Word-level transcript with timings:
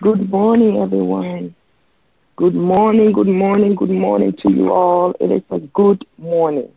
Good 0.00 0.30
morning, 0.30 0.80
everyone. 0.80 1.56
Good 2.36 2.54
morning, 2.54 3.12
good 3.12 3.26
morning, 3.26 3.74
good 3.74 3.90
morning 3.90 4.32
to 4.42 4.52
you 4.52 4.72
all. 4.72 5.14
It 5.18 5.32
is 5.32 5.42
a 5.50 5.58
good 5.58 6.06
morning. 6.18 6.68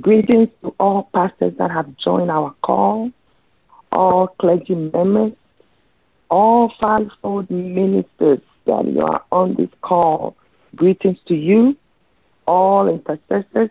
Greetings 0.00 0.50
to 0.62 0.74
all 0.78 1.08
pastors 1.12 1.54
that 1.58 1.72
have 1.72 1.96
joined 1.96 2.30
our 2.30 2.54
call, 2.62 3.10
all 3.90 4.28
clergy 4.38 4.74
members, 4.74 5.32
all 6.30 6.72
fivefold 6.80 7.50
ministers 7.50 8.40
that 8.66 8.86
you 8.86 9.00
are 9.00 9.24
on 9.32 9.56
this 9.56 9.70
call. 9.80 10.36
Greetings 10.76 11.18
to 11.26 11.34
you, 11.34 11.76
all 12.46 12.88
intercessors. 12.88 13.70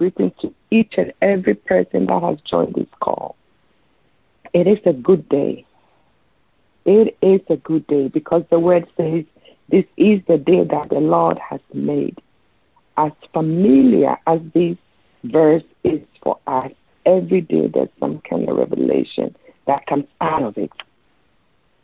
Greetings 0.00 0.32
to 0.40 0.54
each 0.70 0.94
and 0.96 1.12
every 1.20 1.54
person 1.54 2.06
that 2.06 2.22
has 2.22 2.38
joined 2.50 2.74
this 2.74 2.88
call. 3.00 3.36
It 4.54 4.66
is 4.66 4.78
a 4.86 4.94
good 4.94 5.28
day. 5.28 5.66
It 6.86 7.18
is 7.20 7.42
a 7.50 7.58
good 7.58 7.86
day 7.86 8.08
because 8.08 8.42
the 8.48 8.58
word 8.58 8.86
says, 8.96 9.24
This 9.68 9.84
is 9.98 10.22
the 10.26 10.38
day 10.38 10.64
that 10.64 10.88
the 10.88 11.00
Lord 11.00 11.38
has 11.38 11.60
made. 11.74 12.18
As 12.96 13.12
familiar 13.34 14.16
as 14.26 14.40
this 14.54 14.78
verse 15.24 15.64
is 15.84 16.00
for 16.22 16.38
us, 16.46 16.72
every 17.04 17.42
day 17.42 17.66
there's 17.66 17.90
some 18.00 18.22
kind 18.22 18.48
of 18.48 18.56
revelation 18.56 19.36
that 19.66 19.84
comes 19.84 20.06
out 20.22 20.42
of 20.42 20.56
it. 20.56 20.72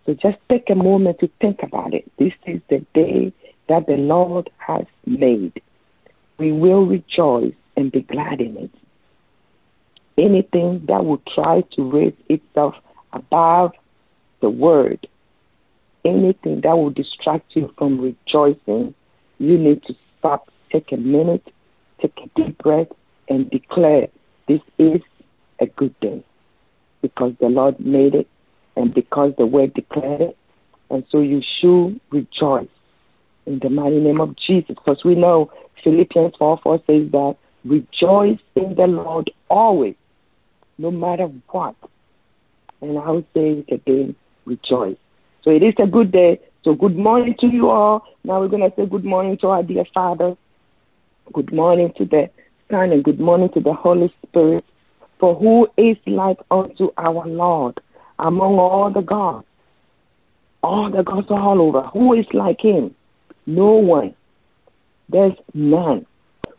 So 0.06 0.14
just 0.14 0.38
take 0.48 0.70
a 0.70 0.74
moment 0.74 1.18
to 1.18 1.28
think 1.42 1.62
about 1.62 1.92
it. 1.92 2.10
This 2.18 2.32
is 2.46 2.62
the 2.70 2.78
day 2.94 3.34
that 3.68 3.86
the 3.86 3.98
Lord 3.98 4.48
has 4.56 4.86
made. 5.04 5.60
We 6.38 6.52
will 6.52 6.86
rejoice 6.86 7.52
and 7.76 7.92
be 7.92 8.02
glad 8.02 8.40
in 8.40 8.56
it. 8.56 8.70
Anything 10.18 10.84
that 10.88 11.04
will 11.04 11.22
try 11.34 11.62
to 11.72 11.90
raise 11.90 12.14
itself 12.28 12.74
above 13.12 13.72
the 14.40 14.50
word, 14.50 15.06
anything 16.04 16.60
that 16.62 16.76
will 16.76 16.90
distract 16.90 17.54
you 17.54 17.72
from 17.76 18.00
rejoicing, 18.00 18.94
you 19.38 19.58
need 19.58 19.82
to 19.84 19.94
stop, 20.18 20.48
take 20.72 20.92
a 20.92 20.96
minute, 20.96 21.46
take 22.00 22.18
a 22.18 22.40
deep 22.40 22.58
breath, 22.58 22.88
and 23.28 23.50
declare 23.50 24.08
this 24.48 24.60
is 24.78 25.00
a 25.60 25.66
good 25.66 25.98
day 26.00 26.24
because 27.02 27.32
the 27.40 27.48
Lord 27.48 27.78
made 27.80 28.14
it 28.14 28.28
and 28.76 28.94
because 28.94 29.32
the 29.36 29.46
word 29.46 29.74
declared 29.74 30.20
it. 30.20 30.36
And 30.90 31.04
so 31.10 31.20
you 31.20 31.42
should 31.60 32.00
rejoice 32.10 32.68
in 33.46 33.58
the 33.60 33.70
mighty 33.70 33.98
name 33.98 34.20
of 34.20 34.36
Jesus 34.36 34.68
because 34.68 35.04
we 35.04 35.14
know 35.14 35.50
Philippians 35.82 36.34
4 36.38 36.60
4 36.62 36.78
says 36.86 37.10
that 37.12 37.36
rejoice 37.68 38.38
in 38.54 38.74
the 38.74 38.86
Lord 38.86 39.30
always, 39.48 39.94
no 40.78 40.90
matter 40.90 41.26
what. 41.48 41.74
And 42.80 42.98
I 42.98 43.10
will 43.10 43.26
say 43.34 43.64
it 43.66 43.72
again 43.72 44.14
rejoice. 44.44 44.96
So 45.42 45.50
it 45.50 45.62
is 45.62 45.74
a 45.78 45.86
good 45.86 46.12
day. 46.12 46.40
So 46.64 46.74
good 46.74 46.96
morning 46.96 47.34
to 47.40 47.46
you 47.46 47.70
all. 47.70 48.04
Now 48.24 48.40
we're 48.40 48.48
going 48.48 48.68
to 48.68 48.74
say 48.76 48.86
good 48.86 49.04
morning 49.04 49.36
to 49.38 49.48
our 49.48 49.62
dear 49.62 49.84
Father. 49.92 50.36
Good 51.32 51.52
morning 51.52 51.92
to 51.96 52.04
the 52.04 52.30
Son 52.70 52.92
and 52.92 53.04
good 53.04 53.20
morning 53.20 53.48
to 53.54 53.60
the 53.60 53.72
Holy 53.72 54.12
Spirit. 54.26 54.64
For 55.18 55.34
who 55.34 55.68
is 55.76 55.96
like 56.06 56.38
unto 56.50 56.90
our 56.98 57.26
Lord 57.26 57.80
among 58.18 58.58
all 58.58 58.90
the 58.92 59.00
gods? 59.00 59.46
All 60.62 60.90
the 60.90 61.02
gods 61.02 61.28
are 61.30 61.40
all 61.40 61.60
over. 61.62 61.82
Who 61.82 62.14
is 62.14 62.26
like 62.32 62.60
him? 62.60 62.94
No 63.46 63.72
one. 63.72 64.14
There's 65.08 65.34
none. 65.54 66.06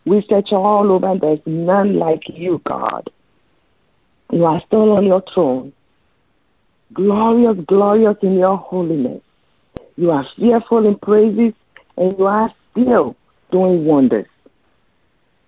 We 0.07 0.25
search 0.29 0.51
all 0.51 0.91
over 0.91 1.11
and 1.11 1.21
there's 1.21 1.39
none 1.45 1.99
like 1.99 2.23
you, 2.27 2.61
God. 2.65 3.09
You 4.31 4.45
are 4.45 4.61
still 4.65 4.93
on 4.93 5.05
your 5.05 5.23
throne 5.33 5.73
glorious, 6.93 7.57
glorious 7.67 8.17
in 8.21 8.37
your 8.37 8.57
holiness. 8.57 9.21
You 9.95 10.11
are 10.11 10.25
fearful 10.37 10.85
in 10.85 10.97
praises, 10.99 11.53
and 11.97 12.17
you 12.17 12.25
are 12.25 12.53
still 12.71 13.15
doing 13.51 13.85
wonders. 13.85 14.27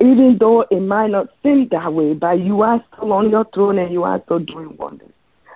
Even 0.01 0.37
though 0.39 0.65
it 0.71 0.79
might 0.79 1.11
not 1.11 1.27
seem 1.43 1.67
that 1.71 1.93
way, 1.93 2.13
but 2.13 2.39
you 2.39 2.61
are 2.61 2.83
still 2.93 3.13
on 3.13 3.29
your 3.29 3.45
throne 3.53 3.77
and 3.77 3.91
you 3.91 4.03
are 4.03 4.21
still 4.25 4.39
doing 4.39 4.75
wonders. 4.77 5.11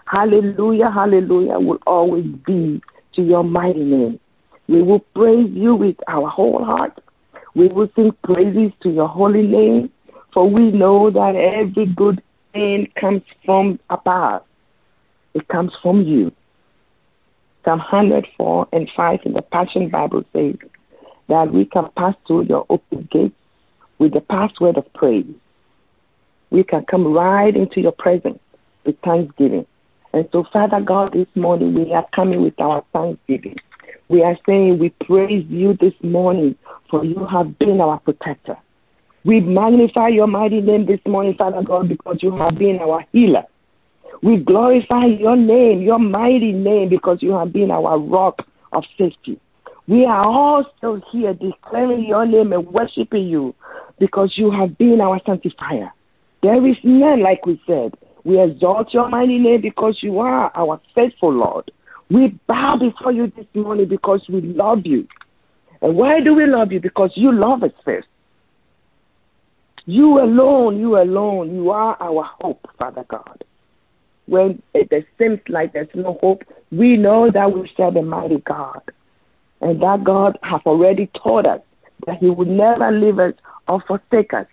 Hallelujah, 0.06 0.92
hallelujah 0.92 1.60
will 1.60 1.80
always 1.88 2.26
be 2.46 2.82
to 3.14 3.22
your 3.22 3.44
mighty 3.44 3.84
name. 3.84 4.20
We 4.68 4.82
will 4.82 5.00
praise 5.16 5.50
you 5.54 5.76
with 5.76 5.96
our 6.08 6.30
whole 6.30 6.64
heart. 6.64 7.00
We 7.56 7.68
will 7.68 7.90
sing 7.96 8.12
praises 8.24 8.72
to 8.82 8.90
your 8.90 9.08
holy 9.08 9.44
name, 9.44 9.92
for 10.34 10.50
we 10.50 10.72
know 10.72 11.12
that 11.12 11.36
every 11.36 11.86
good 11.86 12.22
thing 12.52 12.88
comes 13.00 13.22
from 13.46 13.80
above. 13.90 14.44
It 15.34 15.48
comes 15.48 15.72
from 15.82 16.02
you. 16.04 16.32
Psalm 17.64 17.80
104 17.80 18.68
and 18.74 18.90
5 18.96 19.20
in 19.26 19.34
the 19.34 19.42
Passion 19.42 19.90
Bible 19.90 20.24
says 20.34 20.56
that 21.30 21.54
we 21.54 21.66
can 21.66 21.90
pass 21.98 22.16
through 22.28 22.44
your 22.44 22.66
open 22.70 23.08
gates 23.12 23.36
with 24.00 24.14
the 24.14 24.22
password 24.22 24.78
of 24.78 24.92
praise. 24.94 25.26
We 26.50 26.64
can 26.64 26.86
come 26.86 27.14
right 27.14 27.56
into 27.56 27.82
your 27.82 27.94
presence 27.94 28.40
with 28.86 29.00
thanksgiving. 29.00 29.66
And 30.14 30.28
so, 30.32 30.44
Father 30.52 30.82
God, 30.82 31.14
this 31.14 31.28
morning 31.36 31.74
we 31.74 31.94
are 31.94 32.06
coming 32.14 32.44
with 32.44 32.60
our 32.60 32.84
thanksgiving. 32.94 33.56
We 34.10 34.24
are 34.24 34.38
saying 34.46 34.80
we 34.80 34.90
praise 35.06 35.46
you 35.50 35.78
this 35.80 35.94
morning 36.02 36.56
for 36.90 37.04
you 37.04 37.26
have 37.26 37.58
been 37.60 37.82
our 37.82 38.00
protector. 38.00 38.58
We 39.26 39.40
magnify 39.40 40.10
your 40.10 40.28
mighty 40.28 40.60
name 40.60 40.86
this 40.86 41.00
morning, 41.08 41.36
Father 41.38 41.64
God, 41.64 41.88
because 41.88 42.18
you 42.22 42.36
have 42.36 42.58
been 42.58 42.80
our 42.80 43.06
healer. 43.14 43.44
We 44.22 44.38
glorify 44.38 45.06
your 45.06 45.36
name, 45.36 45.82
your 45.82 46.00
mighty 46.00 46.52
name, 46.52 46.90
because 46.90 47.20
you 47.22 47.32
have 47.32 47.54
been 47.54 47.72
our 47.72 47.98
rock 47.98 48.46
of 48.74 48.84
safety. 48.98 49.40
We 49.88 50.06
are 50.06 50.24
all 50.24 50.66
still 50.78 51.02
here 51.12 51.34
declaring 51.34 52.06
your 52.06 52.26
name 52.26 52.54
and 52.54 52.66
worshiping 52.68 53.28
you 53.28 53.56
because 54.00 54.34
you 54.38 54.52
have 54.52 54.78
been 54.78 55.02
our 55.02 55.20
sanctifier. 55.26 55.92
There 56.42 56.66
is 56.66 56.78
none, 56.84 57.22
like 57.22 57.46
we 57.46 57.62
said. 57.66 57.96
We 58.24 58.42
exalt 58.42 58.94
your 58.94 59.10
mighty 59.10 59.40
name 59.40 59.62
because 59.62 60.00
you 60.02 60.20
are 60.20 60.52
our 60.56 60.80
faithful 60.96 61.34
Lord. 61.34 61.70
We 62.10 62.40
bow 62.48 62.78
before 62.78 63.12
you 63.12 63.32
this 63.36 63.46
morning 63.54 63.88
because 63.88 64.22
we 64.30 64.42
love 64.42 64.86
you. 64.86 65.08
And 65.82 65.96
why 65.96 66.22
do 66.22 66.34
we 66.34 66.46
love 66.46 66.72
you? 66.72 66.80
Because 66.80 67.12
you 67.16 67.32
love 67.32 67.64
us 67.64 67.72
first. 67.84 68.08
You 69.86 70.20
alone, 70.20 70.80
you 70.80 70.98
alone, 70.98 71.54
you 71.54 71.72
are 71.72 71.98
our 72.00 72.24
hope, 72.40 72.66
Father 72.78 73.04
God 73.10 73.44
when 74.26 74.62
it 74.74 75.06
seems 75.18 75.40
like 75.50 75.74
there's 75.74 75.88
no 75.94 76.18
hope, 76.22 76.44
we 76.72 76.96
know 76.98 77.30
that 77.32 77.52
we 77.52 77.70
serve 77.76 77.96
a 77.96 78.02
mighty 78.02 78.38
God. 78.40 78.82
And 79.62 79.82
that 79.82 80.04
God 80.04 80.38
has 80.44 80.62
already 80.66 81.10
taught 81.22 81.46
us 81.46 81.62
that 82.06 82.18
He 82.18 82.30
would 82.30 82.50
never 82.50 82.92
leave 82.92 83.20
us 83.20 83.34
or 83.68 83.82
forsake 83.88 84.34
us. 84.34 84.48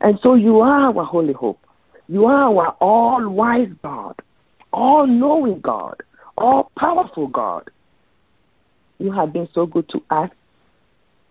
And 0.00 0.18
so 0.22 0.34
you 0.34 0.60
are 0.60 0.92
our 0.92 1.04
holy 1.04 1.32
hope. 1.32 1.60
You 2.08 2.26
are 2.26 2.44
our 2.44 2.76
all 2.80 3.28
wise 3.28 3.68
God, 3.82 4.20
all 4.72 5.06
knowing 5.06 5.60
God, 5.60 6.02
all 6.42 6.70
powerful 6.78 7.28
God. 7.28 7.70
You 8.98 9.12
have 9.12 9.32
been 9.32 9.48
so 9.54 9.64
good 9.66 9.88
to 9.90 10.02
us 10.10 10.30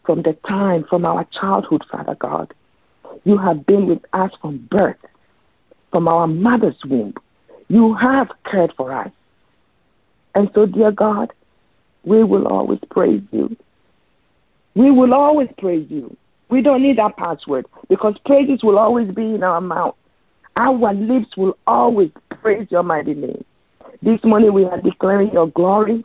from 0.05 0.23
the 0.23 0.33
time, 0.47 0.85
from 0.89 1.05
our 1.05 1.25
childhood, 1.39 1.83
Father 1.91 2.15
God. 2.15 2.53
You 3.23 3.37
have 3.37 3.65
been 3.65 3.87
with 3.87 4.03
us 4.13 4.31
from 4.41 4.67
birth 4.71 4.97
from 5.91 6.07
our 6.07 6.25
mother's 6.25 6.79
womb. 6.85 7.13
You 7.67 7.93
have 7.95 8.29
cared 8.49 8.73
for 8.75 8.91
us. 8.91 9.11
And 10.33 10.49
so, 10.55 10.65
dear 10.65 10.91
God, 10.91 11.31
we 12.03 12.23
will 12.23 12.47
always 12.47 12.79
praise 12.89 13.21
you. 13.31 13.55
We 14.75 14.89
will 14.91 15.13
always 15.13 15.49
praise 15.57 15.85
you. 15.89 16.15
We 16.49 16.61
don't 16.61 16.81
need 16.81 16.97
that 16.97 17.17
password 17.17 17.65
because 17.89 18.15
praises 18.25 18.63
will 18.63 18.79
always 18.79 19.13
be 19.13 19.23
in 19.23 19.43
our 19.43 19.61
mouth. 19.61 19.95
Our 20.55 20.93
lips 20.93 21.35
will 21.37 21.57
always 21.67 22.11
praise 22.41 22.67
your 22.69 22.83
mighty 22.83 23.13
name. 23.13 23.43
This 24.03 24.19
morning 24.23 24.51
we 24.53 24.65
are 24.65 24.81
declaring 24.81 25.31
your 25.31 25.47
glory. 25.47 26.03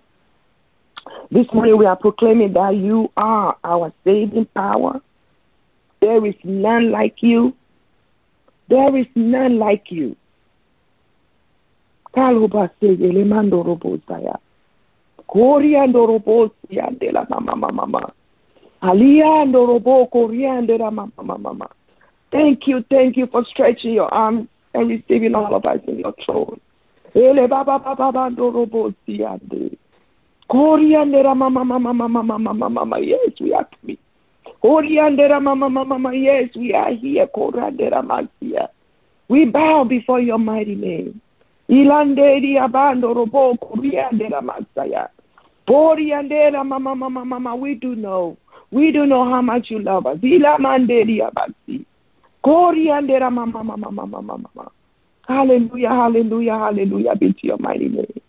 This 1.30 1.46
morning 1.52 1.78
we 1.78 1.86
are 1.86 1.96
proclaiming 1.96 2.52
that 2.52 2.76
you 2.76 3.10
are 3.16 3.56
our 3.64 3.92
saving 4.04 4.46
power. 4.54 5.00
There 6.02 6.24
is 6.26 6.34
none 6.44 6.90
like 6.90 7.22
you. 7.22 7.54
There 8.68 8.94
is 8.96 9.06
none 9.14 9.58
like 9.58 9.90
you. 9.90 10.14
Thank 22.30 22.66
you, 22.66 22.84
thank 22.90 23.16
you 23.16 23.26
for 23.26 23.44
stretching 23.44 23.92
your 23.94 24.12
arms 24.12 24.48
and 24.74 24.88
receiving 24.88 25.34
all 25.34 25.54
of 25.54 25.64
us 25.64 25.78
in 25.86 25.98
your 25.98 26.14
throne. 26.24 26.60
Ele 27.16 27.48
Baba 27.48 27.78
Baba 27.78 28.12
Bando 28.12 28.50
Robosia 28.50 29.38
de. 29.40 29.72
Coriandera 30.50 31.34
Mama 31.34 31.64
Mama 31.64 31.92
Mama 31.94 32.22
Mama 32.22 32.68
Mama. 32.68 32.98
Yes, 33.00 33.32
we 33.40 33.54
are 33.54 33.66
coming. 33.80 33.96
Coriandera 34.62 35.42
Mama 35.42 35.70
Mama 35.70 35.98
Mama. 35.98 36.14
Yes, 36.14 36.54
we 36.54 36.74
are 36.74 36.92
here. 36.92 37.26
Coriandera 37.34 38.02
Masia. 38.04 38.68
We 39.28 39.46
bow 39.46 39.84
before 39.84 40.20
your 40.20 40.38
mighty 40.38 40.74
name. 40.74 41.20
Ilande 41.70 42.60
abando 42.60 43.14
robo 43.14 43.54
kuriandera 43.56 44.42
masaya. 44.42 45.08
Boriandera 45.66 46.64
mama 46.64 46.94
mama 46.94 47.24
mama. 47.24 47.56
We 47.56 47.74
do 47.76 47.96
know. 47.96 48.36
We 48.70 48.92
do 48.92 49.06
know 49.06 49.24
how 49.24 49.40
much 49.40 49.70
you 49.70 49.78
love 49.80 50.06
us. 50.06 50.18
Ilamanderi 50.18 51.22
abasi. 51.22 51.84
Koriandera 52.44 53.32
mama 53.32 53.64
mama 53.64 53.90
mama 53.90 54.22
mama. 54.22 54.70
Hallelujah, 55.26 55.88
hallelujah, 55.88 56.52
hallelujah 56.52 57.16
be 57.16 57.32
to 57.32 57.46
your 57.46 57.58
mighty 57.58 57.88
name. 57.88 58.20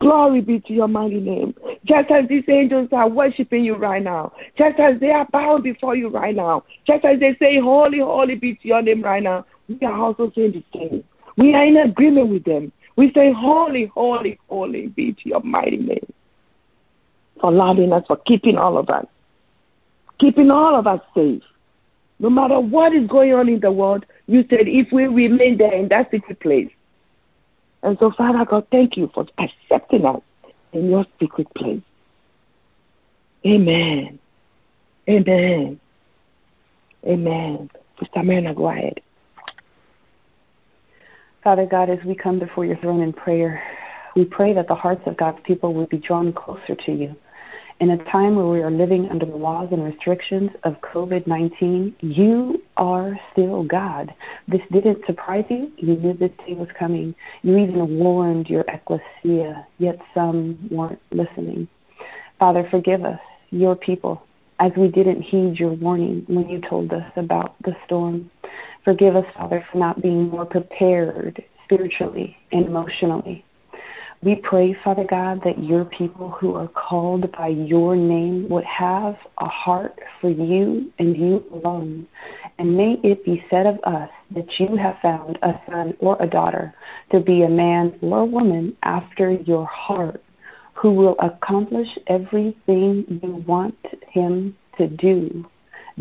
Glory 0.00 0.40
be 0.40 0.60
to 0.60 0.72
your 0.72 0.88
mighty 0.88 1.20
name. 1.20 1.54
Just 1.84 2.10
as 2.10 2.26
these 2.26 2.44
angels 2.48 2.88
are 2.90 3.08
worshiping 3.08 3.64
you 3.64 3.74
right 3.76 4.02
now, 4.02 4.32
just 4.56 4.80
as 4.80 4.98
they 4.98 5.10
are 5.10 5.26
bowing 5.30 5.62
before 5.62 5.94
you 5.94 6.08
right 6.08 6.34
now, 6.34 6.64
just 6.86 7.04
as 7.04 7.20
they 7.20 7.36
say, 7.38 7.60
Holy, 7.60 7.98
holy 7.98 8.34
be 8.34 8.54
to 8.54 8.68
your 8.68 8.80
name 8.80 9.02
right 9.02 9.22
now, 9.22 9.44
we 9.68 9.78
are 9.86 9.92
also 9.92 10.32
saying 10.34 10.52
the 10.52 10.64
same. 10.78 11.04
We 11.36 11.54
are 11.54 11.66
in 11.66 11.76
agreement 11.76 12.28
with 12.28 12.44
them. 12.44 12.72
We 12.96 13.12
say, 13.14 13.32
Holy, 13.36 13.86
holy, 13.94 14.38
holy 14.48 14.86
be 14.88 15.12
to 15.12 15.28
your 15.28 15.42
mighty 15.42 15.76
name. 15.76 16.12
For 17.38 17.52
loving 17.52 17.92
us, 17.92 18.04
for 18.06 18.16
keeping 18.16 18.56
all 18.56 18.78
of 18.78 18.88
us, 18.88 19.06
keeping 20.18 20.50
all 20.50 20.78
of 20.78 20.86
us 20.86 21.00
safe. 21.14 21.42
No 22.18 22.28
matter 22.28 22.58
what 22.60 22.94
is 22.94 23.08
going 23.08 23.32
on 23.32 23.48
in 23.48 23.60
the 23.60 23.72
world, 23.72 24.04
you 24.30 24.44
said 24.48 24.68
if 24.68 24.92
we 24.92 25.06
remain 25.08 25.58
there 25.58 25.74
in 25.74 25.88
that 25.88 26.10
secret 26.12 26.38
place, 26.38 26.70
and 27.82 27.96
so, 27.98 28.12
Father 28.16 28.44
God, 28.44 28.66
thank 28.70 28.96
you 28.96 29.10
for 29.12 29.26
accepting 29.38 30.04
us 30.04 30.20
in 30.72 30.88
your 30.88 31.04
secret 31.18 31.52
place. 31.54 31.82
Amen. 33.44 34.20
Amen. 35.08 35.80
Amen. 37.04 37.70
Sister 37.98 38.22
Myrna, 38.22 38.54
go 38.54 38.68
ahead. 38.68 39.00
Father 41.42 41.66
God, 41.66 41.90
as 41.90 41.98
we 42.04 42.14
come 42.14 42.38
before 42.38 42.64
your 42.64 42.76
throne 42.76 43.00
in 43.00 43.12
prayer, 43.12 43.60
we 44.14 44.26
pray 44.26 44.52
that 44.52 44.68
the 44.68 44.74
hearts 44.76 45.02
of 45.06 45.16
God's 45.16 45.38
people 45.42 45.74
will 45.74 45.86
be 45.86 45.98
drawn 45.98 46.32
closer 46.32 46.76
to 46.86 46.92
you. 46.92 47.16
In 47.80 47.88
a 47.88 48.04
time 48.12 48.36
where 48.36 48.44
we 48.44 48.60
are 48.60 48.70
living 48.70 49.08
under 49.10 49.24
the 49.24 49.36
laws 49.36 49.68
and 49.72 49.82
restrictions 49.82 50.50
of 50.64 50.74
COVID 50.82 51.26
19, 51.26 51.96
you 52.00 52.62
are 52.76 53.18
still 53.32 53.64
God. 53.64 54.12
This 54.46 54.60
didn't 54.70 54.98
surprise 55.06 55.46
you. 55.48 55.72
You 55.78 55.96
knew 55.96 56.12
this 56.12 56.30
day 56.46 56.52
was 56.52 56.68
coming. 56.78 57.14
You 57.40 57.56
even 57.56 57.98
warned 57.98 58.48
your 58.48 58.66
ecclesia, 58.68 59.66
yet 59.78 59.98
some 60.12 60.58
weren't 60.70 61.00
listening. 61.10 61.68
Father, 62.38 62.68
forgive 62.70 63.02
us, 63.06 63.18
your 63.48 63.76
people, 63.76 64.24
as 64.58 64.72
we 64.76 64.88
didn't 64.88 65.22
heed 65.22 65.58
your 65.58 65.72
warning 65.72 66.26
when 66.28 66.50
you 66.50 66.60
told 66.68 66.92
us 66.92 67.10
about 67.16 67.54
the 67.64 67.72
storm. 67.86 68.30
Forgive 68.84 69.16
us, 69.16 69.24
Father, 69.34 69.64
for 69.72 69.78
not 69.78 70.02
being 70.02 70.28
more 70.28 70.44
prepared 70.44 71.42
spiritually 71.64 72.36
and 72.52 72.66
emotionally. 72.66 73.42
We 74.22 74.34
pray, 74.34 74.76
Father 74.84 75.06
God, 75.08 75.40
that 75.46 75.64
your 75.64 75.86
people 75.86 76.28
who 76.28 76.54
are 76.54 76.68
called 76.68 77.32
by 77.32 77.48
your 77.48 77.96
name 77.96 78.50
would 78.50 78.64
have 78.64 79.16
a 79.38 79.48
heart 79.48 79.98
for 80.20 80.28
you 80.28 80.92
and 80.98 81.16
you 81.16 81.42
alone. 81.54 82.06
And 82.58 82.76
may 82.76 82.98
it 83.02 83.24
be 83.24 83.42
said 83.48 83.64
of 83.64 83.78
us 83.84 84.10
that 84.32 84.58
you 84.58 84.76
have 84.76 84.98
found 85.00 85.38
a 85.40 85.54
son 85.66 85.94
or 86.00 86.18
a 86.20 86.26
daughter 86.26 86.74
to 87.12 87.20
be 87.20 87.44
a 87.44 87.48
man 87.48 87.98
or 88.02 88.18
a 88.18 88.26
woman 88.26 88.76
after 88.82 89.32
your 89.32 89.64
heart 89.64 90.22
who 90.74 90.92
will 90.92 91.16
accomplish 91.20 91.88
everything 92.06 93.20
you 93.22 93.42
want 93.46 93.78
him 94.10 94.54
to 94.76 94.86
do, 94.86 95.46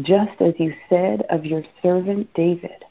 just 0.02 0.42
as 0.42 0.54
you 0.60 0.74
said 0.90 1.22
of 1.30 1.46
your 1.46 1.64
servant 1.82 2.28
David. 2.34 2.84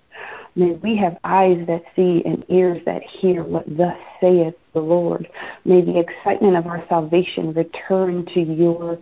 May 0.58 0.72
we 0.72 0.96
have 0.96 1.16
eyes 1.22 1.64
that 1.69 1.82
see 1.94 2.20
and 2.25 2.44
ears 2.49 2.82
that 2.84 3.00
hear 3.20 3.44
what 3.44 3.64
thus 3.69 3.96
saith 4.20 4.55
the 4.75 4.81
Lord. 4.81 5.28
May 5.64 5.82
the 5.82 6.00
excitement 6.00 6.56
of 6.56 6.66
our 6.66 6.84
salvation 6.88 7.52
return 7.52 8.26
to 8.34 8.40
your 8.40 8.99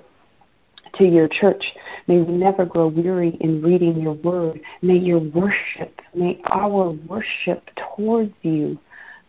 to 0.99 1.05
your 1.05 1.29
church. 1.29 1.64
May 2.08 2.20
we 2.20 2.35
never 2.35 2.67
grow 2.67 2.88
weary 2.88 3.38
in 3.41 3.62
reading 3.62 4.03
your 4.03 4.12
word. 4.12 4.61
May 4.82 4.99
your 4.99 5.19
worship, 5.19 5.99
may 6.14 6.38
our 6.44 6.91
worship 6.91 7.62
towards 7.97 8.35
you 8.43 8.79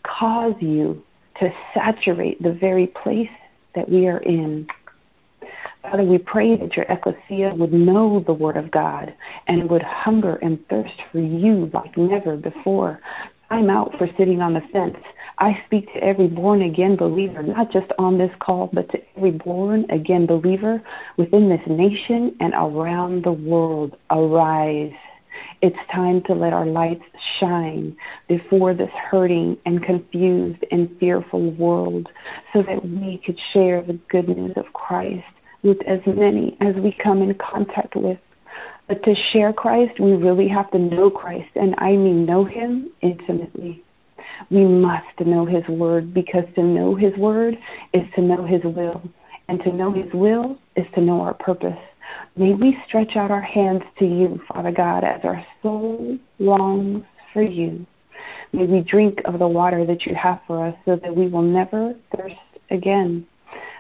cause 0.04 0.56
you 0.60 1.02
to 1.40 1.50
saturate 1.74 2.44
the 2.44 2.58
very 2.60 2.88
place 2.88 3.30
that 3.74 3.90
we 3.90 4.06
are 4.08 4.20
in. 4.20 4.68
Father, 5.82 6.04
we 6.04 6.18
pray 6.18 6.58
that 6.58 6.76
your 6.76 6.86
ecclesia 6.90 7.54
would 7.56 7.72
know 7.72 8.24
the 8.26 8.34
word 8.34 8.58
of 8.58 8.72
God 8.72 9.14
and 9.48 9.70
would 9.70 9.84
hunger 9.84 10.36
and 10.38 10.60
thirst 10.70 10.96
for 11.12 11.20
you 11.20 11.70
like 11.74 11.96
never 11.98 12.36
before. 12.36 13.00
I'm 13.50 13.70
out 13.70 13.94
for 13.98 14.08
sitting 14.18 14.42
on 14.42 14.54
the 14.54 14.62
fence. 14.74 14.98
I 15.40 15.62
speak 15.66 15.86
to 15.94 16.04
every 16.04 16.28
born 16.28 16.64
again 16.64 16.98
believer, 16.98 17.44
not 17.44 17.72
just 17.72 17.92
on 17.98 18.18
this 18.18 18.32
call, 18.40 18.70
but 18.74 18.90
to 18.90 18.98
every 19.16 19.32
born 19.32 19.86
again 19.90 20.26
believer 20.26 20.82
within 21.16 21.48
this 21.48 21.62
nation 21.68 22.36
and 22.40 22.54
around 22.54 23.24
the 23.24 23.32
world. 23.32 23.96
Arise. 24.12 24.92
It's 25.62 25.78
time 25.94 26.22
to 26.26 26.34
let 26.34 26.52
our 26.52 26.66
lights 26.66 27.04
shine 27.40 27.96
before 28.28 28.74
this 28.74 28.90
hurting 29.10 29.58
and 29.66 29.84
confused 29.84 30.66
and 30.72 30.90
fearful 31.00 31.52
world 31.52 32.10
so 32.52 32.64
that 32.64 32.84
we 32.84 33.22
could 33.26 33.40
share 33.54 33.82
the 33.82 34.00
good 34.10 34.28
news 34.28 34.54
of 34.58 34.66
Christ 34.74 35.24
with 35.64 35.78
as 35.88 36.00
many 36.06 36.58
as 36.62 36.76
we 36.76 36.96
come 37.04 37.22
in 37.22 37.34
contact 37.36 37.96
with. 37.96 38.20
But 38.88 39.04
to 39.04 39.14
share 39.34 39.52
Christ, 39.52 40.00
we 40.00 40.14
really 40.14 40.48
have 40.48 40.72
to 40.72 40.80
know 40.80 41.10
Christ, 41.10 41.50
and 41.56 41.76
I 41.78 41.92
mean 41.92 42.26
know 42.26 42.46
Him 42.46 42.90
intimately. 43.02 43.84
We 44.50 44.66
must 44.66 45.20
know 45.20 45.46
His 45.46 45.68
Word 45.68 46.14
because 46.14 46.46
to 46.56 46.64
know 46.64 46.96
His 46.96 47.16
Word 47.18 47.58
is 47.94 48.04
to 48.16 48.22
know 48.22 48.46
His 48.46 48.64
will, 48.64 49.02
and 49.50 49.62
to 49.64 49.74
know 49.74 49.92
His 49.92 50.12
will 50.14 50.58
is 50.76 50.86
to 50.96 51.02
know 51.02 51.22
our 51.22 51.34
purpose. 51.34 51.78
May 52.38 52.54
we 52.54 52.78
stretch 52.88 53.16
out 53.16 53.32
our 53.32 53.42
hands 53.42 53.82
to 54.00 54.06
you, 54.06 54.40
Father 54.48 54.72
God, 54.72 55.04
as 55.04 55.20
our 55.24 55.44
soul 55.62 56.18
longs 56.40 57.04
for 57.34 57.42
you. 57.42 57.86
May 58.54 58.66
we 58.66 58.82
drink 58.82 59.20
of 59.26 59.40
the 59.40 59.48
water 59.48 59.86
that 59.86 60.06
you 60.06 60.16
have 60.16 60.40
for 60.48 60.66
us 60.68 60.76
so 60.86 60.96
that 60.96 61.16
we 61.16 61.28
will 61.28 61.42
never 61.42 61.94
thirst 62.16 62.36
again. 62.72 63.26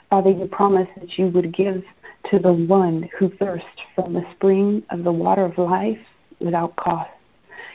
Father, 0.09 0.31
you 0.31 0.47
promised 0.47 0.91
that 0.99 1.17
you 1.17 1.27
would 1.27 1.55
give 1.55 1.83
to 2.31 2.39
the 2.39 2.53
one 2.53 3.09
who 3.17 3.29
thirsts 3.37 3.67
from 3.95 4.13
the 4.13 4.23
spring 4.35 4.83
of 4.89 5.03
the 5.03 5.11
water 5.11 5.45
of 5.45 5.57
life 5.57 5.97
without 6.39 6.75
cost. 6.75 7.09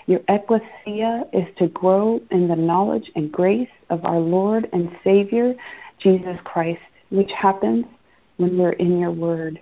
Your 0.07 0.21
ecclesia 0.29 1.25
is 1.33 1.47
to 1.59 1.69
grow 1.69 2.21
in 2.31 2.49
the 2.49 2.57
knowledge 2.57 3.11
and 3.15 3.31
grace 3.31 3.69
of 3.91 4.05
our 4.05 4.19
Lord 4.19 4.69
and 4.73 4.91
Savior, 5.05 5.55
Jesus 6.03 6.37
Christ, 6.45 6.81
which 7.11 7.31
happens 7.41 7.85
when 8.39 8.59
we're 8.59 8.73
in 8.73 8.99
your 8.99 9.13
word. 9.13 9.61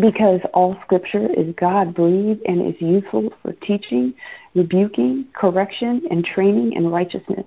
Because 0.00 0.40
all 0.54 0.76
scripture 0.84 1.26
is 1.26 1.54
God 1.58 1.94
breathed 1.94 2.42
and 2.46 2.66
is 2.66 2.80
useful 2.80 3.32
for 3.42 3.52
teaching, 3.66 4.14
rebuking, 4.54 5.26
correction, 5.34 6.02
and 6.10 6.24
training 6.24 6.72
in 6.74 6.88
righteousness 6.88 7.44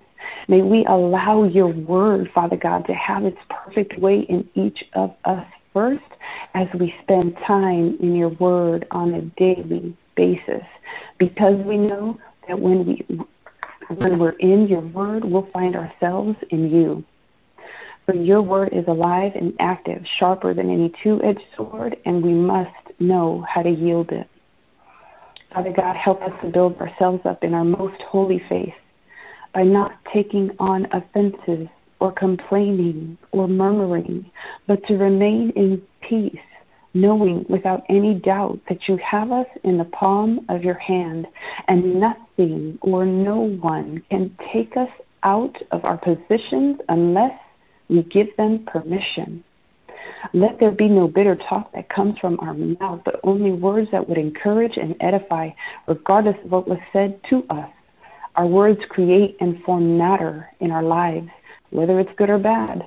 May 0.48 0.62
we 0.62 0.86
allow 0.86 1.44
your 1.44 1.68
word, 1.68 2.30
Father 2.34 2.58
God, 2.58 2.86
to 2.88 2.94
have 2.94 3.26
its 3.26 3.38
perfect 3.50 3.98
way 4.00 4.26
in 4.30 4.48
each 4.56 4.84
of 4.94 5.16
us 5.26 5.46
first 5.74 6.04
as 6.54 6.68
we 6.80 6.94
spend 7.04 7.38
time 7.48 7.98
in 8.00 8.16
your 8.16 8.30
word 8.30 8.86
on 8.92 9.14
a 9.14 9.22
daily 9.40 9.96
basis. 10.16 10.64
Because 11.18 11.56
we 11.66 11.78
know 11.78 12.18
that 12.48 12.60
when 12.60 12.86
we 12.86 13.06
when 13.96 14.20
we're 14.20 14.38
in 14.40 14.68
your 14.68 14.82
word, 14.82 15.26
we'll 15.26 15.50
find 15.52 15.76
ourselves 15.76 16.38
in 16.50 16.70
you. 16.70 17.04
For 18.12 18.18
your 18.18 18.42
word 18.42 18.74
is 18.74 18.84
alive 18.90 19.32
and 19.36 19.54
active, 19.62 20.04
sharper 20.20 20.54
than 20.54 20.70
any 20.70 20.92
two 21.02 21.22
edged 21.24 21.40
sword, 21.56 21.96
and 22.06 22.22
we 22.22 22.34
must 22.34 22.76
know 23.00 23.46
how 23.48 23.62
to 23.62 23.70
yield 23.70 24.12
it. 24.12 24.28
Father 25.54 25.72
God, 25.74 25.96
help 25.96 26.22
us 26.22 26.34
to 26.42 26.50
build 26.50 26.78
ourselves 26.80 27.22
up 27.24 27.42
in 27.42 27.54
our 27.54 27.64
most 27.64 28.02
holy 28.02 28.44
faith 28.50 28.74
by 29.54 29.64
not 29.64 29.94
taking 30.14 30.52
on 30.60 30.88
offenses 30.92 31.70
or 32.02 32.12
complaining 32.12 33.18
or 33.32 33.48
murmuring, 33.48 34.30
but 34.68 34.86
to 34.88 34.96
remain 34.96 35.54
in 35.56 35.82
peace, 36.02 36.36
knowing 36.94 37.46
without 37.48 37.84
any 37.88 38.16
doubt 38.16 38.60
that 38.68 38.90
you 38.90 38.98
have 38.98 39.32
us 39.32 39.48
in 39.64 39.78
the 39.78 39.86
palm 39.86 40.46
of 40.50 40.66
your 40.66 40.80
hand, 40.80 41.26
and 41.70 41.98
nothing 41.98 42.78
or 42.82 43.06
no 43.06 43.38
one 43.62 44.04
can 44.10 44.36
take 44.52 44.76
us 44.76 44.90
out 45.24 45.56
of 45.72 45.86
our 45.86 45.98
positions 45.98 46.78
unless 46.90 47.32
we 47.92 48.04
give 48.04 48.36
them 48.38 48.66
permission. 48.66 49.44
Let 50.34 50.60
there 50.60 50.72
be 50.72 50.88
no 50.88 51.08
bitter 51.08 51.36
talk 51.50 51.72
that 51.74 51.90
comes 51.90 52.18
from 52.20 52.40
our 52.40 52.54
mouth, 52.54 53.02
but 53.04 53.20
only 53.24 53.52
words 53.52 53.90
that 53.92 54.08
would 54.08 54.18
encourage 54.18 54.78
and 54.78 54.96
edify, 55.02 55.50
regardless 55.88 56.36
of 56.44 56.52
what 56.52 56.68
was 56.68 56.80
said 56.94 57.20
to 57.30 57.44
us. 57.50 57.70
Our 58.36 58.48
words 58.48 58.80
create 58.90 59.36
and 59.42 59.62
form 59.64 59.98
matter 59.98 60.48
in 60.62 60.72
our 60.72 60.84
lives, 60.84 61.28
whether 61.72 62.00
it's 62.00 62.12
good 62.18 62.30
or 62.30 62.40
bad. 62.40 62.84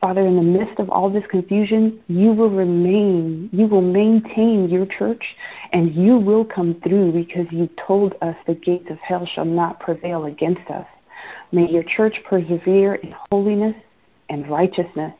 Father, 0.00 0.26
in 0.26 0.36
the 0.36 0.42
midst 0.42 0.78
of 0.80 0.90
all 0.90 1.08
this 1.08 1.24
confusion, 1.30 2.00
you 2.08 2.32
will 2.32 2.50
remain, 2.50 3.48
you 3.52 3.66
will 3.66 3.80
maintain 3.80 4.68
your 4.68 4.86
church, 4.98 5.22
and 5.72 5.94
you 5.94 6.18
will 6.18 6.44
come 6.44 6.80
through 6.86 7.12
because 7.12 7.46
you 7.50 7.70
told 7.86 8.14
us 8.20 8.34
the 8.46 8.54
gates 8.54 8.86
of 8.90 8.98
hell 8.98 9.26
shall 9.34 9.46
not 9.46 9.80
prevail 9.80 10.26
against 10.26 10.68
us. 10.70 10.86
May 11.52 11.70
your 11.70 11.84
church 11.96 12.16
persevere 12.28 12.96
in 12.96 13.14
holiness 13.30 13.76
and 14.28 14.48
righteousness. 14.48 15.14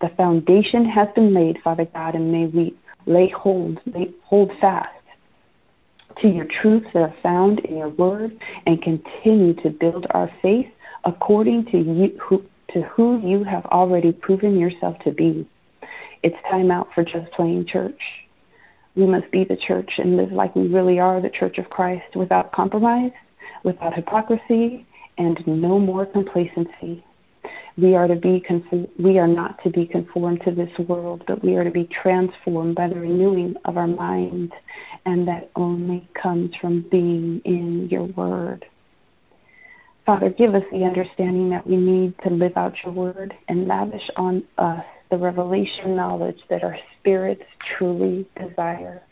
The 0.00 0.10
foundation 0.16 0.84
has 0.84 1.08
been 1.14 1.34
laid, 1.34 1.58
Father 1.62 1.86
God, 1.92 2.14
and 2.14 2.30
may 2.30 2.46
we 2.46 2.76
lay 3.06 3.28
hold, 3.30 3.78
lay, 3.86 4.10
hold 4.24 4.50
fast 4.60 4.88
to 6.22 6.28
your 6.28 6.46
truths 6.60 6.86
that 6.94 7.00
are 7.00 7.14
found 7.22 7.60
in 7.60 7.76
your 7.76 7.90
word 7.90 8.36
and 8.66 8.82
continue 8.82 9.54
to 9.62 9.70
build 9.70 10.06
our 10.10 10.30
faith 10.42 10.66
according 11.04 11.64
to 11.66 11.78
you 11.78 12.18
who, 12.20 12.42
to 12.72 12.82
who 12.82 13.20
you 13.26 13.44
have 13.44 13.64
already 13.66 14.12
proven 14.12 14.58
yourself 14.58 14.96
to 15.04 15.12
be. 15.12 15.48
It's 16.22 16.36
time 16.50 16.70
out 16.70 16.88
for 16.94 17.04
just 17.04 17.30
playing 17.32 17.66
church. 17.66 18.00
We 18.96 19.06
must 19.06 19.30
be 19.30 19.44
the 19.44 19.56
church 19.56 19.90
and 19.98 20.16
live 20.16 20.32
like 20.32 20.56
we 20.56 20.66
really 20.66 20.98
are 20.98 21.20
the 21.20 21.30
church 21.30 21.58
of 21.58 21.70
Christ 21.70 22.16
without 22.16 22.52
compromise, 22.52 23.12
without 23.62 23.94
hypocrisy, 23.94 24.86
and 25.18 25.38
no 25.46 25.78
more 25.78 26.04
complacency. 26.04 27.04
We 27.76 27.94
are 27.94 28.06
to 28.08 28.16
be 28.16 28.40
conform- 28.40 28.88
we 28.98 29.18
are 29.18 29.28
not 29.28 29.62
to 29.62 29.70
be 29.70 29.86
conformed 29.86 30.42
to 30.42 30.50
this 30.50 30.76
world, 30.80 31.24
but 31.26 31.42
we 31.42 31.56
are 31.56 31.64
to 31.64 31.70
be 31.70 31.84
transformed 31.84 32.74
by 32.74 32.88
the 32.88 32.98
renewing 32.98 33.56
of 33.64 33.76
our 33.76 33.86
mind, 33.86 34.52
and 35.06 35.26
that 35.28 35.50
only 35.56 36.06
comes 36.14 36.54
from 36.56 36.82
being 36.90 37.40
in 37.44 37.88
your 37.88 38.04
word. 38.04 38.64
Father, 40.04 40.30
give 40.30 40.54
us 40.54 40.64
the 40.72 40.84
understanding 40.84 41.50
that 41.50 41.66
we 41.66 41.76
need 41.76 42.14
to 42.24 42.30
live 42.30 42.56
out 42.56 42.74
your 42.82 42.92
word 42.92 43.34
and 43.48 43.68
lavish 43.68 44.08
on 44.16 44.42
us 44.56 44.84
the 45.10 45.16
revelation 45.16 45.96
knowledge 45.96 46.38
that 46.50 46.62
our 46.64 46.76
spirits 46.98 47.42
truly 47.76 48.26
desire. 48.36 49.02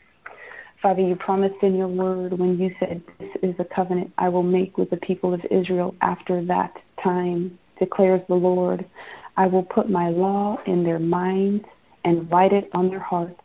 Father, 0.82 1.02
you 1.02 1.16
promised 1.16 1.62
in 1.62 1.74
your 1.74 1.88
word 1.88 2.38
when 2.38 2.58
you 2.58 2.74
said, 2.78 3.02
This 3.18 3.30
is 3.42 3.54
a 3.58 3.64
covenant 3.64 4.12
I 4.18 4.28
will 4.28 4.42
make 4.42 4.76
with 4.76 4.90
the 4.90 4.98
people 4.98 5.32
of 5.32 5.40
Israel 5.50 5.94
after 6.00 6.44
that 6.46 6.72
time 7.02 7.58
declares 7.78 8.22
the 8.28 8.34
Lord. 8.34 8.84
I 9.36 9.46
will 9.46 9.62
put 9.62 9.90
my 9.90 10.08
law 10.08 10.58
in 10.66 10.82
their 10.84 10.98
minds 10.98 11.64
and 12.04 12.30
write 12.30 12.52
it 12.52 12.70
on 12.72 12.88
their 12.88 13.00
hearts. 13.00 13.40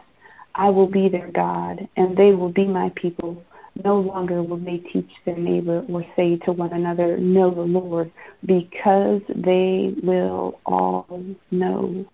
I 0.55 0.69
will 0.69 0.87
be 0.87 1.09
their 1.09 1.31
God, 1.31 1.87
and 1.97 2.15
they 2.15 2.33
will 2.33 2.51
be 2.51 2.65
my 2.65 2.91
people. 2.95 3.41
No 3.83 3.99
longer 3.99 4.43
will 4.43 4.57
they 4.57 4.77
teach 4.91 5.09
their 5.25 5.37
neighbor 5.37 5.85
or 5.89 6.05
say 6.15 6.37
to 6.45 6.51
one 6.51 6.73
another, 6.73 7.17
Know 7.17 7.53
the 7.53 7.61
Lord, 7.61 8.11
because 8.45 9.21
they 9.29 9.93
will 10.03 10.59
all 10.65 11.23
know 11.51 12.05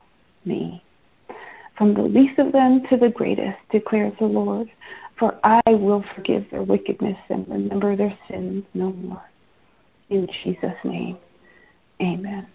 me. 0.46 0.84
From 1.78 1.94
the 1.94 2.02
least 2.02 2.40
of 2.40 2.52
them 2.52 2.84
to 2.90 2.98
the 2.98 3.10
greatest, 3.10 3.58
declares 3.72 4.14
the 4.20 4.26
Lord, 4.26 4.70
for 5.20 5.40
I 5.44 5.62
will 5.68 6.04
forgive 6.16 6.46
their 6.52 6.64
wickedness 6.64 7.18
and 7.30 7.48
remember 7.48 7.96
their 7.96 8.18
sins 8.30 8.64
no 8.74 8.92
more. 8.94 9.24
In 10.10 10.28
Jesus' 10.44 10.72
name. 10.84 11.18
Amen. 12.02 12.48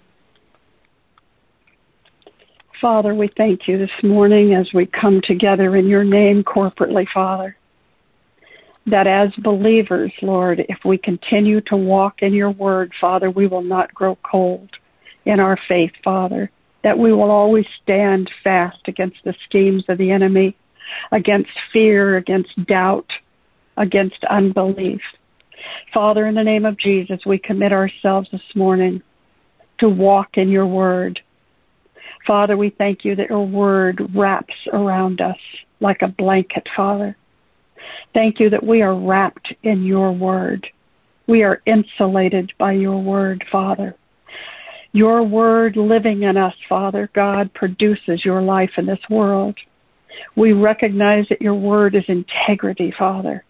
Father, 2.81 3.15
we 3.15 3.31
thank 3.37 3.69
you 3.69 3.79
this 3.79 3.91
morning 4.03 4.55
as 4.55 4.69
we 4.75 4.87
come 4.87 5.21
together 5.25 5.77
in 5.77 5.87
your 5.87 6.05
name 6.05 6.43
corporately, 6.43 7.07
Father. 7.15 7.57
That 8.87 9.07
as 9.07 9.31
believers, 9.39 10.13
Lord, 10.21 10.65
if 10.69 10.79
we 10.85 10.99
continue 10.99 11.61
to 11.63 11.77
walk 11.77 12.23
in 12.23 12.33
your 12.35 12.51
word, 12.51 12.93
Father, 13.01 13.31
we 13.31 13.47
will 13.47 13.63
not 13.63 13.95
grow 13.95 14.19
cold 14.29 14.69
in 15.27 15.39
our 15.39 15.57
faith, 15.69 15.93
Father. 16.03 16.51
That 16.83 16.99
we 16.99 17.13
will 17.13 17.31
always 17.31 17.67
stand 17.85 18.29
fast 18.43 18.81
against 18.89 19.19
the 19.25 19.35
schemes 19.45 19.85
of 19.89 19.99
the 19.99 20.11
enemy, 20.11 20.57
against 21.13 21.51
fear, 21.73 22.17
against 22.17 22.67
doubt, 22.67 23.07
against 23.77 24.25
unbelief. 24.25 25.01
Father, 25.95 26.27
in 26.27 26.35
the 26.35 26.43
name 26.43 26.65
of 26.65 26.77
Jesus, 26.77 27.21
we 27.25 27.39
commit 27.39 27.73
ourselves 27.73 28.29
this 28.33 28.43
morning 28.57 29.01
to 29.83 29.89
walk 29.89 30.39
in 30.39 30.49
your 30.49 30.67
word. 30.67 31.21
Father, 32.25 32.57
we 32.57 32.71
thank 32.71 33.05
you 33.05 33.17
that 33.17 33.29
your 33.29 33.45
word 33.45 34.01
wraps 34.15 34.55
around 34.73 35.21
us 35.21 35.37
like 35.81 36.03
a 36.03 36.09
blanket, 36.09 36.65
Father. 36.77 37.17
Thank 38.15 38.39
you 38.39 38.49
that 38.51 38.65
we 38.65 38.81
are 38.81 38.95
wrapped 38.95 39.53
in 39.65 39.83
your 39.83 40.13
word. 40.13 40.65
We 41.27 41.43
are 41.43 41.63
insulated 41.67 42.53
by 42.59 42.73
your 42.73 43.03
word, 43.03 43.45
Father. 43.51 43.97
Your 44.93 45.25
word 45.25 45.77
living 45.77 46.23
in 46.23 46.37
us, 46.37 46.55
Father 46.69 47.11
God, 47.13 47.53
produces 47.55 48.25
your 48.25 48.41
life 48.41 48.71
in 48.77 48.87
this 48.87 49.01
world. 49.11 49.57
We 50.37 50.53
recognize 50.53 51.27
that 51.29 51.43
your 51.43 51.55
word 51.55 51.97
is 51.97 52.05
integrity, 52.07 52.95
Father, 52.97 53.45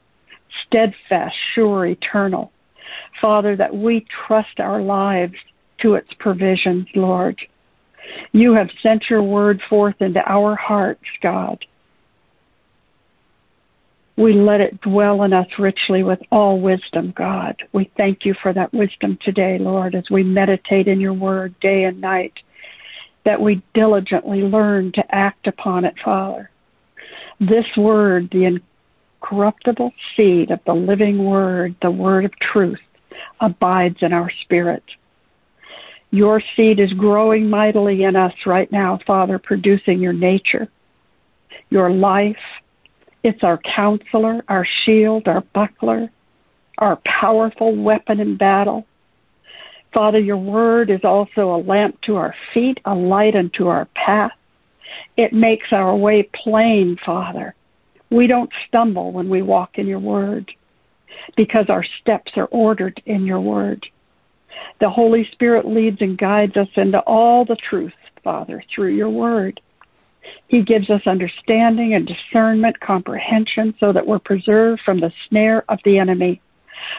steadfast, 0.67 1.37
sure, 1.55 1.85
eternal. 1.85 2.53
Father, 3.21 3.55
that 3.57 3.75
we 3.75 4.07
trust 4.27 4.61
our 4.61 4.81
lives 4.81 5.35
to 5.83 5.95
its 5.95 6.09
provisions, 6.19 6.87
Lord. 6.95 7.39
You 8.33 8.55
have 8.55 8.69
sent 8.83 9.05
your 9.11 9.23
word 9.23 9.61
forth 9.69 10.01
into 10.01 10.21
our 10.27 10.57
hearts, 10.57 11.05
God. 11.23 11.65
We 14.17 14.35
let 14.35 14.61
it 14.61 14.81
dwell 14.83 15.23
in 15.23 15.33
us 15.33 15.47
richly 15.59 16.03
with 16.03 16.21
all 16.31 16.61
wisdom, 16.61 17.15
God. 17.17 17.57
We 17.73 17.91
thank 17.97 18.25
you 18.25 18.35
for 18.43 18.53
that 18.53 18.73
wisdom 18.73 19.19
today, 19.23 19.59
Lord, 19.59 19.95
as 19.95 20.05
we 20.11 20.23
meditate 20.23 20.87
in 20.87 21.01
your 21.01 21.15
word 21.15 21.59
day 21.61 21.85
and 21.85 22.01
night, 22.01 22.35
that 23.25 23.41
we 23.41 23.63
diligently 23.75 24.43
learn 24.43 24.93
to 24.93 25.15
act 25.15 25.47
upon 25.47 25.85
it, 25.85 25.95
Father. 26.05 26.51
This 27.41 27.65
word, 27.77 28.29
the 28.31 28.61
incorruptible 29.23 29.93
seed 30.17 30.51
of 30.51 30.61
the 30.67 30.75
living 30.75 31.25
word, 31.25 31.75
the 31.81 31.91
word 31.91 32.25
of 32.25 32.33
truth, 32.39 32.81
abides 33.41 33.99
in 34.03 34.13
our 34.13 34.31
spirit. 34.43 34.83
Your 36.13 36.43
seed 36.57 36.79
is 36.79 36.93
growing 36.93 37.49
mightily 37.49 38.05
in 38.05 38.17
us 38.17 38.35
right 38.45 38.71
now, 38.71 38.99
Father, 39.07 39.39
producing 39.39 39.99
your 39.99 40.13
nature, 40.13 40.69
your 41.71 41.91
life. 41.91 42.37
It's 43.25 43.43
our 43.43 43.59
counselor, 43.59 44.45
our 44.49 44.67
shield, 44.85 45.27
our 45.27 45.41
buckler, 45.55 46.11
our 46.77 47.01
powerful 47.07 47.75
weapon 47.75 48.21
in 48.21 48.37
battle. 48.37 48.87
Father, 49.95 50.19
your 50.19 50.37
word 50.37 50.91
is 50.91 51.01
also 51.03 51.55
a 51.55 51.65
lamp 51.65 51.99
to 52.03 52.17
our 52.17 52.35
feet, 52.53 52.79
a 52.85 52.95
light 52.95 53.35
unto 53.35 53.69
our 53.69 53.87
path. 53.95 54.33
It 55.17 55.33
makes 55.33 55.69
our 55.73 55.97
way 55.97 56.29
plain, 56.45 56.99
Father. 57.07 57.55
We 58.11 58.27
don't 58.27 58.51
stumble 58.69 59.13
when 59.13 59.31
we 59.31 59.41
walk 59.41 59.79
in 59.79 59.87
your 59.87 59.99
word 59.99 60.53
because 61.39 61.67
our 61.71 61.85
steps 62.03 62.33
are 62.37 62.49
ordered 62.51 63.01
in 63.07 63.25
your 63.25 63.41
word. 63.41 63.87
The 64.81 64.91
Holy 64.91 65.29
Spirit 65.33 65.67
leads 65.67 66.01
and 66.01 66.19
guides 66.19 66.57
us 66.57 66.69
into 66.77 67.01
all 67.01 67.45
the 67.45 67.57
truth, 67.69 67.93
Father, 68.23 68.63
through 68.75 68.95
your 68.95 69.11
word. 69.11 69.61
He 70.49 70.63
gives 70.63 70.91
us 70.91 71.03
understanding 71.07 71.95
and 71.95 72.07
discernment, 72.07 72.79
comprehension, 72.81 73.75
so 73.81 73.93
that 73.93 74.07
we're 74.07 74.19
preserved 74.19 74.83
from 74.85 75.01
the 75.01 75.13
snare 75.29 75.65
of 75.69 75.79
the 75.85 75.99
enemy. 75.99 76.41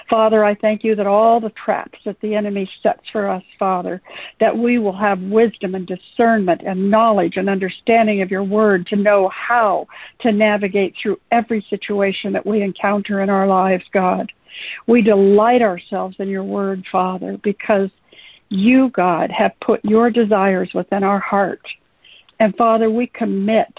Father, 0.10 0.44
I 0.44 0.56
thank 0.56 0.84
you 0.84 0.96
that 0.96 1.08
all 1.08 1.40
the 1.40 1.52
traps 1.52 2.00
that 2.06 2.20
the 2.22 2.36
enemy 2.36 2.70
sets 2.82 3.04
for 3.12 3.28
us, 3.28 3.44
Father, 3.60 4.02
that 4.40 4.58
we 4.58 4.80
will 4.80 4.96
have 4.96 5.20
wisdom 5.20 5.76
and 5.76 5.88
discernment 5.88 6.62
and 6.66 6.90
knowledge 6.90 7.38
and 7.38 7.50
understanding 7.50 8.22
of 8.22 8.32
your 8.32 8.44
word 8.44 8.88
to 8.88 8.96
know 8.96 9.30
how 9.30 9.88
to 10.22 10.32
navigate 10.32 10.96
through 11.02 11.20
every 11.32 11.66
situation 11.70 12.34
that 12.34 12.46
we 12.46 12.62
encounter 12.62 13.22
in 13.22 13.30
our 13.30 13.48
lives, 13.48 13.84
God. 13.94 14.32
We 14.88 15.02
delight 15.02 15.62
ourselves 15.62 16.16
in 16.20 16.30
your 16.30 16.44
word, 16.44 16.84
Father, 16.92 17.40
because 17.44 17.90
you, 18.50 18.90
God, 18.90 19.32
have 19.32 19.52
put 19.62 19.84
your 19.84 20.10
desires 20.10 20.72
within 20.74 21.04
our 21.04 21.20
heart. 21.20 21.62
And 22.40 22.56
Father, 22.56 22.90
we 22.90 23.08
commit, 23.08 23.74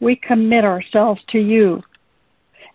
we 0.00 0.16
commit 0.16 0.64
ourselves 0.64 1.20
to 1.30 1.38
you. 1.38 1.82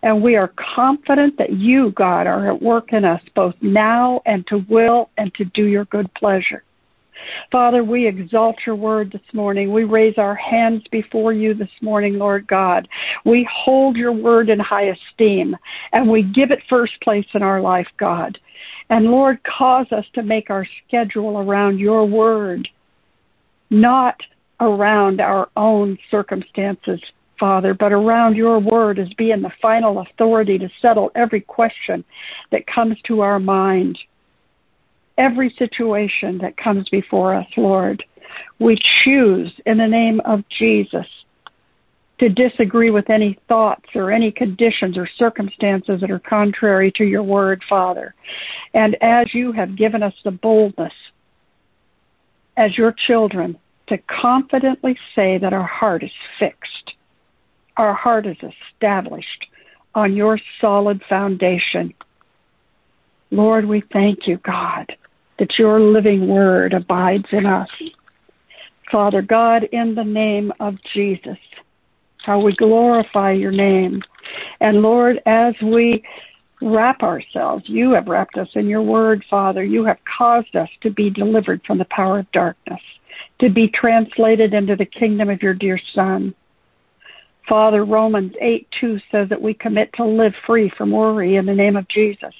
And 0.02 0.22
we 0.22 0.36
are 0.36 0.52
confident 0.76 1.38
that 1.38 1.54
you, 1.54 1.92
God, 1.92 2.26
are 2.26 2.50
at 2.50 2.60
work 2.60 2.92
in 2.92 3.06
us 3.06 3.22
both 3.34 3.54
now 3.62 4.20
and 4.26 4.46
to 4.48 4.58
will 4.68 5.08
and 5.16 5.34
to 5.36 5.46
do 5.46 5.64
your 5.64 5.86
good 5.86 6.12
pleasure. 6.12 6.62
Father, 7.50 7.84
we 7.84 8.06
exalt 8.06 8.56
your 8.66 8.76
word 8.76 9.12
this 9.12 9.34
morning. 9.34 9.72
We 9.72 9.84
raise 9.84 10.18
our 10.18 10.34
hands 10.34 10.82
before 10.90 11.32
you 11.32 11.54
this 11.54 11.68
morning, 11.80 12.18
Lord 12.18 12.46
God. 12.46 12.88
We 13.24 13.48
hold 13.52 13.96
your 13.96 14.12
word 14.12 14.50
in 14.50 14.58
high 14.58 14.90
esteem 14.90 15.56
and 15.92 16.08
we 16.08 16.22
give 16.22 16.50
it 16.50 16.60
first 16.68 16.92
place 17.02 17.26
in 17.34 17.42
our 17.42 17.60
life, 17.60 17.88
God. 17.98 18.38
And 18.90 19.06
Lord, 19.06 19.38
cause 19.44 19.86
us 19.92 20.04
to 20.14 20.22
make 20.22 20.50
our 20.50 20.66
schedule 20.86 21.38
around 21.38 21.78
your 21.78 22.04
word, 22.04 22.68
not 23.70 24.16
around 24.60 25.20
our 25.20 25.48
own 25.56 25.98
circumstances, 26.10 27.00
Father, 27.38 27.74
but 27.74 27.92
around 27.92 28.36
your 28.36 28.58
word 28.60 28.98
as 28.98 29.08
being 29.14 29.42
the 29.42 29.50
final 29.60 30.00
authority 30.00 30.58
to 30.58 30.68
settle 30.80 31.10
every 31.14 31.40
question 31.40 32.04
that 32.52 32.66
comes 32.66 32.96
to 33.06 33.20
our 33.20 33.40
mind 33.40 33.98
every 35.18 35.54
situation 35.58 36.38
that 36.38 36.56
comes 36.56 36.88
before 36.88 37.34
us, 37.34 37.46
Lord. 37.56 38.02
We 38.58 38.78
choose 39.04 39.52
in 39.66 39.78
the 39.78 39.86
name 39.86 40.20
of 40.24 40.42
Jesus 40.58 41.06
to 42.18 42.28
disagree 42.28 42.90
with 42.90 43.10
any 43.10 43.38
thoughts 43.48 43.88
or 43.94 44.10
any 44.10 44.30
conditions 44.30 44.96
or 44.96 45.08
circumstances 45.18 46.00
that 46.00 46.10
are 46.10 46.20
contrary 46.20 46.92
to 46.96 47.04
your 47.04 47.22
word, 47.22 47.62
Father. 47.68 48.14
And 48.72 48.96
as 49.02 49.34
you 49.34 49.52
have 49.52 49.76
given 49.76 50.02
us 50.02 50.14
the 50.24 50.30
boldness 50.30 50.92
as 52.56 52.76
your 52.78 52.94
children 53.06 53.58
to 53.88 53.98
confidently 54.08 54.96
say 55.14 55.38
that 55.38 55.52
our 55.52 55.66
heart 55.66 56.02
is 56.02 56.10
fixed, 56.38 56.92
our 57.76 57.92
heart 57.92 58.26
is 58.26 58.36
established 58.72 59.46
on 59.94 60.14
your 60.14 60.38
solid 60.60 61.02
foundation. 61.08 61.92
Lord, 63.30 63.66
we 63.66 63.82
thank 63.92 64.26
you, 64.26 64.38
God, 64.44 64.86
that 65.38 65.58
your 65.58 65.80
living 65.80 66.28
word 66.28 66.72
abides 66.72 67.26
in 67.32 67.46
us. 67.46 67.68
Father 68.90 69.22
God, 69.22 69.64
in 69.72 69.94
the 69.94 70.04
name 70.04 70.52
of 70.60 70.76
Jesus, 70.92 71.38
how 72.24 72.40
we 72.40 72.54
glorify 72.54 73.32
your 73.32 73.50
name. 73.50 74.02
And 74.60 74.82
Lord, 74.82 75.20
as 75.26 75.54
we 75.62 76.02
wrap 76.62 77.02
ourselves, 77.02 77.64
you 77.66 77.92
have 77.92 78.06
wrapped 78.06 78.36
us 78.36 78.48
in 78.54 78.68
your 78.68 78.82
word, 78.82 79.24
Father. 79.28 79.64
You 79.64 79.84
have 79.84 79.98
caused 80.16 80.54
us 80.56 80.68
to 80.82 80.90
be 80.90 81.10
delivered 81.10 81.60
from 81.66 81.78
the 81.78 81.86
power 81.86 82.20
of 82.20 82.32
darkness, 82.32 82.80
to 83.40 83.50
be 83.50 83.68
translated 83.68 84.54
into 84.54 84.76
the 84.76 84.86
kingdom 84.86 85.28
of 85.28 85.42
your 85.42 85.54
dear 85.54 85.78
Son. 85.94 86.34
Father, 87.48 87.84
Romans 87.84 88.32
8 88.40 88.66
2 88.80 88.98
says 89.10 89.28
that 89.28 89.40
we 89.40 89.52
commit 89.54 89.92
to 89.94 90.04
live 90.04 90.32
free 90.46 90.72
from 90.78 90.90
worry 90.90 91.36
in 91.36 91.44
the 91.44 91.54
name 91.54 91.76
of 91.76 91.88
Jesus. 91.88 92.34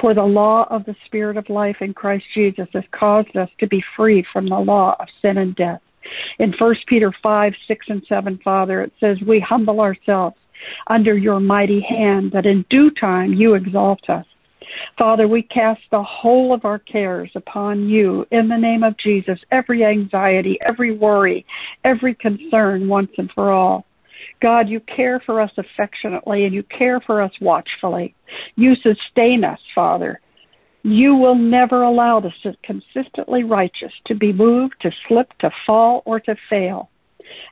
For 0.00 0.14
the 0.14 0.22
law 0.22 0.66
of 0.70 0.84
the 0.84 0.96
Spirit 1.06 1.36
of 1.36 1.48
life 1.48 1.76
in 1.80 1.94
Christ 1.94 2.24
Jesus 2.34 2.68
has 2.74 2.84
caused 2.92 3.36
us 3.36 3.48
to 3.58 3.66
be 3.66 3.82
free 3.96 4.24
from 4.32 4.48
the 4.48 4.58
law 4.58 4.96
of 5.00 5.08
sin 5.20 5.38
and 5.38 5.54
death. 5.56 5.80
In 6.38 6.52
1 6.52 6.76
Peter 6.86 7.12
5, 7.22 7.52
6, 7.66 7.86
and 7.88 8.02
7, 8.08 8.38
Father, 8.44 8.82
it 8.82 8.92
says, 9.00 9.16
We 9.26 9.40
humble 9.40 9.80
ourselves 9.80 10.36
under 10.86 11.16
your 11.16 11.40
mighty 11.40 11.80
hand, 11.80 12.32
that 12.32 12.46
in 12.46 12.64
due 12.70 12.90
time 12.90 13.32
you 13.32 13.54
exalt 13.54 14.08
us. 14.08 14.26
Father, 14.98 15.28
we 15.28 15.42
cast 15.42 15.82
the 15.90 16.02
whole 16.02 16.52
of 16.52 16.64
our 16.64 16.78
cares 16.78 17.30
upon 17.34 17.88
you 17.88 18.26
in 18.30 18.48
the 18.48 18.56
name 18.56 18.82
of 18.82 18.96
Jesus, 18.98 19.38
every 19.50 19.84
anxiety, 19.84 20.58
every 20.66 20.92
worry, 20.96 21.44
every 21.84 22.14
concern 22.14 22.88
once 22.88 23.10
and 23.18 23.30
for 23.32 23.50
all. 23.50 23.84
God, 24.40 24.68
you 24.68 24.80
care 24.80 25.20
for 25.24 25.40
us 25.40 25.50
affectionately 25.56 26.44
and 26.44 26.54
you 26.54 26.62
care 26.64 27.00
for 27.00 27.22
us 27.22 27.32
watchfully. 27.40 28.14
You 28.56 28.74
sustain 28.76 29.44
us, 29.44 29.60
Father. 29.74 30.20
You 30.82 31.14
will 31.14 31.34
never 31.34 31.82
allow 31.82 32.20
the 32.20 32.30
consistently 32.62 33.42
righteous 33.42 33.92
to 34.06 34.14
be 34.14 34.32
moved, 34.32 34.74
to 34.82 34.90
slip, 35.08 35.32
to 35.38 35.50
fall, 35.66 36.02
or 36.04 36.20
to 36.20 36.36
fail. 36.50 36.90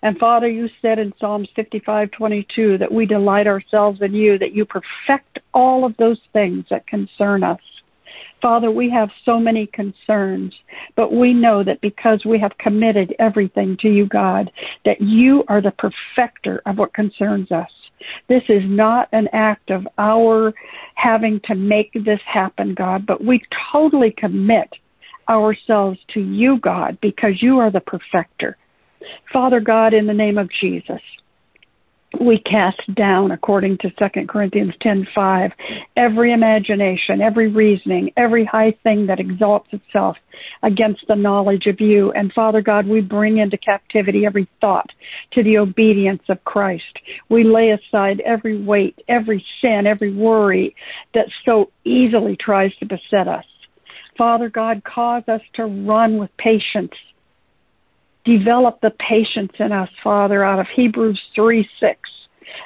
And 0.02 0.18
Father, 0.18 0.48
you 0.48 0.68
said 0.82 0.98
in 0.98 1.14
Psalms 1.18 1.48
55:22 1.56 2.76
that 2.78 2.92
we 2.92 3.06
delight 3.06 3.46
ourselves 3.46 4.02
in 4.02 4.12
you, 4.12 4.36
that 4.38 4.52
you 4.52 4.66
perfect 4.66 5.38
all 5.54 5.84
of 5.84 5.96
those 5.96 6.20
things 6.34 6.66
that 6.68 6.86
concern 6.86 7.42
us. 7.42 7.60
Father, 8.42 8.72
we 8.72 8.90
have 8.90 9.08
so 9.24 9.38
many 9.38 9.68
concerns, 9.68 10.52
but 10.96 11.12
we 11.12 11.32
know 11.32 11.62
that 11.62 11.80
because 11.80 12.24
we 12.24 12.40
have 12.40 12.58
committed 12.58 13.14
everything 13.20 13.76
to 13.80 13.88
you, 13.88 14.06
God, 14.06 14.50
that 14.84 15.00
you 15.00 15.44
are 15.46 15.62
the 15.62 15.72
perfecter 15.78 16.60
of 16.66 16.76
what 16.76 16.92
concerns 16.92 17.52
us. 17.52 17.70
This 18.28 18.42
is 18.48 18.62
not 18.64 19.08
an 19.12 19.28
act 19.32 19.70
of 19.70 19.86
our 19.96 20.52
having 20.96 21.40
to 21.44 21.54
make 21.54 21.92
this 22.04 22.20
happen, 22.26 22.74
God, 22.74 23.06
but 23.06 23.24
we 23.24 23.40
totally 23.70 24.10
commit 24.10 24.68
ourselves 25.28 26.00
to 26.14 26.20
you, 26.20 26.58
God, 26.58 26.98
because 27.00 27.40
you 27.40 27.60
are 27.60 27.70
the 27.70 27.80
perfecter. 27.80 28.56
Father 29.32 29.60
God, 29.60 29.94
in 29.94 30.06
the 30.06 30.12
name 30.12 30.36
of 30.36 30.50
Jesus, 30.60 31.00
we 32.20 32.38
cast 32.38 32.80
down 32.94 33.30
according 33.30 33.78
to 33.78 33.90
2 33.90 34.26
Corinthians 34.28 34.74
10:5 34.80 35.52
every 35.96 36.32
imagination 36.32 37.20
every 37.20 37.48
reasoning 37.48 38.12
every 38.16 38.44
high 38.44 38.72
thing 38.82 39.06
that 39.06 39.20
exalts 39.20 39.68
itself 39.72 40.16
against 40.62 41.06
the 41.08 41.14
knowledge 41.14 41.66
of 41.66 41.80
you. 41.80 42.12
And 42.12 42.32
Father 42.32 42.60
God 42.60 42.86
we 42.86 43.00
bring 43.00 43.38
into 43.38 43.56
captivity 43.56 44.26
every 44.26 44.46
thought 44.60 44.90
to 45.32 45.42
the 45.42 45.58
obedience 45.58 46.22
of 46.28 46.42
Christ. 46.44 46.98
We 47.28 47.44
lay 47.44 47.70
aside 47.70 48.20
every 48.20 48.62
weight 48.62 49.00
every 49.08 49.44
sin 49.60 49.86
every 49.86 50.12
worry 50.14 50.74
that 51.14 51.26
so 51.44 51.70
easily 51.84 52.36
tries 52.36 52.74
to 52.76 52.86
beset 52.86 53.28
us. 53.28 53.44
Father 54.18 54.50
God 54.50 54.82
cause 54.84 55.22
us 55.28 55.40
to 55.54 55.64
run 55.64 56.18
with 56.18 56.30
patience 56.36 56.92
develop 58.24 58.80
the 58.80 58.92
patience 58.98 59.52
in 59.58 59.72
us, 59.72 59.88
Father, 60.02 60.44
out 60.44 60.58
of 60.58 60.66
Hebrews 60.74 61.20
3 61.34 61.68
6, 61.80 62.10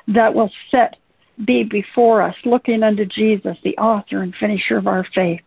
that 0.08 0.34
will 0.34 0.50
set 0.70 0.96
be 1.44 1.64
before 1.64 2.22
us, 2.22 2.34
looking 2.44 2.82
unto 2.82 3.04
Jesus, 3.04 3.56
the 3.62 3.76
author 3.76 4.22
and 4.22 4.34
finisher 4.40 4.78
of 4.78 4.86
our 4.86 5.06
faith. 5.14 5.42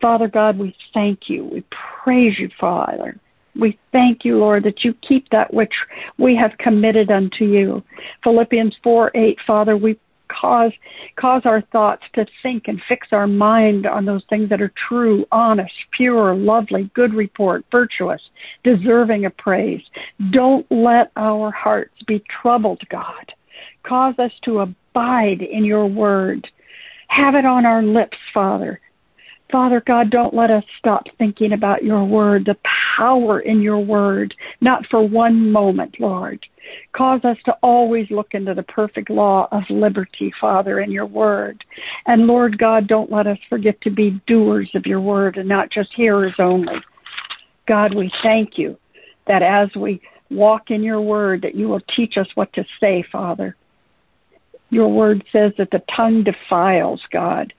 Father 0.00 0.28
God, 0.28 0.58
we 0.58 0.74
thank 0.92 1.28
you. 1.28 1.44
We 1.44 1.64
praise 2.04 2.38
you, 2.38 2.48
Father. 2.60 3.18
We 3.58 3.78
thank 3.92 4.24
you, 4.24 4.38
Lord, 4.38 4.64
that 4.64 4.84
you 4.84 4.94
keep 5.06 5.28
that 5.30 5.52
which 5.52 5.72
we 6.18 6.36
have 6.36 6.56
committed 6.58 7.10
unto 7.10 7.44
you. 7.44 7.82
Philippians 8.22 8.76
4 8.82 9.12
8, 9.14 9.38
Father, 9.46 9.76
we 9.76 9.98
cause 10.40 10.72
cause 11.16 11.42
our 11.44 11.62
thoughts 11.72 12.02
to 12.14 12.26
think 12.42 12.64
and 12.66 12.80
fix 12.88 13.08
our 13.12 13.26
mind 13.26 13.86
on 13.86 14.04
those 14.04 14.22
things 14.28 14.48
that 14.50 14.62
are 14.62 14.72
true, 14.88 15.24
honest, 15.32 15.72
pure, 15.96 16.34
lovely, 16.34 16.90
good 16.94 17.14
report, 17.14 17.64
virtuous, 17.70 18.20
deserving 18.62 19.24
of 19.24 19.36
praise. 19.36 19.82
Don't 20.30 20.66
let 20.70 21.10
our 21.16 21.50
hearts 21.50 21.94
be 22.06 22.22
troubled, 22.42 22.82
God. 22.90 23.32
Cause 23.86 24.14
us 24.18 24.32
to 24.44 24.60
abide 24.60 25.42
in 25.42 25.64
your 25.64 25.86
word. 25.86 26.46
Have 27.08 27.34
it 27.34 27.44
on 27.44 27.66
our 27.66 27.82
lips, 27.82 28.16
Father. 28.32 28.80
Father 29.52 29.82
God, 29.86 30.10
don't 30.10 30.34
let 30.34 30.50
us 30.50 30.64
stop 30.78 31.04
thinking 31.18 31.52
about 31.52 31.84
your 31.84 32.04
word, 32.04 32.46
the 32.46 32.56
power 32.96 33.40
in 33.40 33.60
your 33.60 33.78
word, 33.78 34.34
not 34.60 34.86
for 34.90 35.06
one 35.06 35.52
moment, 35.52 36.00
Lord. 36.00 36.44
Cause 36.92 37.20
us 37.24 37.36
to 37.44 37.52
always 37.62 38.10
look 38.10 38.28
into 38.32 38.54
the 38.54 38.62
perfect 38.62 39.10
law 39.10 39.48
of 39.52 39.62
liberty, 39.68 40.32
Father, 40.40 40.80
in 40.80 40.90
your 40.90 41.06
word. 41.06 41.62
And 42.06 42.26
Lord 42.26 42.58
God, 42.58 42.88
don't 42.88 43.12
let 43.12 43.26
us 43.26 43.38
forget 43.50 43.80
to 43.82 43.90
be 43.90 44.20
doers 44.26 44.70
of 44.74 44.86
your 44.86 45.00
word 45.00 45.36
and 45.36 45.48
not 45.48 45.70
just 45.70 45.92
hearers 45.94 46.34
only. 46.38 46.80
God, 47.68 47.94
we 47.94 48.10
thank 48.22 48.56
you 48.56 48.78
that 49.26 49.42
as 49.42 49.68
we 49.76 50.00
walk 50.30 50.70
in 50.70 50.82
your 50.82 51.02
word, 51.02 51.42
that 51.42 51.54
you 51.54 51.68
will 51.68 51.82
teach 51.94 52.16
us 52.16 52.26
what 52.34 52.52
to 52.54 52.64
say, 52.80 53.04
Father. 53.12 53.56
Your 54.70 54.88
word 54.88 55.22
says 55.30 55.52
that 55.58 55.70
the 55.70 55.82
tongue 55.94 56.24
defiles, 56.24 57.00
God 57.12 57.52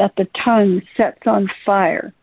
that 0.00 0.14
the 0.16 0.26
tongue 0.42 0.80
sets 0.96 1.20
on 1.26 1.46
fire 1.66 2.14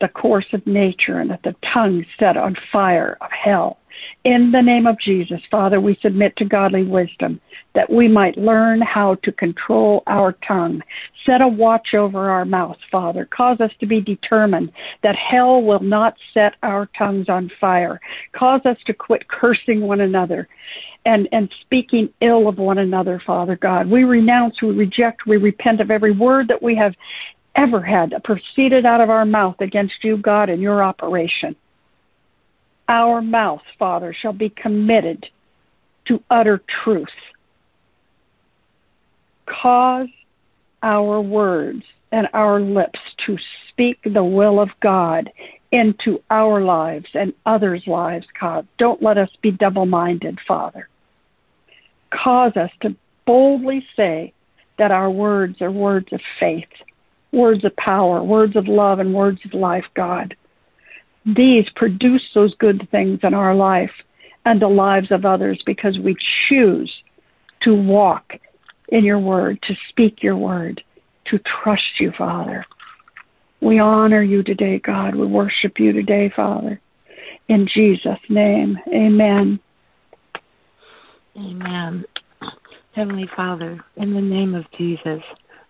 the 0.00 0.08
course 0.08 0.46
of 0.52 0.66
nature 0.66 1.20
and 1.20 1.30
that 1.30 1.42
the 1.42 1.56
tongue 1.72 2.04
set 2.18 2.36
on 2.36 2.56
fire 2.72 3.16
of 3.20 3.30
hell. 3.30 3.78
In 4.24 4.52
the 4.52 4.62
name 4.62 4.86
of 4.86 4.98
Jesus, 5.00 5.40
Father, 5.50 5.80
we 5.80 5.98
submit 6.02 6.36
to 6.36 6.44
godly 6.44 6.84
wisdom 6.84 7.40
that 7.74 7.90
we 7.90 8.06
might 8.06 8.36
learn 8.36 8.80
how 8.80 9.16
to 9.16 9.32
control 9.32 10.02
our 10.06 10.32
tongue. 10.46 10.80
Set 11.26 11.40
a 11.40 11.48
watch 11.48 11.94
over 11.94 12.30
our 12.30 12.44
mouth, 12.44 12.76
Father. 12.92 13.28
Cause 13.36 13.60
us 13.60 13.72
to 13.80 13.86
be 13.86 14.00
determined 14.00 14.70
that 15.02 15.16
hell 15.16 15.62
will 15.62 15.80
not 15.80 16.14
set 16.32 16.54
our 16.62 16.88
tongues 16.96 17.28
on 17.28 17.50
fire. 17.60 18.00
Cause 18.32 18.60
us 18.64 18.76
to 18.86 18.94
quit 18.94 19.26
cursing 19.28 19.80
one 19.80 20.00
another 20.00 20.48
and, 21.04 21.28
and 21.32 21.48
speaking 21.62 22.08
ill 22.20 22.48
of 22.48 22.58
one 22.58 22.78
another, 22.78 23.20
Father 23.26 23.56
God. 23.56 23.88
We 23.88 24.04
renounce, 24.04 24.60
we 24.62 24.70
reject, 24.70 25.26
we 25.26 25.38
repent 25.38 25.80
of 25.80 25.90
every 25.90 26.12
word 26.12 26.48
that 26.48 26.62
we 26.62 26.76
have 26.76 26.94
ever 27.58 27.82
had 27.82 28.14
proceeded 28.22 28.86
out 28.86 29.00
of 29.00 29.10
our 29.10 29.24
mouth 29.24 29.56
against 29.60 30.04
you, 30.04 30.16
God, 30.16 30.48
in 30.48 30.60
your 30.60 30.82
operation. 30.82 31.56
Our 32.88 33.20
mouth, 33.20 33.62
Father, 33.78 34.14
shall 34.18 34.32
be 34.32 34.50
committed 34.50 35.26
to 36.06 36.22
utter 36.30 36.62
truth. 36.84 37.08
Cause 39.46 40.08
our 40.84 41.20
words 41.20 41.82
and 42.12 42.28
our 42.32 42.60
lips 42.60 43.00
to 43.26 43.36
speak 43.68 43.98
the 44.04 44.24
will 44.24 44.60
of 44.60 44.68
God 44.80 45.28
into 45.72 46.22
our 46.30 46.62
lives 46.62 47.08
and 47.14 47.34
others' 47.44 47.82
lives, 47.86 48.26
God. 48.40 48.66
Don't 48.78 49.02
let 49.02 49.18
us 49.18 49.28
be 49.42 49.50
double 49.50 49.84
minded, 49.84 50.38
Father. 50.46 50.88
Cause 52.10 52.52
us 52.56 52.70
to 52.82 52.94
boldly 53.26 53.84
say 53.96 54.32
that 54.78 54.92
our 54.92 55.10
words 55.10 55.60
are 55.60 55.72
words 55.72 56.06
of 56.12 56.20
faith, 56.38 56.68
words 57.32 57.64
of 57.64 57.74
power, 57.76 58.22
words 58.22 58.56
of 58.56 58.66
love, 58.68 58.98
and 58.98 59.14
words 59.14 59.40
of 59.44 59.54
life, 59.54 59.84
God. 59.94 60.36
These 61.24 61.66
produce 61.76 62.22
those 62.34 62.54
good 62.56 62.88
things 62.90 63.20
in 63.22 63.34
our 63.34 63.54
life 63.54 63.90
and 64.44 64.60
the 64.60 64.68
lives 64.68 65.10
of 65.10 65.24
others 65.24 65.62
because 65.66 65.98
we 65.98 66.16
choose 66.48 66.92
to 67.62 67.74
walk 67.74 68.32
in 68.88 69.04
your 69.04 69.18
word, 69.18 69.58
to 69.62 69.74
speak 69.90 70.22
your 70.22 70.36
word, 70.36 70.82
to 71.26 71.38
trust 71.62 72.00
you, 72.00 72.12
Father. 72.16 72.64
We 73.60 73.78
honor 73.78 74.22
you 74.22 74.42
today, 74.42 74.78
God. 74.78 75.14
We 75.14 75.26
worship 75.26 75.78
you 75.78 75.92
today, 75.92 76.32
Father. 76.34 76.80
In 77.48 77.68
Jesus' 77.72 78.18
name, 78.28 78.78
amen. 78.88 79.58
Amen. 81.36 82.04
Heavenly 82.94 83.28
Father, 83.36 83.84
in 83.96 84.14
the 84.14 84.20
name 84.20 84.54
of 84.54 84.64
Jesus, 84.76 85.22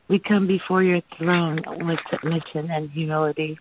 we 0.09 0.19
come 0.19 0.47
before 0.47 0.83
your 0.83 1.03
throne 1.17 1.61
with 1.87 1.99
submission 2.11 2.71
and 2.71 2.91
humility. 2.91 3.59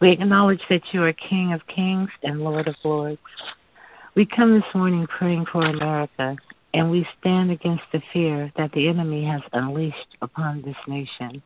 We 0.00 0.12
acknowledge 0.12 0.60
that 0.70 0.82
you 0.92 1.02
are 1.02 1.12
King 1.12 1.52
of 1.52 1.66
kings 1.66 2.10
and 2.22 2.40
Lord 2.40 2.68
of 2.68 2.74
lords. 2.84 3.18
We 4.14 4.26
come 4.26 4.54
this 4.54 4.74
morning 4.74 5.06
praying 5.06 5.46
for 5.50 5.64
America, 5.64 6.36
and 6.74 6.90
we 6.90 7.06
stand 7.20 7.50
against 7.50 7.84
the 7.92 8.02
fear 8.12 8.52
that 8.56 8.72
the 8.72 8.88
enemy 8.88 9.24
has 9.24 9.40
unleashed 9.52 10.16
upon 10.22 10.62
this 10.62 10.76
nation. 10.86 11.42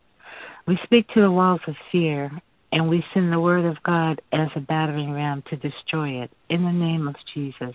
We 0.67 0.79
speak 0.85 1.09
to 1.09 1.21
the 1.21 1.31
walls 1.31 1.61
of 1.67 1.75
fear, 1.91 2.31
and 2.73 2.89
we 2.89 3.05
send 3.13 3.33
the 3.33 3.41
word 3.41 3.65
of 3.65 3.83
God 3.83 4.21
as 4.33 4.49
a 4.57 4.61
battering 4.61 5.13
ram 5.13 5.43
to 5.51 5.57
destroy 5.57 6.23
it 6.23 6.31
in 6.49 6.65
the 6.65 6.73
name 6.73 7.07
of 7.09 7.17
Jesus. 7.35 7.75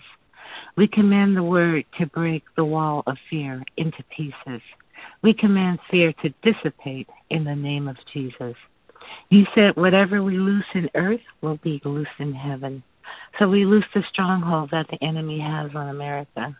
We 0.76 0.88
command 0.88 1.36
the 1.36 1.42
word 1.42 1.84
to 1.98 2.06
break 2.06 2.44
the 2.56 2.64
wall 2.64 3.02
of 3.06 3.16
fear 3.30 3.62
into 3.76 4.02
pieces. 4.14 4.62
We 5.22 5.34
command 5.34 5.78
fear 5.90 6.12
to 6.22 6.34
dissipate 6.42 7.08
in 7.30 7.44
the 7.44 7.54
name 7.54 7.88
of 7.88 7.96
Jesus. 8.12 8.54
You 9.30 9.46
said, 9.54 9.76
whatever 9.76 10.22
we 10.22 10.38
loose 10.38 10.64
in 10.74 10.90
earth 10.94 11.20
will 11.40 11.58
be 11.58 11.80
loose 11.84 12.06
in 12.18 12.32
heaven. 12.32 12.82
So 13.38 13.48
we 13.48 13.64
loose 13.64 13.84
the 13.94 14.02
stronghold 14.10 14.70
that 14.70 14.86
the 14.90 15.02
enemy 15.02 15.40
has 15.40 15.70
on 15.74 15.88
America. 15.88 16.56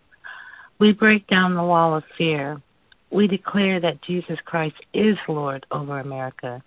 We 0.78 0.92
break 0.92 1.26
down 1.26 1.54
the 1.54 1.62
wall 1.62 1.94
of 1.94 2.04
fear. 2.16 2.60
We 3.10 3.26
declare 3.26 3.80
that 3.80 4.02
Jesus 4.02 4.38
Christ 4.44 4.76
is 4.94 5.16
Lord 5.28 5.66
over 5.70 6.00
America. 6.00 6.62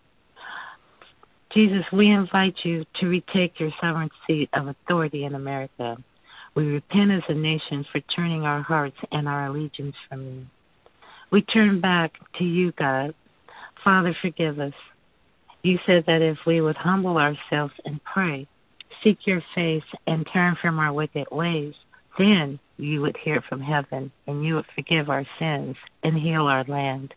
Jesus, 1.54 1.84
we 1.92 2.10
invite 2.10 2.56
you 2.64 2.86
to 3.00 3.08
retake 3.08 3.60
your 3.60 3.72
sovereign 3.82 4.10
seat 4.26 4.50
of 4.54 4.68
authority 4.68 5.26
in 5.26 5.36
America. 5.36 5.98
We 6.56 6.66
repent 6.66 7.12
as 7.12 7.24
a 7.28 7.34
nation 7.34 7.86
for 7.92 8.00
turning 8.16 8.44
our 8.44 8.62
hearts 8.62 8.98
and 9.12 9.28
our 9.28 9.48
allegiance 9.48 9.96
from 10.10 10.26
you. 10.26 10.46
We 11.32 11.42
turn 11.42 11.80
back 11.80 12.14
to 12.38 12.44
you, 12.44 12.74
God. 12.74 13.16
Father, 13.84 14.16
forgive 14.22 14.60
us. 14.60 14.74
You 15.64 15.80
said 15.86 16.04
that 16.08 16.22
if 16.22 16.38
we 16.46 16.62
would 16.62 16.76
humble 16.76 17.18
ourselves 17.18 17.74
and 17.86 18.04
pray, 18.04 18.48
seek 19.04 19.20
your 19.26 19.42
face, 19.56 19.84
and 20.08 20.28
turn 20.32 20.58
from 20.62 20.80
our 20.80 20.92
wicked 20.92 21.28
ways, 21.32 21.74
then 22.18 22.60
you 22.78 23.02
would 23.02 23.16
hear 23.18 23.42
from 23.48 23.62
heaven 23.62 24.12
and 24.28 24.44
you 24.44 24.56
would 24.56 24.66
forgive 24.76 25.10
our 25.10 25.26
sins 25.40 25.76
and 26.04 26.18
heal 26.18 26.48
our 26.48 26.64
land. 26.66 27.14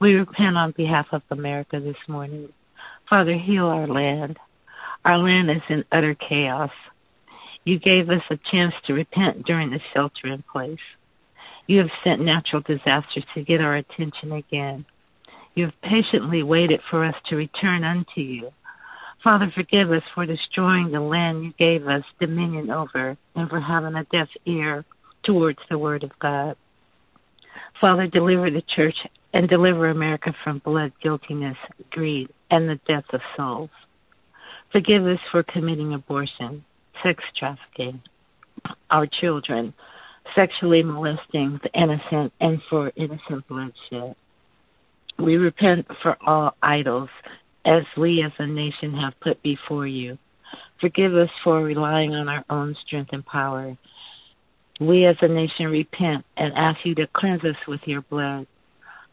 We 0.00 0.14
repent 0.14 0.56
on 0.56 0.72
behalf 0.72 1.06
of 1.12 1.22
America 1.30 1.80
this 1.80 1.96
morning. 2.08 2.48
Father, 3.08 3.36
heal 3.36 3.66
our 3.66 3.86
land. 3.86 4.38
Our 5.04 5.18
land 5.18 5.50
is 5.50 5.62
in 5.68 5.84
utter 5.92 6.14
chaos. 6.14 6.70
You 7.64 7.78
gave 7.78 8.10
us 8.10 8.22
a 8.30 8.38
chance 8.50 8.74
to 8.86 8.94
repent 8.94 9.44
during 9.44 9.70
the 9.70 9.80
shelter 9.92 10.28
in 10.28 10.42
place. 10.50 10.78
You 11.72 11.78
have 11.78 11.90
sent 12.04 12.20
natural 12.20 12.60
disasters 12.60 13.24
to 13.32 13.42
get 13.42 13.62
our 13.62 13.76
attention 13.76 14.32
again. 14.32 14.84
You 15.54 15.64
have 15.64 15.80
patiently 15.82 16.42
waited 16.42 16.80
for 16.90 17.02
us 17.02 17.14
to 17.30 17.36
return 17.36 17.82
unto 17.82 18.20
you. 18.20 18.50
Father, 19.24 19.50
forgive 19.54 19.90
us 19.90 20.02
for 20.14 20.26
destroying 20.26 20.90
the 20.90 21.00
land 21.00 21.44
you 21.44 21.54
gave 21.58 21.88
us 21.88 22.04
dominion 22.20 22.68
over 22.68 23.16
and 23.36 23.48
for 23.48 23.58
having 23.58 23.94
a 23.94 24.04
deaf 24.12 24.28
ear 24.44 24.84
towards 25.22 25.60
the 25.70 25.78
word 25.78 26.04
of 26.04 26.10
God. 26.18 26.56
Father, 27.80 28.06
deliver 28.06 28.50
the 28.50 28.64
church 28.76 29.06
and 29.32 29.48
deliver 29.48 29.88
America 29.88 30.34
from 30.44 30.58
blood 30.66 30.92
guiltiness, 31.02 31.56
greed, 31.90 32.28
and 32.50 32.68
the 32.68 32.78
death 32.86 33.06
of 33.14 33.22
souls. 33.34 33.70
Forgive 34.72 35.06
us 35.06 35.20
for 35.30 35.42
committing 35.42 35.94
abortion, 35.94 36.66
sex 37.02 37.24
trafficking, 37.34 38.02
our 38.90 39.06
children, 39.06 39.72
sexually 40.34 40.82
molesting 40.82 41.60
the 41.62 41.80
innocent, 41.80 42.32
and 42.40 42.60
for 42.68 42.92
innocent 42.96 43.46
bloodshed. 43.48 44.14
We 45.18 45.36
repent 45.36 45.86
for 46.02 46.16
all 46.26 46.56
idols 46.62 47.10
as 47.64 47.84
we 47.96 48.22
as 48.22 48.32
a 48.38 48.46
nation 48.46 48.94
have 48.94 49.14
put 49.20 49.42
before 49.42 49.86
you. 49.86 50.18
Forgive 50.80 51.14
us 51.14 51.30
for 51.44 51.62
relying 51.62 52.14
on 52.14 52.28
our 52.28 52.44
own 52.50 52.74
strength 52.84 53.10
and 53.12 53.24
power. 53.24 53.76
We 54.80 55.04
as 55.06 55.16
a 55.20 55.28
nation 55.28 55.66
repent 55.66 56.24
and 56.36 56.52
ask 56.54 56.84
you 56.84 56.94
to 56.96 57.06
cleanse 57.14 57.44
us 57.44 57.56
with 57.68 57.80
your 57.84 58.02
blood. 58.02 58.46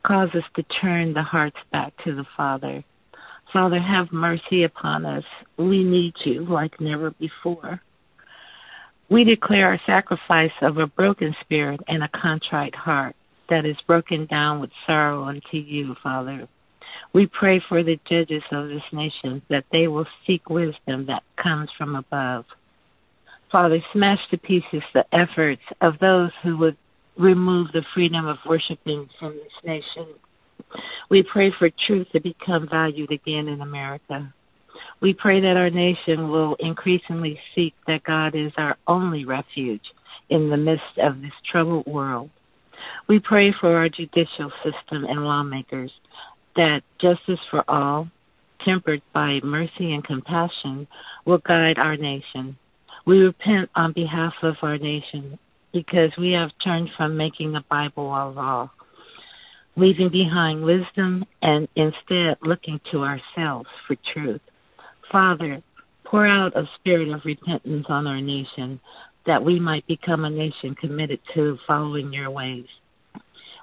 Cause 0.03 0.29
us 0.33 0.43
to 0.55 0.63
turn 0.81 1.13
the 1.13 1.21
hearts 1.21 1.57
back 1.71 1.93
to 2.05 2.15
the 2.15 2.25
Father. 2.35 2.83
Father, 3.51 3.79
have 3.79 4.11
mercy 4.11 4.63
upon 4.63 5.05
us. 5.05 5.23
We 5.57 5.83
need 5.83 6.13
you 6.23 6.45
like 6.45 6.79
never 6.79 7.11
before. 7.11 7.81
We 9.09 9.23
declare 9.23 9.67
our 9.67 9.79
sacrifice 9.85 10.51
of 10.61 10.77
a 10.77 10.85
broken 10.85 11.35
spirit 11.41 11.81
and 11.87 12.03
a 12.03 12.09
contrite 12.09 12.75
heart 12.75 13.15
that 13.49 13.65
is 13.65 13.77
broken 13.87 14.27
down 14.27 14.61
with 14.61 14.69
sorrow 14.85 15.23
unto 15.23 15.57
you, 15.57 15.95
Father. 16.03 16.47
We 17.13 17.25
pray 17.25 17.59
for 17.67 17.83
the 17.83 17.99
judges 18.07 18.43
of 18.51 18.69
this 18.69 18.83
nation 18.91 19.41
that 19.49 19.65
they 19.71 19.87
will 19.87 20.05
seek 20.27 20.47
wisdom 20.49 21.07
that 21.07 21.23
comes 21.37 21.69
from 21.75 21.95
above. 21.95 22.45
Father, 23.51 23.79
smash 23.93 24.19
to 24.29 24.37
pieces 24.37 24.83
the 24.93 25.05
efforts 25.11 25.61
of 25.81 25.97
those 25.99 26.29
who 26.43 26.57
would 26.57 26.77
remove 27.17 27.71
the 27.71 27.83
freedom 27.95 28.27
of 28.27 28.37
worshiping 28.45 29.09
from 29.19 29.33
this 29.33 29.63
nation. 29.63 30.05
We 31.09 31.23
pray 31.23 31.51
for 31.57 31.71
truth 31.87 32.07
to 32.13 32.19
become 32.19 32.69
valued 32.69 33.11
again 33.11 33.47
in 33.47 33.61
America. 33.61 34.31
We 35.01 35.13
pray 35.13 35.39
that 35.41 35.57
our 35.57 35.69
nation 35.69 36.29
will 36.29 36.55
increasingly 36.59 37.39
seek 37.55 37.73
that 37.87 38.03
God 38.03 38.35
is 38.35 38.51
our 38.57 38.77
only 38.87 39.25
refuge 39.25 39.83
in 40.29 40.49
the 40.49 40.57
midst 40.57 40.97
of 40.97 41.21
this 41.21 41.31
troubled 41.49 41.87
world. 41.87 42.29
We 43.07 43.19
pray 43.19 43.53
for 43.59 43.75
our 43.75 43.89
judicial 43.89 44.51
system 44.63 45.05
and 45.05 45.23
lawmakers 45.23 45.91
that 46.55 46.81
justice 46.99 47.39
for 47.49 47.63
all, 47.69 48.09
tempered 48.65 49.01
by 49.13 49.39
mercy 49.43 49.93
and 49.93 50.03
compassion, 50.03 50.87
will 51.25 51.39
guide 51.39 51.77
our 51.77 51.95
nation. 51.95 52.57
We 53.05 53.19
repent 53.19 53.69
on 53.75 53.93
behalf 53.93 54.33
of 54.43 54.55
our 54.61 54.77
nation 54.77 55.39
because 55.71 56.11
we 56.17 56.31
have 56.31 56.51
turned 56.63 56.89
from 56.97 57.15
making 57.15 57.53
the 57.53 57.63
Bible 57.69 58.09
our 58.09 58.29
law, 58.29 58.71
leaving 59.75 60.09
behind 60.09 60.63
wisdom 60.63 61.25
and 61.41 61.67
instead 61.75 62.37
looking 62.41 62.79
to 62.91 63.03
ourselves 63.03 63.69
for 63.87 63.95
truth. 64.13 64.41
Father, 65.11 65.61
pour 66.05 66.27
out 66.27 66.55
a 66.55 66.69
spirit 66.75 67.09
of 67.09 67.25
repentance 67.25 67.85
on 67.89 68.07
our 68.07 68.21
nation 68.21 68.79
that 69.25 69.43
we 69.43 69.59
might 69.59 69.85
become 69.87 70.25
a 70.25 70.29
nation 70.29 70.75
committed 70.75 71.19
to 71.33 71.57
following 71.67 72.11
your 72.13 72.31
ways. 72.31 72.65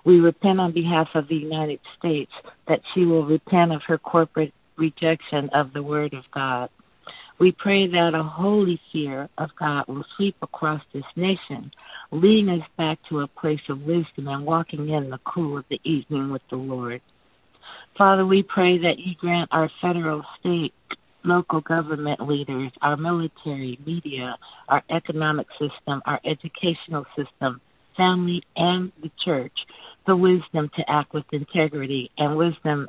We 0.04 0.20
repent 0.20 0.60
on 0.60 0.72
behalf 0.72 1.08
of 1.14 1.26
the 1.28 1.34
United 1.34 1.80
States 1.98 2.30
that 2.68 2.80
she 2.94 3.04
will 3.04 3.26
repent 3.26 3.72
of 3.72 3.82
her 3.82 3.98
corporate 3.98 4.54
rejection 4.76 5.48
of 5.52 5.72
the 5.72 5.82
Word 5.82 6.14
of 6.14 6.24
God. 6.32 6.70
We 7.38 7.52
pray 7.52 7.86
that 7.88 8.14
a 8.14 8.22
holy 8.22 8.80
fear 8.92 9.28
of 9.38 9.50
God 9.58 9.86
will 9.88 10.04
sweep 10.16 10.36
across 10.42 10.82
this 10.92 11.04
nation, 11.16 11.70
leading 12.10 12.48
us 12.48 12.66
back 12.78 12.98
to 13.08 13.20
a 13.20 13.26
place 13.26 13.60
of 13.68 13.82
wisdom 13.82 14.28
and 14.28 14.46
walking 14.46 14.88
in 14.88 15.10
the 15.10 15.20
cool 15.24 15.58
of 15.58 15.64
the 15.68 15.80
evening 15.84 16.30
with 16.30 16.42
the 16.50 16.56
Lord. 16.56 17.02
Father, 17.98 18.24
we 18.24 18.42
pray 18.42 18.78
that 18.78 18.98
you 18.98 19.14
grant 19.16 19.48
our 19.52 19.70
federal, 19.80 20.24
state, 20.40 20.72
local 21.26 21.60
government 21.60 22.26
leaders, 22.26 22.70
our 22.82 22.96
military, 22.96 23.78
media, 23.84 24.36
our 24.68 24.82
economic 24.90 25.46
system, 25.52 26.00
our 26.06 26.20
educational 26.24 27.04
system, 27.16 27.60
family, 27.96 28.42
and 28.56 28.92
the 29.02 29.10
church 29.24 29.52
the 30.06 30.16
wisdom 30.16 30.70
to 30.76 30.90
act 30.90 31.12
with 31.12 31.24
integrity 31.32 32.10
and 32.18 32.36
wisdom 32.36 32.88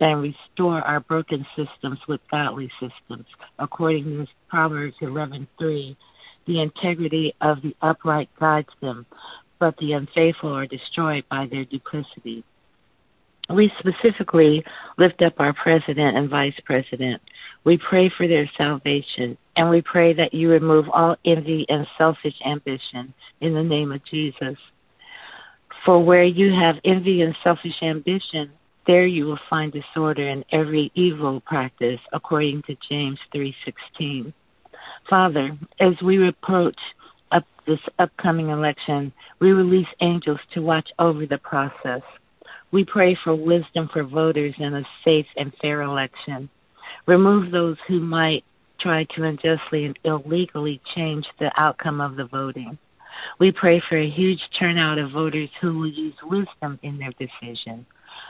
and 0.00 0.22
restore 0.22 0.80
our 0.82 1.00
broken 1.00 1.44
systems 1.56 1.98
with 2.06 2.20
godly 2.30 2.70
systems. 2.78 3.26
According 3.58 4.04
to 4.04 4.26
Proverbs 4.48 4.96
11:3, 5.00 5.96
the 6.46 6.60
integrity 6.60 7.34
of 7.40 7.60
the 7.62 7.74
upright 7.82 8.28
guides 8.38 8.72
them, 8.80 9.06
but 9.58 9.76
the 9.78 9.92
unfaithful 9.94 10.52
are 10.52 10.66
destroyed 10.66 11.24
by 11.28 11.46
their 11.46 11.64
duplicity. 11.64 12.44
We 13.50 13.72
specifically 13.78 14.62
lift 14.98 15.22
up 15.22 15.40
our 15.40 15.54
president 15.54 16.16
and 16.16 16.28
vice 16.28 16.58
president. 16.64 17.20
We 17.68 17.76
pray 17.76 18.08
for 18.16 18.26
their 18.26 18.50
salvation, 18.56 19.36
and 19.56 19.68
we 19.68 19.82
pray 19.82 20.14
that 20.14 20.32
you 20.32 20.48
remove 20.50 20.88
all 20.88 21.16
envy 21.26 21.66
and 21.68 21.86
selfish 21.98 22.36
ambition 22.46 23.12
in 23.42 23.52
the 23.52 23.62
name 23.62 23.92
of 23.92 24.02
Jesus. 24.06 24.56
For 25.84 26.02
where 26.02 26.24
you 26.24 26.50
have 26.54 26.76
envy 26.86 27.20
and 27.20 27.36
selfish 27.44 27.82
ambition, 27.82 28.50
there 28.86 29.04
you 29.04 29.26
will 29.26 29.38
find 29.50 29.70
disorder 29.70 30.28
and 30.28 30.46
every 30.50 30.90
evil 30.94 31.42
practice, 31.42 32.00
according 32.14 32.62
to 32.62 32.76
James 32.88 33.18
3:16. 33.34 34.32
Father, 35.06 35.54
as 35.78 36.00
we 36.00 36.26
approach 36.26 36.80
up 37.32 37.44
this 37.66 37.86
upcoming 37.98 38.48
election, 38.48 39.12
we 39.40 39.52
release 39.52 39.92
angels 40.00 40.40
to 40.52 40.62
watch 40.62 40.90
over 40.98 41.26
the 41.26 41.36
process. 41.36 42.00
We 42.70 42.86
pray 42.86 43.14
for 43.14 43.34
wisdom 43.34 43.88
for 43.88 44.04
voters 44.04 44.54
in 44.56 44.72
a 44.72 44.88
safe 45.04 45.28
and 45.36 45.54
fair 45.56 45.82
election. 45.82 46.48
Remove 47.06 47.50
those 47.50 47.76
who 47.86 48.00
might 48.00 48.44
try 48.80 49.04
to 49.04 49.24
unjustly 49.24 49.86
and 49.86 49.98
illegally 50.04 50.80
change 50.94 51.26
the 51.38 51.50
outcome 51.56 52.00
of 52.00 52.16
the 52.16 52.26
voting. 52.26 52.78
We 53.38 53.50
pray 53.50 53.82
for 53.88 53.96
a 53.96 54.08
huge 54.08 54.40
turnout 54.58 54.98
of 54.98 55.10
voters 55.10 55.50
who 55.60 55.78
will 55.78 55.88
use 55.88 56.14
wisdom 56.22 56.78
in 56.82 56.98
their 56.98 57.12
decision. 57.18 57.84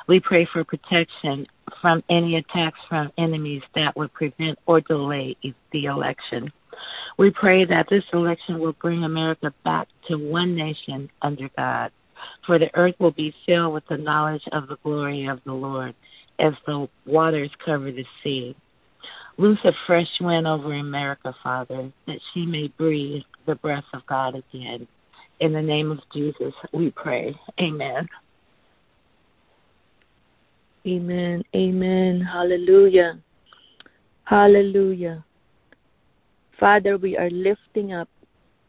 We 0.07 0.21
pray 0.21 0.47
for 0.51 0.65
protection 0.65 1.47
from 1.81 2.03
any 2.09 2.37
attacks 2.37 2.79
from 2.89 3.13
enemies 3.19 3.63
that 3.75 3.97
would 3.97 4.13
prevent 4.15 4.59
or 4.67 4.81
delay 4.81 5.37
the 5.73 5.85
election. 5.85 6.51
We 7.19 7.31
pray 7.31 7.65
that 7.65 7.89
this 7.91 8.05
election 8.13 8.59
will 8.59 8.75
bring 8.75 9.05
America 9.05 9.53
back 9.65 9.89
to 10.09 10.17
one 10.17 10.55
nation 10.55 11.11
under 11.23 11.51
God, 11.57 11.91
for 12.47 12.59
the 12.59 12.75
earth 12.75 12.95
will 12.99 13.11
be 13.11 13.35
filled 13.45 13.75
with 13.75 13.87
the 13.89 13.99
knowledge 13.99 14.45
of 14.53 14.69
the 14.69 14.79
glory 14.83 15.27
of 15.27 15.41
the 15.45 15.53
Lord 15.53 15.95
as 16.39 16.53
the 16.67 16.89
waters 17.07 17.51
cover 17.65 17.91
the 17.91 18.05
sea. 18.23 18.57
Loose 19.37 19.59
a 19.65 19.73
fresh 19.87 20.09
wind 20.21 20.47
over 20.47 20.75
America, 20.75 21.35
Father, 21.43 21.91
that 22.07 22.19
she 22.33 22.45
may 22.45 22.69
breathe 22.77 23.23
the 23.47 23.55
breath 23.57 23.85
of 23.95 24.05
God 24.07 24.35
again. 24.35 24.87
In 25.41 25.53
the 25.53 25.63
name 25.63 25.93
of 25.93 26.01
Jesus, 26.13 26.53
we 26.73 26.91
pray. 26.91 27.35
Amen. 27.61 28.09
Amen. 30.87 31.45
Amen. 31.55 32.21
Hallelujah. 32.21 33.19
Hallelujah. 34.25 35.25
Father, 36.59 36.97
we 36.99 37.17
are 37.17 37.31
lifting 37.31 37.93
up 37.93 38.09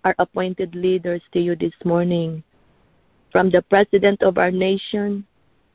our 0.04 0.16
appointed 0.20 0.76
leaders 0.76 1.22
to 1.34 1.40
you 1.40 1.56
this 1.56 1.74
morning. 1.84 2.44
From 3.32 3.50
the 3.50 3.64
President 3.64 4.22
of 4.22 4.38
our 4.38 4.52
nation, 4.52 5.26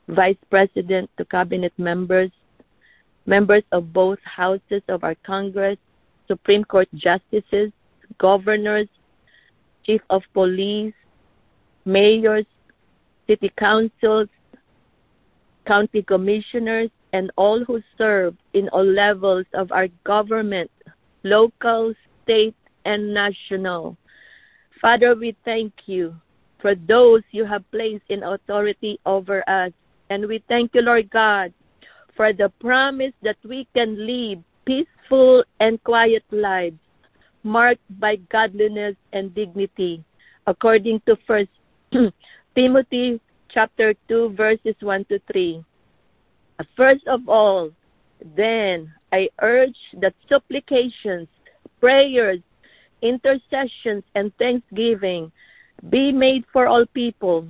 Vice 0.07 0.37
President 0.49 1.09
to 1.17 1.25
Cabinet 1.25 1.73
members, 1.77 2.31
members 3.25 3.63
of 3.71 3.91
both 3.91 4.19
houses 4.23 4.81
of 4.87 5.03
our 5.03 5.15
Congress, 5.25 5.77
Supreme 6.27 6.63
Court 6.63 6.87
justices, 6.93 7.71
governors, 8.19 8.87
chief 9.83 10.01
of 10.09 10.21
police, 10.33 10.93
mayors, 11.85 12.45
city 13.27 13.51
councils, 13.57 14.29
county 15.65 16.03
commissioners, 16.03 16.89
and 17.13 17.31
all 17.35 17.63
who 17.63 17.81
serve 17.97 18.35
in 18.53 18.69
all 18.69 18.85
levels 18.85 19.45
of 19.53 19.71
our 19.71 19.87
government, 20.03 20.69
local, 21.23 21.93
state, 22.23 22.55
and 22.85 23.13
national. 23.13 23.97
Father, 24.81 25.15
we 25.15 25.35
thank 25.45 25.73
you 25.85 26.13
for 26.61 26.75
those 26.75 27.21
you 27.31 27.45
have 27.45 27.63
placed 27.71 28.03
in 28.09 28.23
authority 28.23 28.99
over 29.05 29.47
us. 29.49 29.71
And 30.09 30.27
we 30.27 30.43
thank 30.47 30.71
you, 30.73 30.81
Lord 30.81 31.09
God, 31.09 31.53
for 32.15 32.33
the 32.33 32.49
promise 32.59 33.13
that 33.23 33.37
we 33.43 33.67
can 33.75 34.05
live 34.05 34.39
peaceful 34.65 35.43
and 35.59 35.83
quiet 35.83 36.23
lives 36.31 36.77
marked 37.43 37.85
by 37.99 38.15
godliness 38.31 38.95
and 39.13 39.33
dignity, 39.35 40.03
according 40.47 40.99
to 41.05 41.15
First 41.27 41.49
Timothy 42.55 43.21
chapter 43.49 43.93
2, 44.07 44.33
verses 44.35 44.75
1 44.79 45.05
to 45.05 45.19
3. 45.31 45.63
First 46.75 47.05
of 47.07 47.29
all, 47.29 47.71
then 48.35 48.91
I 49.11 49.29
urge 49.41 49.77
that 50.01 50.13
supplications, 50.27 51.27
prayers, 51.79 52.39
intercessions, 53.01 54.03
and 54.15 54.31
thanksgiving 54.37 55.31
be 55.89 56.11
made 56.11 56.45
for 56.51 56.65
all 56.67 56.85
people, 56.87 57.47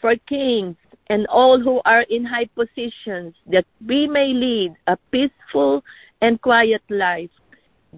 for 0.00 0.14
kings, 0.28 0.76
and 1.10 1.26
all 1.26 1.60
who 1.60 1.82
are 1.84 2.02
in 2.02 2.24
high 2.24 2.48
positions, 2.54 3.34
that 3.50 3.66
we 3.86 4.06
may 4.06 4.28
lead 4.28 4.72
a 4.86 4.96
peaceful 5.10 5.82
and 6.22 6.40
quiet 6.40 6.82
life, 6.88 7.30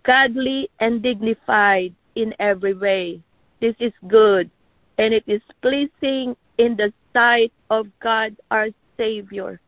godly 0.02 0.68
and 0.80 1.02
dignified 1.02 1.94
in 2.16 2.34
every 2.40 2.72
way. 2.72 3.20
This 3.60 3.76
is 3.80 3.92
good, 4.08 4.50
and 4.96 5.12
it 5.12 5.24
is 5.26 5.42
pleasing 5.60 6.34
in 6.56 6.74
the 6.74 6.90
sight 7.12 7.52
of 7.68 7.86
God 8.02 8.34
our 8.50 8.68
Savior. 8.96 9.60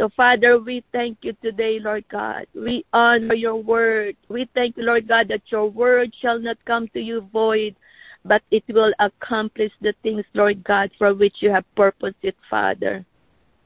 So, 0.00 0.08
Father, 0.16 0.58
we 0.58 0.82
thank 0.90 1.18
you 1.20 1.36
today, 1.42 1.78
Lord 1.78 2.04
God. 2.10 2.46
We 2.54 2.84
honor 2.92 3.34
your 3.34 3.56
word. 3.56 4.16
We 4.28 4.48
thank 4.54 4.76
you, 4.76 4.84
Lord 4.84 5.06
God, 5.06 5.28
that 5.28 5.42
your 5.52 5.68
word 5.68 6.12
shall 6.20 6.40
not 6.40 6.56
come 6.64 6.88
to 6.94 7.00
you 7.00 7.28
void, 7.32 7.76
but 8.24 8.42
it 8.50 8.64
will 8.68 8.92
accomplish 9.00 9.72
the 9.80 9.94
things, 10.02 10.24
Lord 10.34 10.64
God, 10.64 10.90
for 10.98 11.14
which 11.14 11.36
you 11.40 11.50
have 11.50 11.64
purposed 11.76 12.22
it, 12.22 12.36
Father. 12.48 13.04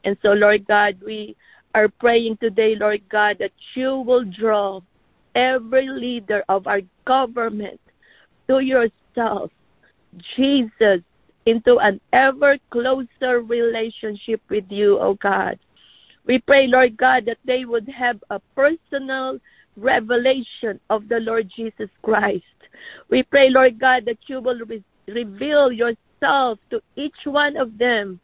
And 0.04 0.16
so, 0.22 0.30
Lord 0.30 0.66
God, 0.66 0.96
we 1.04 1.36
are 1.74 1.88
praying 1.88 2.38
today, 2.38 2.74
Lord 2.74 3.02
God, 3.08 3.36
that 3.38 3.52
you 3.74 4.00
will 4.00 4.24
draw 4.24 4.80
every 5.34 5.88
leader 5.88 6.42
of 6.48 6.66
our 6.66 6.80
government 7.04 7.80
to 8.48 8.60
yourself, 8.60 9.50
Jesus, 10.36 11.02
into 11.46 11.78
an 11.78 12.00
ever 12.12 12.58
closer 12.70 13.40
relationship 13.40 14.40
with 14.50 14.64
you, 14.68 14.98
O 14.98 15.08
oh 15.08 15.14
God. 15.14 15.58
We 16.26 16.40
pray, 16.40 16.66
Lord 16.66 16.96
God, 16.96 17.24
that 17.26 17.38
they 17.44 17.64
would 17.64 17.88
have 17.88 18.22
a 18.30 18.40
personal 18.54 19.38
revelation 19.78 20.80
of 20.90 21.08
the 21.08 21.20
Lord 21.20 21.50
Jesus 21.54 21.88
Christ. 22.02 22.44
We 23.08 23.22
pray, 23.22 23.50
Lord 23.50 23.78
God, 23.78 24.04
that 24.06 24.18
you 24.26 24.40
will 24.40 24.60
re- 24.66 24.84
reveal 25.06 25.72
yourself 25.72 26.58
to 26.70 26.80
each 26.96 27.24
one 27.24 27.56
of 27.56 27.78
them 27.78 28.20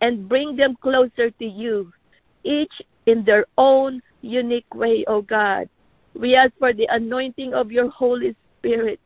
and 0.00 0.28
bring 0.28 0.56
them 0.56 0.76
closer 0.80 1.30
to 1.30 1.44
you, 1.44 1.92
each 2.44 2.72
in 3.06 3.24
their 3.24 3.46
own 3.56 4.00
unique 4.22 4.72
way, 4.74 5.04
O 5.08 5.16
oh 5.16 5.22
God. 5.22 5.68
We 6.14 6.34
ask 6.34 6.52
for 6.58 6.72
the 6.72 6.86
anointing 6.90 7.54
of 7.54 7.72
your 7.72 7.90
Holy 7.90 8.34
Spirit. 8.58 9.00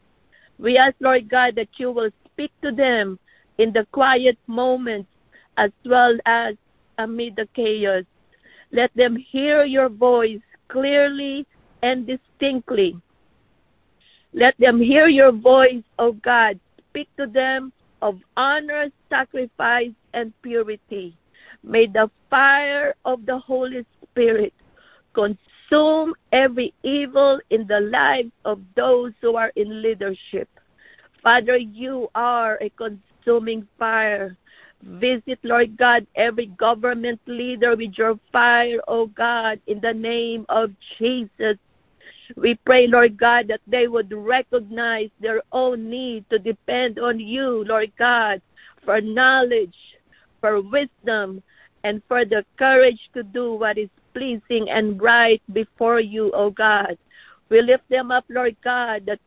We 0.59 0.77
ask, 0.77 0.95
Lord 1.01 1.29
God, 1.29 1.55
that 1.57 1.69
you 1.77 1.91
will 1.91 2.11
speak 2.33 2.53
to 2.63 2.73
them 2.73 3.19
in 3.59 3.73
the 3.73 3.87
quiet 3.93 4.39
moments 4.47 5.09
as 5.57 5.71
well 5.85 6.17
as 6.27 6.55
amid 6.99 7.37
the 7.37 7.49
chaos. 7.55 8.05
Let 8.71 8.91
them 8.95 9.17
hear 9.17 9.65
your 9.65 9.89
voice 9.89 10.41
clearly 10.69 11.47
and 11.83 12.07
distinctly. 12.07 12.97
Let 14.33 14.55
them 14.59 14.81
hear 14.81 15.09
your 15.09 15.33
voice, 15.33 15.83
O 15.99 16.13
God. 16.13 16.59
Speak 16.91 17.09
to 17.17 17.27
them 17.27 17.73
of 18.01 18.19
honor, 18.37 18.89
sacrifice, 19.09 19.93
and 20.15 20.33
purity. 20.43 21.17
May 21.63 21.87
the 21.87 22.11
fire 22.31 22.95
of 23.05 23.25
the 23.27 23.39
Holy 23.39 23.87
Spirit 24.03 24.53
consume 25.15 26.15
every 26.33 26.75
evil 26.83 27.41
in 27.51 27.67
the 27.67 27.81
lives 27.81 28.33
of 28.45 28.61
those 28.75 29.13
who 29.21 29.37
are 29.37 29.53
in 29.57 29.83
leadership. 29.83 30.49
Father, 31.23 31.57
you 31.57 32.09
are 32.15 32.59
a 32.61 32.71
consuming 32.71 33.67
fire. 33.79 34.37
Visit, 34.83 35.39
Lord 35.45 35.77
God, 35.77 36.07
every 36.17 36.47
government 36.47 37.21
leader 37.27 37.77
with 37.77 37.93
your 37.97 38.19
fire, 38.33 38.81
O 38.89 39.03
oh 39.03 39.07
God, 39.07 39.61
in 39.69 39.81
the 39.81 39.93
name 39.93 40.45
of 40.49 40.73
Jesus. 40.99 41.57
We 42.37 42.55
pray, 42.65 42.87
Lord 42.87 43.19
God, 43.19 43.49
that 43.49 43.61
they 43.67 43.89
would 43.89 44.13
recognize 44.13 45.11
their 45.21 45.43
own 45.53 45.89
need 45.91 46.29
to 46.31 46.39
depend 46.39 46.99
on 46.99 47.21
you, 47.21 47.65
Lord 47.65 47.93
God, 47.99 48.41
for 48.85 49.01
knowledge, 49.01 49.77
for 50.41 50.61
wisdom, 50.61 51.43
and 51.85 52.03
for 52.09 52.25
the 52.25 52.45
courage 52.59 53.01
to 53.15 53.23
do 53.23 53.55
what 53.55 53.79
is 53.79 53.91
pleasing 54.15 54.71
and 54.71 55.01
right 55.01 55.43
before 55.53 56.01
you, 56.01 56.31
O 56.33 56.51
God. 56.51 56.97
We 57.49 57.61
lift 57.61 57.89
them 57.89 58.11
up, 58.11 58.25
Lord 58.29 58.57
God, 58.63 59.05
that 59.07 59.21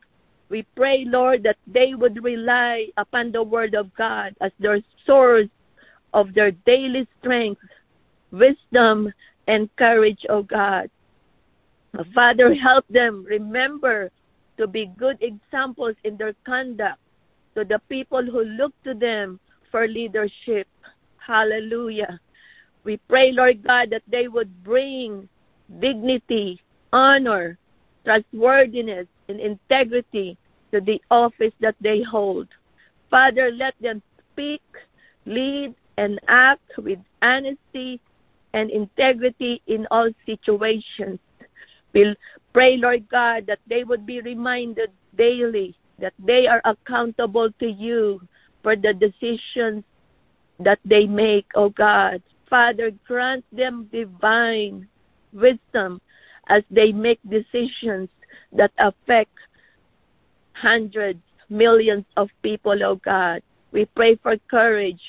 we 0.50 0.66
pray, 0.76 1.06
Lord, 1.06 1.44
that 1.44 1.58
they 1.68 1.96
would 1.96 2.24
rely 2.24 2.88
upon 2.98 3.32
the 3.32 3.44
Word 3.44 3.74
of 3.76 3.94
God 3.96 4.36
as 4.42 4.52
their 4.60 4.80
source 5.06 5.50
of 6.14 6.34
their 6.34 6.52
daily 6.52 7.08
strength, 7.20 7.62
wisdom, 8.32 9.12
and 9.48 9.70
courage, 9.76 10.26
O 10.30 10.44
God. 10.44 10.90
Father, 12.14 12.54
help 12.54 12.86
them 12.90 13.26
remember 13.26 14.12
to 14.58 14.68
be 14.68 14.92
good 14.98 15.18
examples 15.22 15.96
in 16.04 16.18
their 16.18 16.34
conduct 16.46 17.00
to 17.56 17.64
the 17.64 17.80
people 17.90 18.24
who 18.24 18.44
look 18.44 18.74
to 18.84 18.94
them 18.94 19.40
for 19.72 19.88
leadership. 19.88 20.68
Hallelujah. 21.18 22.20
We 22.84 22.98
pray, 23.10 23.32
Lord 23.32 23.64
God, 23.64 23.90
that 23.92 24.04
they 24.08 24.28
would 24.28 24.64
bring 24.64 25.28
dignity, 25.80 26.62
honor, 26.94 27.58
trustworthiness, 28.04 29.08
and 29.28 29.40
integrity 29.40 30.38
to 30.72 30.82
the 30.82 31.02
office 31.10 31.54
that 31.62 31.76
they 31.82 32.02
hold. 32.04 32.48
Father, 33.10 33.52
let 33.52 33.74
them 33.82 34.02
speak, 34.32 34.62
lead, 35.26 35.74
and 35.98 36.20
act 36.28 36.78
with 36.78 37.00
honesty 37.22 38.00
and 38.54 38.70
integrity 38.70 39.62
in 39.68 39.88
all 39.92 40.10
situations. 40.26 41.20
We'll 41.96 42.16
pray, 42.54 42.76
Lord 42.76 43.08
God, 43.10 43.48
that 43.48 43.60
they 43.68 43.86
would 43.86 44.06
be 44.06 44.20
reminded 44.20 44.92
daily 45.18 45.74
that 46.00 46.14
they 46.20 46.46
are 46.46 46.62
accountable 46.66 47.50
to 47.60 47.68
you 47.68 48.20
for 48.62 48.76
the 48.76 48.94
decisions 48.94 49.86
that 50.60 50.80
they 50.84 51.06
make, 51.06 51.46
oh 51.56 51.70
God. 51.70 52.22
Father, 52.50 52.92
grant 53.08 53.46
them 53.52 53.90
divine 53.94 54.88
wisdom 55.32 56.02
as 56.50 56.64
they 56.70 56.92
make 56.92 57.20
decisions 57.30 58.10
that 58.52 58.72
affect 58.78 59.32
hundreds, 60.52 61.24
millions 61.50 62.06
of 62.18 62.30
people, 62.44 62.76
oh 62.84 62.96
God. 62.96 63.42
We 63.72 63.86
pray 63.86 64.16
for 64.18 64.36
courage 64.50 65.02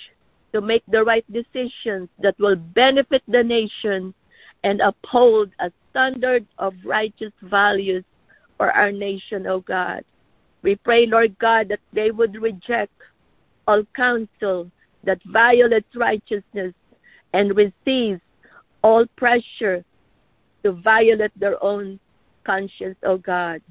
to 0.52 0.60
make 0.60 0.82
the 0.86 1.02
right 1.02 1.24
decisions 1.32 2.08
that 2.20 2.38
will 2.38 2.56
benefit 2.56 3.22
the 3.26 3.42
nation 3.42 4.14
and 4.62 4.80
uphold 4.80 5.50
a 5.60 5.70
standard 5.96 6.44
of 6.58 6.74
righteous 6.84 7.32
values 7.40 8.04
for 8.58 8.70
our 8.70 8.92
nation, 8.92 9.46
O 9.46 9.60
God. 9.60 10.04
We 10.62 10.76
pray, 10.76 11.06
Lord 11.06 11.38
God, 11.38 11.68
that 11.70 11.80
they 11.94 12.10
would 12.10 12.36
reject 12.36 12.92
all 13.66 13.82
counsel 13.96 14.70
that 15.04 15.18
violates 15.24 15.88
righteousness 15.96 16.74
and 17.32 17.56
receive 17.56 18.20
all 18.82 19.06
pressure 19.16 19.82
to 20.64 20.72
violate 20.72 21.32
their 21.40 21.62
own 21.64 21.98
conscience, 22.44 22.98
O 23.02 23.16
God. 23.16 23.62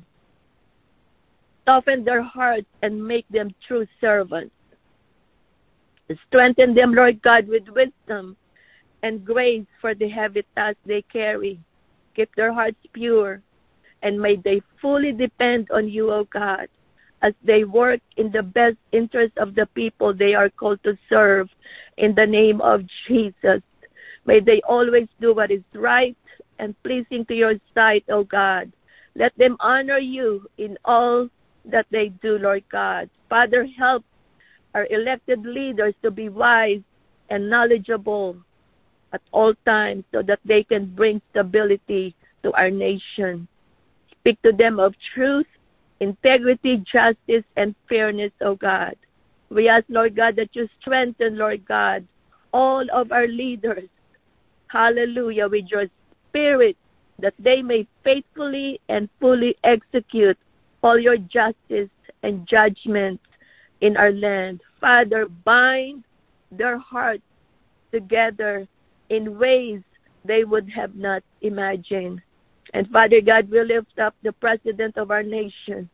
Soften 1.68 2.04
their 2.04 2.24
hearts 2.24 2.68
and 2.82 3.08
make 3.08 3.28
them 3.30 3.54
true 3.68 3.86
servants. 4.02 4.54
Strengthen 6.28 6.74
them, 6.74 6.94
Lord 6.94 7.22
God, 7.22 7.48
with 7.48 7.68
wisdom 7.70 8.36
and 9.04 9.24
grace 9.24 9.66
for 9.80 9.94
the 9.94 10.10
heavy 10.10 10.44
task 10.56 10.78
they 10.86 11.04
carry. 11.04 11.60
Keep 12.16 12.36
their 12.36 12.54
hearts 12.54 12.78
pure, 12.94 13.42
and 14.02 14.20
may 14.20 14.38
they 14.38 14.62
fully 14.82 15.12
depend 15.12 15.70
on 15.72 15.90
you, 15.90 16.12
O 16.12 16.24
God, 16.26 16.68
as 17.22 17.34
they 17.44 17.64
work 17.64 18.00
in 18.18 18.32
the 18.32 18.44
best 18.44 18.78
interest 18.92 19.38
of 19.38 19.56
the 19.56 19.66
people 19.76 20.14
they 20.14 20.34
are 20.34 20.50
called 20.50 20.82
to 20.84 20.98
serve. 21.10 21.50
In 21.98 22.16
the 22.16 22.26
name 22.26 22.62
of 22.62 22.84
Jesus, 23.08 23.62
may 24.26 24.40
they 24.40 24.62
always 24.68 25.08
do 25.20 25.34
what 25.34 25.52
is 25.52 25.64
right 25.74 26.18
and 26.60 26.76
pleasing 26.84 27.26
to 27.26 27.36
your 27.36 27.56
sight, 27.74 28.06
O 28.10 28.24
God. 28.24 28.72
Let 29.16 29.38
them 29.38 29.58
honor 29.60 29.98
you 29.98 30.48
in 30.58 30.78
all 30.86 31.30
that 31.66 31.88
they 31.90 32.10
do, 32.22 32.38
Lord 32.38 32.64
God. 32.72 33.10
Father, 33.30 33.66
help 33.78 34.04
our 34.74 34.88
elected 34.90 35.46
leaders 35.46 35.96
to 36.04 36.12
be 36.12 36.30
wise 36.30 36.82
and 37.30 37.50
knowledgeable 37.50 38.38
at 39.14 39.22
all 39.32 39.54
times 39.66 40.04
so 40.12 40.22
that 40.22 40.40
they 40.46 40.64
can 40.64 40.86
bring 40.96 41.22
stability 41.32 42.16
to 42.44 42.52
our 42.54 42.70
nation. 42.70 43.48
Speak 44.20 44.42
to 44.42 44.52
them 44.52 44.80
of 44.80 44.94
truth, 45.14 45.48
integrity, 46.00 46.84
justice, 46.92 47.44
and 47.58 47.76
fairness, 47.88 48.32
O 48.42 48.56
God. 48.56 48.96
We 49.50 49.70
ask, 49.70 49.86
Lord 49.90 50.16
God, 50.16 50.36
that 50.38 50.50
you 50.54 50.68
strengthen, 50.82 51.38
Lord 51.38 51.66
God, 51.66 52.08
all 52.52 52.86
of 52.92 53.12
our 53.12 53.28
leaders. 53.28 53.90
Hallelujah, 54.68 55.48
with 55.48 55.66
your 55.70 55.86
spirit, 56.30 56.76
that 57.20 57.34
they 57.40 57.62
may 57.62 57.88
faithfully 58.04 58.82
and 58.90 59.08
fully 59.20 59.56
execute 59.64 60.38
all 60.84 61.00
your 61.00 61.18
justice 61.18 61.90
and 62.24 62.48
judgment 62.48 63.22
in 63.82 63.96
our 63.98 64.12
land. 64.12 64.62
Father, 64.82 65.28
bind 65.28 66.04
their 66.52 66.78
hearts 66.78 67.24
together 67.92 68.68
in 69.10 69.38
ways 69.38 69.82
they 70.24 70.44
would 70.44 70.70
have 70.70 70.96
not 70.96 71.24
imagined. 71.42 72.22
And 72.74 72.90
Father 72.90 73.22
God, 73.22 73.50
we 73.50 73.64
lift 73.64 74.00
up 74.00 74.16
the 74.24 74.34
president 74.34 74.98
of 74.98 75.12
our 75.12 75.24
nation. 75.24 75.90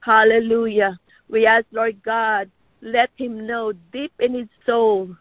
Hallelujah. 0.00 0.98
We 1.28 1.46
ask, 1.46 1.66
Lord 1.72 2.02
God, 2.02 2.50
let 2.82 3.10
him 3.16 3.46
know 3.46 3.72
deep 3.92 4.12
in 4.18 4.34
his 4.34 4.48
soul 4.66 5.14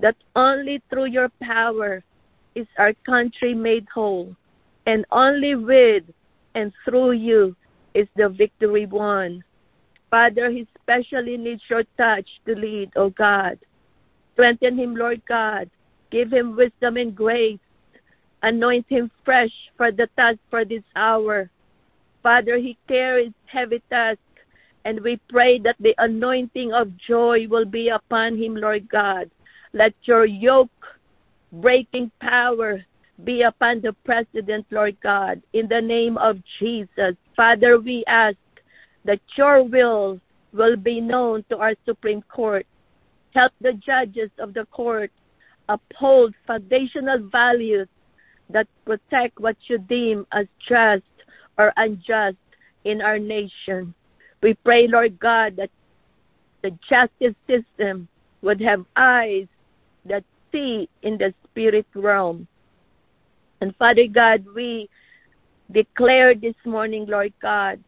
that 0.00 0.16
only 0.34 0.82
through 0.90 1.06
your 1.06 1.30
power 1.40 2.02
is 2.54 2.66
our 2.78 2.94
country 3.06 3.54
made 3.54 3.86
whole, 3.92 4.34
and 4.86 5.04
only 5.10 5.54
with 5.54 6.04
and 6.54 6.72
through 6.84 7.12
you 7.12 7.56
is 7.94 8.08
the 8.16 8.28
victory 8.28 8.86
won. 8.86 9.42
Father, 10.10 10.50
he 10.50 10.66
especially 10.76 11.36
needs 11.36 11.62
your 11.68 11.84
touch 11.96 12.28
to 12.46 12.54
lead, 12.54 12.90
O 12.96 13.04
oh 13.04 13.10
God. 13.10 13.58
Strengthen 14.34 14.78
him, 14.78 14.94
Lord 14.96 15.22
God. 15.26 15.70
Give 16.14 16.32
him 16.32 16.54
wisdom 16.54 16.96
and 16.96 17.12
grace. 17.12 17.58
Anoint 18.44 18.86
him 18.88 19.10
fresh 19.24 19.50
for 19.76 19.90
the 19.90 20.06
task 20.16 20.38
for 20.48 20.64
this 20.64 20.84
hour. 20.94 21.50
Father, 22.22 22.56
he 22.56 22.78
carries 22.86 23.32
heavy 23.46 23.82
tasks, 23.90 24.22
and 24.84 25.00
we 25.00 25.18
pray 25.28 25.58
that 25.58 25.74
the 25.80 25.92
anointing 25.98 26.72
of 26.72 26.96
joy 26.98 27.48
will 27.48 27.64
be 27.64 27.88
upon 27.88 28.38
him, 28.40 28.54
Lord 28.54 28.88
God. 28.88 29.28
Let 29.72 29.92
your 30.04 30.24
yoke 30.24 30.70
breaking 31.50 32.12
power 32.20 32.84
be 33.24 33.42
upon 33.42 33.80
the 33.80 33.92
president, 34.04 34.66
Lord 34.70 34.96
God, 35.02 35.42
in 35.52 35.66
the 35.66 35.80
name 35.80 36.16
of 36.18 36.38
Jesus. 36.60 37.16
Father, 37.34 37.80
we 37.80 38.04
ask 38.06 38.38
that 39.04 39.20
your 39.36 39.64
will 39.64 40.20
will 40.52 40.76
be 40.76 41.00
known 41.00 41.44
to 41.48 41.58
our 41.58 41.74
Supreme 41.84 42.22
Court. 42.22 42.66
Help 43.34 43.50
the 43.60 43.72
judges 43.72 44.30
of 44.38 44.54
the 44.54 44.64
court 44.66 45.10
uphold 45.68 46.34
foundational 46.46 47.28
values 47.30 47.88
that 48.50 48.66
protect 48.84 49.40
what 49.40 49.56
you 49.66 49.78
deem 49.78 50.26
as 50.32 50.46
just 50.68 51.02
or 51.58 51.72
unjust 51.76 52.36
in 52.84 53.00
our 53.00 53.18
nation. 53.18 53.94
We 54.42 54.54
pray, 54.54 54.86
Lord 54.86 55.18
God, 55.18 55.56
that 55.56 55.70
the 56.62 56.70
justice 56.88 57.34
system 57.46 58.08
would 58.42 58.60
have 58.60 58.84
eyes 58.96 59.46
that 60.04 60.24
see 60.52 60.88
in 61.02 61.18
the 61.18 61.32
spirit 61.44 61.86
realm. 61.94 62.46
And 63.60 63.74
Father 63.76 64.06
God, 64.06 64.44
we 64.54 64.88
declare 65.72 66.34
this 66.34 66.54
morning, 66.64 67.06
Lord 67.06 67.32
God, 67.40 67.82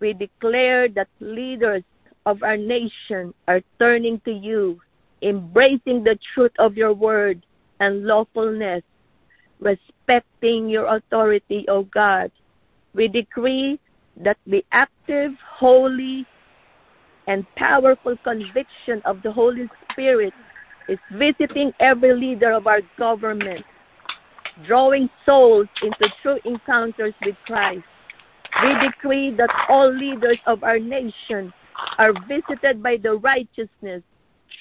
we 0.00 0.12
declare 0.12 0.88
that 0.90 1.08
leaders 1.20 1.82
of 2.26 2.42
our 2.42 2.56
nation 2.56 3.32
are 3.48 3.62
turning 3.78 4.20
to 4.24 4.32
you, 4.32 4.80
embracing 5.24 6.04
the 6.04 6.18
truth 6.34 6.52
of 6.58 6.76
your 6.76 6.92
word 6.92 7.44
and 7.80 8.04
lawfulness, 8.04 8.82
respecting 9.58 10.68
your 10.68 10.96
authority, 10.96 11.64
O 11.68 11.84
God. 11.84 12.30
We 12.94 13.08
decree 13.08 13.80
that 14.22 14.36
the 14.46 14.64
active, 14.70 15.32
holy, 15.58 16.26
and 17.26 17.46
powerful 17.56 18.16
conviction 18.22 19.00
of 19.04 19.22
the 19.22 19.32
Holy 19.32 19.68
Spirit 19.90 20.34
is 20.88 20.98
visiting 21.12 21.72
every 21.80 22.14
leader 22.14 22.52
of 22.52 22.66
our 22.66 22.80
government, 22.98 23.64
drawing 24.66 25.08
souls 25.24 25.66
into 25.82 26.06
true 26.22 26.38
encounters 26.44 27.14
with 27.24 27.34
Christ. 27.46 27.84
We 28.62 28.74
decree 28.86 29.34
that 29.36 29.50
all 29.68 29.92
leaders 29.92 30.38
of 30.46 30.62
our 30.62 30.78
nation 30.78 31.52
are 31.98 32.12
visited 32.28 32.82
by 32.82 32.98
the 33.02 33.14
righteousness, 33.14 34.02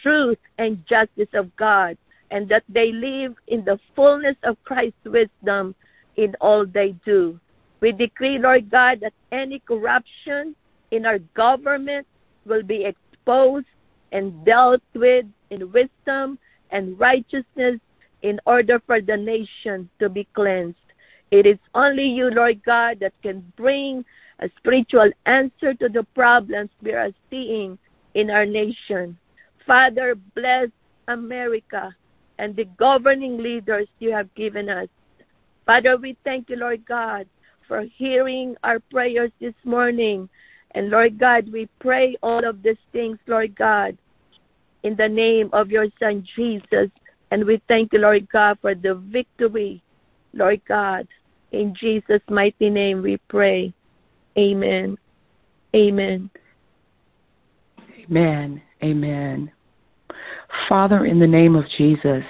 truth, 0.01 0.37
and 0.57 0.83
justice 0.87 1.33
of 1.33 1.55
God, 1.55 1.97
and 2.31 2.49
that 2.49 2.63
they 2.67 2.91
live 2.91 3.35
in 3.47 3.63
the 3.63 3.79
fullness 3.95 4.35
of 4.43 4.57
Christ's 4.63 5.05
wisdom 5.05 5.75
in 6.17 6.35
all 6.41 6.65
they 6.65 6.95
do. 7.05 7.39
We 7.79 7.91
decree, 7.91 8.39
Lord 8.39 8.71
God, 8.71 8.99
that 9.01 9.13
any 9.31 9.59
corruption 9.59 10.55
in 10.91 11.05
our 11.05 11.19
government 11.35 12.07
will 12.45 12.63
be 12.63 12.85
exposed 12.85 13.65
and 14.11 14.45
dealt 14.45 14.81
with 14.93 15.25
in 15.49 15.71
wisdom 15.71 16.37
and 16.71 16.99
righteousness 16.99 17.79
in 18.21 18.39
order 18.45 18.81
for 18.85 19.01
the 19.01 19.17
nation 19.17 19.89
to 19.99 20.07
be 20.09 20.27
cleansed. 20.33 20.77
It 21.31 21.45
is 21.45 21.57
only 21.73 22.05
you, 22.05 22.29
Lord 22.29 22.63
God, 22.63 22.99
that 22.99 23.13
can 23.21 23.51
bring 23.57 24.05
a 24.39 24.49
spiritual 24.57 25.11
answer 25.25 25.73
to 25.73 25.89
the 25.89 26.03
problems 26.15 26.69
we 26.81 26.93
are 26.93 27.11
seeing 27.29 27.77
in 28.13 28.29
our 28.29 28.45
nation. 28.45 29.17
Father, 29.65 30.15
bless 30.35 30.69
America 31.07 31.95
and 32.39 32.55
the 32.55 32.65
governing 32.77 33.37
leaders 33.37 33.87
you 33.99 34.11
have 34.11 34.33
given 34.35 34.69
us. 34.69 34.87
Father, 35.65 35.97
we 35.97 36.17
thank 36.23 36.49
you, 36.49 36.57
Lord 36.57 36.85
God, 36.85 37.27
for 37.67 37.85
hearing 37.97 38.55
our 38.63 38.79
prayers 38.91 39.31
this 39.39 39.53
morning. 39.63 40.27
And 40.71 40.89
Lord 40.89 41.19
God, 41.19 41.51
we 41.51 41.69
pray 41.79 42.17
all 42.23 42.47
of 42.47 42.63
these 42.63 42.75
things, 42.91 43.17
Lord 43.27 43.55
God, 43.55 43.97
in 44.83 44.95
the 44.95 45.07
name 45.07 45.49
of 45.53 45.69
your 45.69 45.87
Son 45.99 46.25
Jesus. 46.35 46.89
And 47.31 47.45
we 47.45 47.61
thank 47.67 47.93
you, 47.93 47.99
Lord 47.99 48.27
God, 48.31 48.57
for 48.61 48.75
the 48.75 48.95
victory, 48.95 49.81
Lord 50.33 50.61
God. 50.67 51.07
In 51.51 51.73
Jesus' 51.79 52.21
mighty 52.29 52.69
name 52.69 53.01
we 53.01 53.17
pray. 53.29 53.73
Amen. 54.37 54.97
Amen. 55.75 56.29
Amen. 58.03 58.61
Amen. 58.83 59.51
Father, 60.67 61.05
in 61.05 61.19
the 61.19 61.27
name 61.27 61.55
of 61.55 61.63
Jesus, 61.77 62.23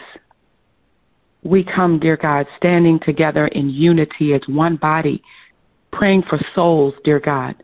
we 1.43 1.63
come, 1.63 1.99
dear 1.99 2.15
God, 2.15 2.45
standing 2.57 2.99
together 2.99 3.47
in 3.47 3.69
unity 3.69 4.33
as 4.33 4.41
one 4.47 4.77
body, 4.77 5.21
praying 5.91 6.23
for 6.29 6.39
souls, 6.55 6.93
dear 7.03 7.19
God. 7.19 7.55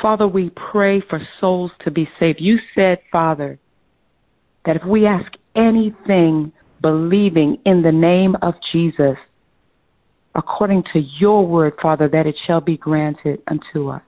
Father, 0.00 0.26
we 0.26 0.50
pray 0.50 1.00
for 1.00 1.20
souls 1.40 1.70
to 1.80 1.90
be 1.90 2.08
saved. 2.18 2.40
You 2.40 2.58
said, 2.74 2.98
Father, 3.12 3.58
that 4.64 4.76
if 4.76 4.84
we 4.84 5.06
ask 5.06 5.30
anything 5.54 6.52
believing 6.80 7.58
in 7.66 7.82
the 7.82 7.92
name 7.92 8.36
of 8.42 8.54
Jesus, 8.72 9.16
according 10.34 10.84
to 10.92 11.00
your 11.18 11.46
word, 11.46 11.74
Father, 11.82 12.08
that 12.08 12.26
it 12.26 12.36
shall 12.46 12.60
be 12.60 12.76
granted 12.76 13.42
unto 13.48 13.88
us. 13.88 14.02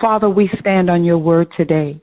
Father, 0.00 0.28
we 0.28 0.50
stand 0.60 0.88
on 0.90 1.04
your 1.04 1.18
word 1.18 1.48
today. 1.56 2.00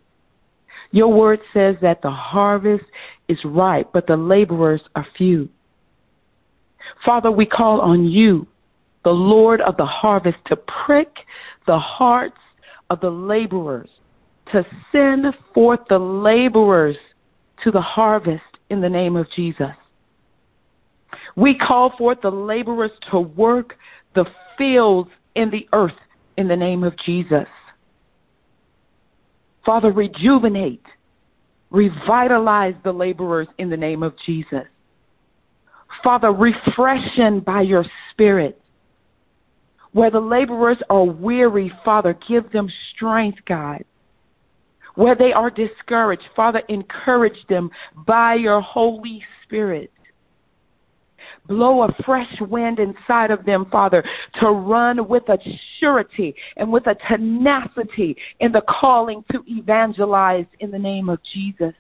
Your 0.91 1.11
word 1.11 1.39
says 1.53 1.75
that 1.81 2.01
the 2.01 2.11
harvest 2.11 2.85
is 3.27 3.37
ripe, 3.43 3.89
but 3.93 4.07
the 4.07 4.17
laborers 4.17 4.81
are 4.95 5.05
few. 5.17 5.49
Father, 7.03 7.31
we 7.31 7.45
call 7.45 7.81
on 7.81 8.05
you, 8.05 8.47
the 9.03 9.11
Lord 9.11 9.61
of 9.61 9.77
the 9.77 9.85
harvest, 9.85 10.37
to 10.47 10.55
prick 10.55 11.09
the 11.67 11.79
hearts 11.79 12.37
of 12.89 12.99
the 13.01 13.09
laborers, 13.09 13.89
to 14.51 14.65
send 14.91 15.25
forth 15.53 15.79
the 15.89 15.97
laborers 15.97 16.97
to 17.63 17.71
the 17.71 17.81
harvest 17.81 18.43
in 18.69 18.81
the 18.81 18.89
name 18.89 19.15
of 19.15 19.27
Jesus. 19.35 19.75
We 21.35 21.57
call 21.57 21.95
forth 21.97 22.19
the 22.21 22.31
laborers 22.31 22.91
to 23.11 23.19
work 23.19 23.75
the 24.13 24.25
fields 24.57 25.09
in 25.35 25.49
the 25.49 25.67
earth 25.73 25.91
in 26.37 26.47
the 26.47 26.55
name 26.55 26.83
of 26.83 26.97
Jesus. 27.05 27.47
Father, 29.65 29.91
rejuvenate, 29.91 30.85
revitalize 31.71 32.75
the 32.83 32.91
laborers 32.91 33.47
in 33.57 33.69
the 33.69 33.77
name 33.77 34.03
of 34.03 34.13
Jesus. 34.25 34.65
Father, 36.03 36.31
refreshen 36.31 37.39
by 37.39 37.61
your 37.61 37.85
Spirit. 38.11 38.61
Where 39.93 40.11
the 40.11 40.19
laborers 40.19 40.77
are 40.89 41.05
weary, 41.05 41.71
Father, 41.83 42.17
give 42.27 42.51
them 42.51 42.69
strength, 42.93 43.39
God. 43.47 43.83
Where 44.95 45.15
they 45.15 45.33
are 45.33 45.49
discouraged, 45.49 46.23
Father, 46.35 46.61
encourage 46.69 47.45
them 47.49 47.71
by 48.05 48.35
your 48.35 48.61
Holy 48.61 49.23
Spirit. 49.43 49.91
Blow 51.47 51.83
a 51.83 51.95
fresh 52.03 52.33
wind 52.41 52.79
inside 52.79 53.29
of 53.29 53.45
them, 53.45 53.67
Father, 53.71 54.03
to 54.41 54.49
run 54.49 55.07
with 55.07 55.29
a 55.29 55.37
surety 55.79 56.33
and 56.57 56.71
with 56.71 56.87
a 56.87 56.95
tenacity 57.07 58.15
in 58.39 58.51
the 58.51 58.63
calling 58.67 59.23
to 59.31 59.43
evangelize 59.47 60.45
in 60.59 60.71
the 60.71 60.79
name 60.79 61.07
of 61.09 61.19
Jesus. 61.33 61.73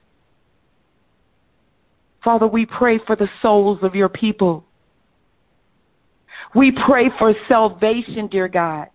Father, 2.23 2.47
we 2.47 2.65
pray 2.65 2.99
for 3.05 3.15
the 3.15 3.29
souls 3.41 3.79
of 3.81 3.95
your 3.95 4.09
people. 4.09 4.65
We 6.55 6.71
pray 6.71 7.09
for 7.19 7.33
salvation, 7.47 8.27
dear 8.27 8.47
God. 8.47 8.87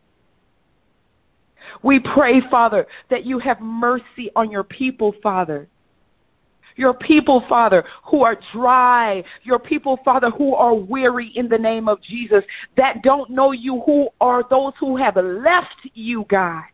We 1.82 2.00
pray, 2.00 2.40
Father, 2.50 2.86
that 3.10 3.24
you 3.24 3.38
have 3.38 3.60
mercy 3.60 4.30
on 4.34 4.50
your 4.50 4.64
people, 4.64 5.14
Father. 5.22 5.68
Your 6.80 6.94
people, 6.94 7.44
Father, 7.46 7.84
who 8.06 8.22
are 8.22 8.38
dry. 8.54 9.22
Your 9.42 9.58
people, 9.58 9.98
Father, 10.02 10.30
who 10.30 10.54
are 10.54 10.74
weary 10.74 11.30
in 11.34 11.46
the 11.46 11.58
name 11.58 11.90
of 11.90 12.02
Jesus, 12.02 12.42
that 12.78 13.02
don't 13.02 13.28
know 13.28 13.52
you, 13.52 13.82
who 13.84 14.08
are 14.18 14.42
those 14.48 14.72
who 14.80 14.96
have 14.96 15.16
left 15.16 15.76
you, 15.92 16.24
God. 16.30 16.64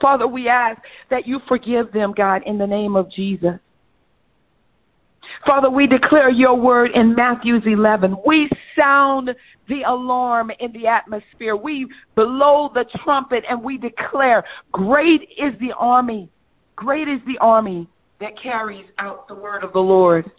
Father, 0.00 0.26
we 0.26 0.48
ask 0.48 0.80
that 1.10 1.28
you 1.28 1.40
forgive 1.46 1.92
them, 1.92 2.14
God, 2.16 2.40
in 2.46 2.56
the 2.56 2.66
name 2.66 2.96
of 2.96 3.10
Jesus. 3.10 3.58
Father, 5.44 5.68
we 5.68 5.86
declare 5.86 6.30
your 6.30 6.54
word 6.54 6.92
in 6.94 7.14
Matthew's 7.14 7.64
11. 7.66 8.16
We 8.26 8.48
sound 8.74 9.28
the 9.68 9.82
alarm 9.82 10.50
in 10.58 10.72
the 10.72 10.86
atmosphere. 10.86 11.54
We 11.54 11.86
blow 12.14 12.70
the 12.72 12.86
trumpet 13.04 13.44
and 13.46 13.62
we 13.62 13.76
declare, 13.76 14.42
Great 14.72 15.28
is 15.36 15.52
the 15.60 15.74
army. 15.78 16.30
Great 16.76 17.08
is 17.08 17.20
the 17.26 17.36
army 17.42 17.90
that 18.20 18.40
carries 18.40 18.86
out 18.98 19.28
the 19.28 19.34
word 19.34 19.62
of 19.64 19.72
the 19.72 19.80
Lord. 19.80 20.30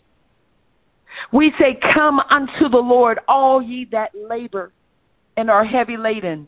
We 1.31 1.53
say, 1.59 1.79
Come 1.93 2.19
unto 2.19 2.69
the 2.69 2.77
Lord, 2.77 3.19
all 3.27 3.61
ye 3.61 3.87
that 3.91 4.11
labor 4.15 4.71
and 5.35 5.49
are 5.49 5.63
heavy 5.63 5.97
laden, 5.97 6.47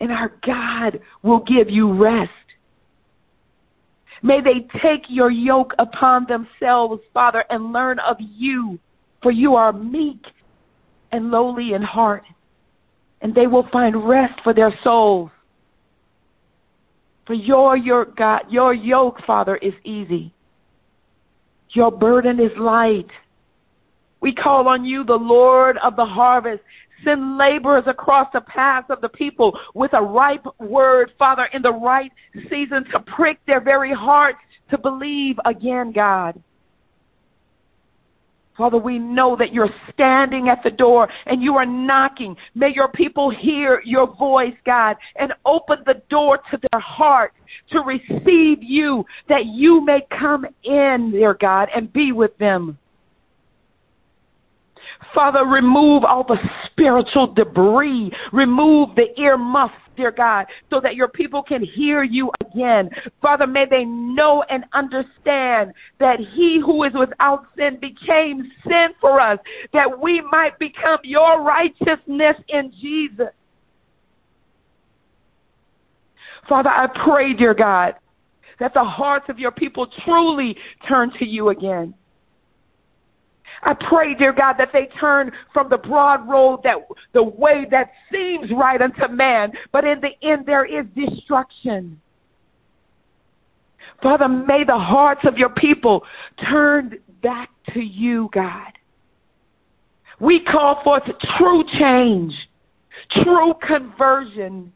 and 0.00 0.12
our 0.12 0.32
God 0.46 1.00
will 1.22 1.40
give 1.40 1.70
you 1.70 1.92
rest. 1.92 2.30
May 4.22 4.40
they 4.40 4.66
take 4.80 5.02
your 5.08 5.30
yoke 5.30 5.72
upon 5.78 6.26
themselves, 6.26 7.02
Father, 7.12 7.44
and 7.50 7.72
learn 7.72 7.98
of 7.98 8.16
you, 8.18 8.78
for 9.22 9.30
you 9.30 9.54
are 9.54 9.72
meek 9.72 10.22
and 11.12 11.30
lowly 11.30 11.72
in 11.72 11.82
heart, 11.82 12.24
and 13.20 13.34
they 13.34 13.46
will 13.46 13.68
find 13.72 14.08
rest 14.08 14.34
for 14.42 14.52
their 14.52 14.74
souls. 14.82 15.30
For 17.26 17.34
your, 17.34 17.76
your 17.76 18.04
God, 18.04 18.42
your 18.50 18.74
yoke, 18.74 19.18
Father, 19.26 19.56
is 19.56 19.72
easy. 19.84 20.34
Your 21.70 21.90
burden 21.90 22.38
is 22.38 22.50
light. 22.58 23.08
We 24.20 24.32
call 24.32 24.68
on 24.68 24.84
you, 24.84 25.04
the 25.04 25.14
Lord 25.14 25.76
of 25.78 25.96
the 25.96 26.04
harvest. 26.04 26.62
Send 27.04 27.36
laborers 27.36 27.84
across 27.86 28.28
the 28.32 28.40
paths 28.42 28.86
of 28.88 29.00
the 29.00 29.08
people 29.08 29.58
with 29.74 29.92
a 29.94 30.00
ripe 30.00 30.46
word, 30.58 31.12
Father, 31.18 31.48
in 31.52 31.60
the 31.60 31.72
right 31.72 32.12
season 32.48 32.84
to 32.92 33.00
prick 33.00 33.38
their 33.46 33.60
very 33.60 33.92
hearts 33.92 34.38
to 34.70 34.78
believe 34.78 35.36
again, 35.44 35.92
God. 35.92 36.40
Father, 38.56 38.78
we 38.78 38.98
know 39.00 39.34
that 39.36 39.52
you're 39.52 39.74
standing 39.92 40.48
at 40.48 40.62
the 40.62 40.70
door 40.70 41.08
and 41.26 41.42
you 41.42 41.56
are 41.56 41.66
knocking. 41.66 42.36
May 42.54 42.72
your 42.72 42.88
people 42.88 43.28
hear 43.28 43.82
your 43.84 44.14
voice, 44.14 44.54
God, 44.64 44.96
and 45.16 45.32
open 45.44 45.78
the 45.86 46.00
door 46.08 46.38
to 46.50 46.58
their 46.70 46.80
heart 46.80 47.32
to 47.70 47.80
receive 47.80 48.62
you, 48.62 49.04
that 49.28 49.46
you 49.46 49.84
may 49.84 50.06
come 50.16 50.46
in, 50.62 51.10
dear 51.10 51.34
God, 51.34 51.68
and 51.74 51.92
be 51.92 52.12
with 52.12 52.36
them. 52.38 52.78
Father, 55.14 55.44
remove 55.44 56.04
all 56.04 56.24
the 56.24 56.38
spiritual 56.66 57.32
debris. 57.32 58.12
Remove 58.32 58.94
the 58.96 59.18
ear 59.20 59.36
muffs, 59.36 59.74
dear 59.96 60.10
God, 60.10 60.46
so 60.70 60.80
that 60.80 60.94
your 60.94 61.08
people 61.08 61.42
can 61.42 61.62
hear 61.62 62.02
you 62.02 62.30
again. 62.40 62.90
Father, 63.20 63.46
may 63.46 63.66
they 63.68 63.84
know 63.84 64.44
and 64.50 64.64
understand 64.72 65.72
that 66.00 66.18
he 66.34 66.60
who 66.64 66.84
is 66.84 66.92
without 66.94 67.46
sin 67.56 67.78
became 67.80 68.50
sin 68.66 68.88
for 69.00 69.20
us, 69.20 69.38
that 69.72 70.00
we 70.00 70.20
might 70.30 70.58
become 70.58 70.98
your 71.02 71.42
righteousness 71.42 72.36
in 72.48 72.72
Jesus. 72.80 73.30
Father, 76.48 76.70
I 76.70 76.86
pray, 77.04 77.32
dear 77.32 77.54
God, 77.54 77.94
that 78.60 78.74
the 78.74 78.84
hearts 78.84 79.26
of 79.28 79.38
your 79.38 79.50
people 79.50 79.86
truly 80.04 80.56
turn 80.86 81.10
to 81.18 81.24
you 81.24 81.48
again. 81.48 81.94
I 83.62 83.74
pray, 83.88 84.14
dear 84.14 84.32
God, 84.32 84.56
that 84.58 84.70
they 84.72 84.88
turn 85.00 85.32
from 85.52 85.68
the 85.68 85.78
broad 85.78 86.28
road 86.28 86.60
that 86.64 86.76
the 87.12 87.22
way 87.22 87.66
that 87.70 87.92
seems 88.12 88.50
right 88.50 88.80
unto 88.80 89.08
man, 89.08 89.52
but 89.72 89.84
in 89.84 90.00
the 90.00 90.10
end 90.28 90.44
there 90.44 90.64
is 90.64 90.84
destruction. 90.94 92.00
Father, 94.02 94.28
may 94.28 94.64
the 94.64 94.76
hearts 94.76 95.22
of 95.24 95.38
your 95.38 95.48
people 95.48 96.02
turn 96.50 96.98
back 97.22 97.48
to 97.72 97.80
you, 97.80 98.28
God. 98.34 98.72
We 100.20 100.40
call 100.40 100.82
forth 100.84 101.04
true 101.38 101.64
change, 101.78 102.34
true 103.22 103.54
conversion, 103.66 104.73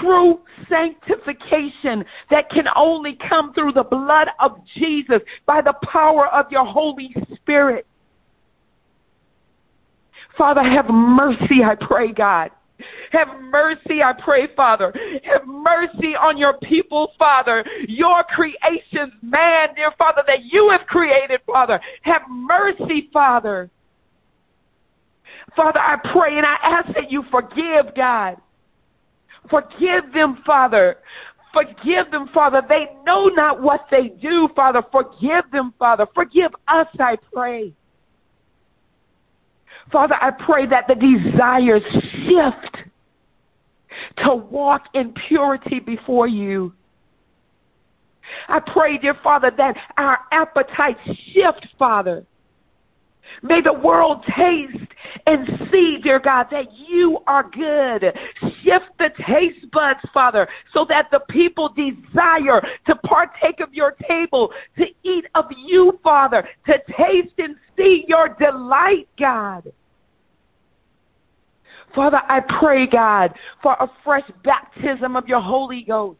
true 0.00 0.40
sanctification 0.68 2.04
that 2.30 2.50
can 2.50 2.64
only 2.76 3.18
come 3.28 3.52
through 3.54 3.72
the 3.72 3.84
blood 3.84 4.28
of 4.40 4.58
Jesus 4.76 5.20
by 5.46 5.60
the 5.60 5.74
power 5.84 6.28
of 6.28 6.46
your 6.50 6.64
Holy 6.64 7.14
Spirit. 7.36 7.86
Father, 10.36 10.62
have 10.62 10.86
mercy, 10.88 11.62
I 11.64 11.74
pray, 11.74 12.12
God. 12.12 12.50
Have 13.12 13.28
mercy, 13.40 14.02
I 14.02 14.12
pray, 14.24 14.48
Father. 14.56 14.92
Have 15.24 15.46
mercy 15.46 16.14
on 16.20 16.36
your 16.36 16.54
people, 16.58 17.12
Father. 17.18 17.64
Your 17.86 18.24
creations, 18.24 19.12
man, 19.22 19.68
dear 19.76 19.92
Father, 19.98 20.22
that 20.26 20.44
you 20.44 20.70
have 20.70 20.86
created, 20.86 21.40
Father. 21.46 21.80
Have 22.02 22.22
mercy, 22.28 23.08
Father. 23.12 23.70
Father, 25.54 25.80
I 25.80 25.96
pray 26.12 26.38
and 26.38 26.46
I 26.46 26.56
ask 26.62 26.94
that 26.94 27.10
you 27.10 27.24
forgive, 27.30 27.94
God. 27.94 28.36
Forgive 29.50 30.12
them, 30.14 30.42
Father. 30.46 30.96
Forgive 31.52 32.10
them, 32.10 32.28
Father. 32.32 32.62
They 32.66 32.86
know 33.04 33.26
not 33.26 33.60
what 33.60 33.86
they 33.90 34.08
do, 34.08 34.48
Father. 34.56 34.82
Forgive 34.90 35.50
them, 35.52 35.74
Father. 35.78 36.06
Forgive 36.14 36.52
us, 36.68 36.86
I 36.98 37.16
pray. 37.32 37.72
Father, 39.90 40.14
I 40.20 40.30
pray 40.30 40.66
that 40.66 40.86
the 40.88 40.94
desires 40.94 41.82
shift 42.24 42.88
to 44.24 44.34
walk 44.34 44.84
in 44.94 45.12
purity 45.28 45.80
before 45.80 46.26
you. 46.26 46.72
I 48.48 48.60
pray, 48.60 48.96
dear 48.96 49.16
Father, 49.22 49.50
that 49.56 49.76
our 49.98 50.20
appetites 50.32 51.00
shift, 51.32 51.66
Father. 51.78 52.24
May 53.42 53.60
the 53.60 53.72
world 53.72 54.24
taste 54.36 54.92
and 55.26 55.46
see, 55.70 55.98
dear 56.02 56.20
God, 56.20 56.46
that 56.50 56.66
you 56.88 57.18
are 57.26 57.48
good. 57.50 58.12
Shift 58.62 58.86
the 58.98 59.10
taste 59.26 59.70
buds, 59.72 60.00
Father, 60.12 60.48
so 60.72 60.84
that 60.88 61.08
the 61.10 61.20
people 61.30 61.70
desire 61.70 62.60
to 62.86 62.94
partake 62.96 63.60
of 63.60 63.72
your 63.72 63.94
table, 64.08 64.52
to 64.78 64.84
eat 65.02 65.24
of 65.34 65.46
you, 65.56 65.98
Father, 66.02 66.46
to 66.66 66.74
taste 66.96 67.34
and 67.38 67.56
see 67.76 68.04
your 68.06 68.36
delight, 68.40 69.08
God. 69.18 69.72
Father, 71.94 72.20
I 72.28 72.40
pray, 72.60 72.86
God, 72.86 73.34
for 73.62 73.74
a 73.74 73.90
fresh 74.02 74.28
baptism 74.44 75.16
of 75.16 75.28
your 75.28 75.40
Holy 75.40 75.82
Ghost. 75.82 76.18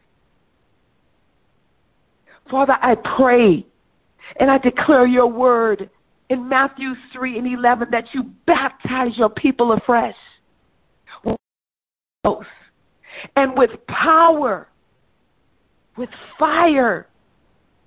Father, 2.50 2.76
I 2.82 2.94
pray 3.16 3.64
and 4.38 4.50
I 4.50 4.58
declare 4.58 5.06
your 5.06 5.26
word 5.26 5.88
in 6.32 6.48
Matthew 6.48 6.94
3 7.12 7.38
and 7.38 7.46
11 7.46 7.88
that 7.90 8.06
you 8.14 8.24
baptize 8.46 9.16
your 9.16 9.28
people 9.28 9.72
afresh 9.72 10.14
with 11.24 11.36
the 11.36 12.28
Holy 12.30 12.36
Ghost 12.38 12.48
and 13.36 13.54
with 13.54 13.70
power, 13.86 14.68
with 15.98 16.08
fire. 16.38 17.06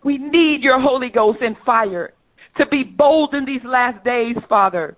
We 0.03 0.19
need 0.19 0.61
your 0.61 0.79
Holy 0.79 1.09
Ghost 1.09 1.39
and 1.41 1.55
fire 1.65 2.13
to 2.57 2.67
be 2.67 2.83
bold 2.83 3.33
in 3.33 3.45
these 3.45 3.63
last 3.65 4.03
days, 4.05 4.35
Father. 4.47 4.95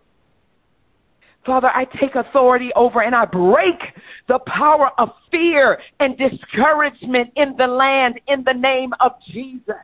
Father, 1.46 1.70
I 1.70 1.86
take 1.86 2.16
authority 2.16 2.72
over 2.76 3.02
and 3.02 3.16
I 3.16 3.24
break 3.24 3.80
the 4.28 4.40
power 4.40 4.90
of 4.98 5.12
fear 5.32 5.80
and 6.02 6.18
discouragement 6.18 7.32
in 7.38 7.56
the 7.58 7.68
land 7.68 8.20
in 8.28 8.44
the 8.44 8.54
name 8.54 8.92
of 9.00 9.14
Jesus. 9.32 9.76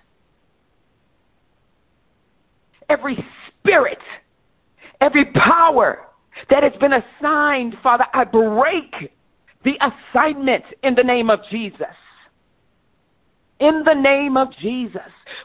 Every 2.90 3.18
spirit, 3.64 4.00
every 5.02 5.26
power 5.26 6.02
that 6.50 6.64
has 6.64 6.74
been 6.80 6.94
assigned, 6.94 7.76
Father, 7.82 8.06
I 8.14 8.24
break 8.26 9.12
the 9.64 9.74
assignment 9.82 10.64
in 10.84 10.96
the 10.96 11.04
name 11.04 11.30
of 11.30 11.40
Jesus 11.50 11.88
in 13.60 13.84
the 13.86 13.94
name 13.94 14.38
of 14.38 14.50
Jesus. 14.62 15.02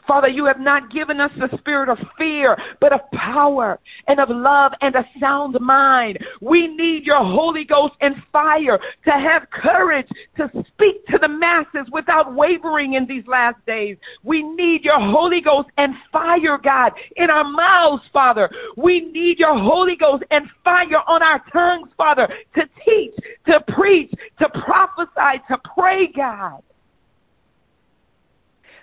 Father, 0.07 0.27
you 0.27 0.45
have 0.45 0.59
not 0.59 0.91
given 0.91 1.19
us 1.19 1.31
the 1.37 1.55
spirit 1.57 1.89
of 1.89 1.97
fear, 2.17 2.57
but 2.81 2.93
of 2.93 2.99
power 3.13 3.79
and 4.07 4.19
of 4.19 4.29
love 4.29 4.71
and 4.81 4.95
a 4.95 5.05
sound 5.19 5.57
mind. 5.59 6.17
We 6.41 6.67
need 6.67 7.05
your 7.05 7.23
Holy 7.23 7.63
Ghost 7.63 7.93
and 8.01 8.15
fire 8.31 8.79
to 9.05 9.11
have 9.11 9.49
courage 9.51 10.07
to 10.37 10.49
speak 10.49 11.05
to 11.07 11.17
the 11.19 11.27
masses 11.27 11.89
without 11.91 12.33
wavering 12.33 12.93
in 12.93 13.05
these 13.05 13.25
last 13.27 13.63
days. 13.65 13.97
We 14.23 14.43
need 14.43 14.83
your 14.83 14.99
Holy 14.99 15.41
Ghost 15.41 15.69
and 15.77 15.93
fire, 16.11 16.57
God, 16.57 16.91
in 17.15 17.29
our 17.29 17.49
mouths, 17.49 18.03
Father. 18.11 18.49
We 18.75 19.01
need 19.01 19.39
your 19.39 19.57
Holy 19.57 19.95
Ghost 19.95 20.23
and 20.31 20.45
fire 20.63 21.01
on 21.07 21.21
our 21.21 21.43
tongues, 21.53 21.89
Father, 21.97 22.27
to 22.55 22.61
teach, 22.85 23.13
to 23.47 23.59
preach, 23.73 24.11
to 24.39 24.49
prophesy, 24.49 25.41
to 25.49 25.57
pray, 25.75 26.07
God. 26.15 26.61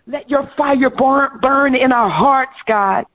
Let 0.06 0.30
your 0.30 0.50
fire 0.56 0.90
burn, 0.90 1.40
burn 1.40 1.74
in 1.74 1.92
our 1.92 2.10
hearts, 2.10 2.56
God. 2.68 3.06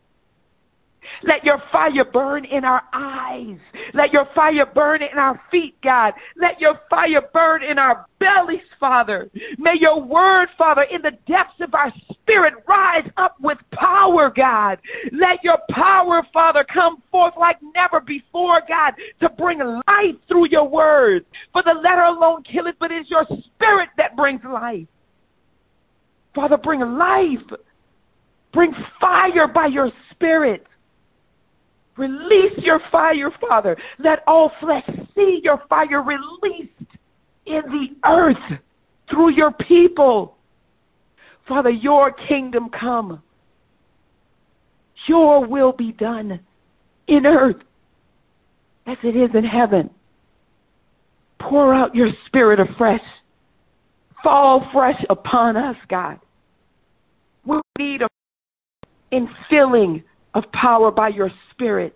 Let 1.24 1.44
your 1.44 1.62
fire 1.72 2.06
burn 2.06 2.46
in 2.46 2.64
our 2.64 2.82
eyes. 2.94 3.58
Let 3.94 4.12
your 4.12 4.28
fire 4.34 4.66
burn 4.66 5.02
in 5.02 5.18
our 5.18 5.42
feet, 5.52 5.76
God. 5.84 6.14
Let 6.36 6.60
your 6.60 6.80
fire 6.90 7.22
burn 7.34 7.64
in 7.64 7.78
our 7.78 8.06
bellies, 8.20 8.62
Father. 8.80 9.30
May 9.58 9.76
your 9.80 10.02
word, 10.02 10.50
Father, 10.58 10.84
in 10.84 11.02
the 11.02 11.12
depths 11.28 11.60
of 11.62 11.74
our 11.74 11.94
spirit 12.12 12.54
rise 12.68 13.10
up 13.18 13.36
with 13.42 13.58
power, 13.74 14.32
God. 14.36 14.80
Let 15.12 15.44
your 15.44 15.58
power, 15.72 16.26
Father, 16.34 16.66
come 16.72 17.02
forth 17.12 17.34
like 17.40 17.58
never 17.76 18.00
before, 18.00 18.62
God, 18.68 18.94
to 19.22 19.30
bring 19.30 19.60
life 19.60 20.16
through 20.28 20.50
your 20.50 20.68
words. 20.68 21.26
For 21.54 21.64
the 21.64 21.74
letter 21.74 22.04
alone 22.04 22.44
killeth, 22.44 22.76
but 22.80 22.92
it 22.92 23.02
is 23.02 23.10
your 23.10 23.26
spirit 23.26 23.90
that 23.98 24.16
brings 24.16 24.42
life. 24.44 24.88
Father, 26.34 26.58
bring 26.58 26.82
life. 26.82 27.60
Bring 28.54 28.74
fire 29.00 29.48
by 29.48 29.68
your 29.68 29.92
spirit. 30.12 30.66
Release 31.98 32.58
your 32.58 32.80
fire, 32.92 33.32
Father. 33.40 33.78
Let 34.00 34.24
all 34.28 34.52
flesh 34.60 34.90
see 35.16 35.42
your 35.44 35.62
fire 35.70 36.02
released 36.02 36.72
in 37.46 37.62
the 37.66 37.88
earth 38.10 38.60
through 39.10 39.32
your 39.32 39.52
people. 39.52 40.38
Father, 41.48 41.70
your 41.70 42.12
kingdom 42.12 42.70
come. 42.70 43.22
Your 45.08 45.46
will 45.46 45.74
be 45.74 45.92
done 45.92 46.40
in 47.08 47.26
earth 47.26 47.58
as 48.88 48.98
it 49.04 49.16
is 49.16 49.30
in 49.34 49.44
heaven. 49.44 49.90
Pour 51.40 51.74
out 51.74 51.96
your 51.96 52.10
spirit 52.28 52.60
afresh 52.60 53.02
fall 54.24 54.68
fresh 54.72 55.02
upon 55.10 55.58
us, 55.58 55.76
God. 55.90 56.20
We 57.46 57.60
need 57.78 58.02
a 58.02 58.08
infilling 59.12 60.04
of 60.34 60.44
power 60.54 60.92
by 60.92 61.10
your 61.10 61.32
Spirit. 61.52 61.96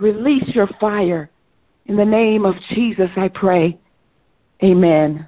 Release 0.00 0.48
your 0.54 0.68
fire. 0.80 1.30
In 1.86 1.96
the 1.96 2.04
name 2.04 2.44
of 2.44 2.54
Jesus, 2.74 3.10
I 3.16 3.28
pray. 3.28 3.78
Amen. 4.62 5.26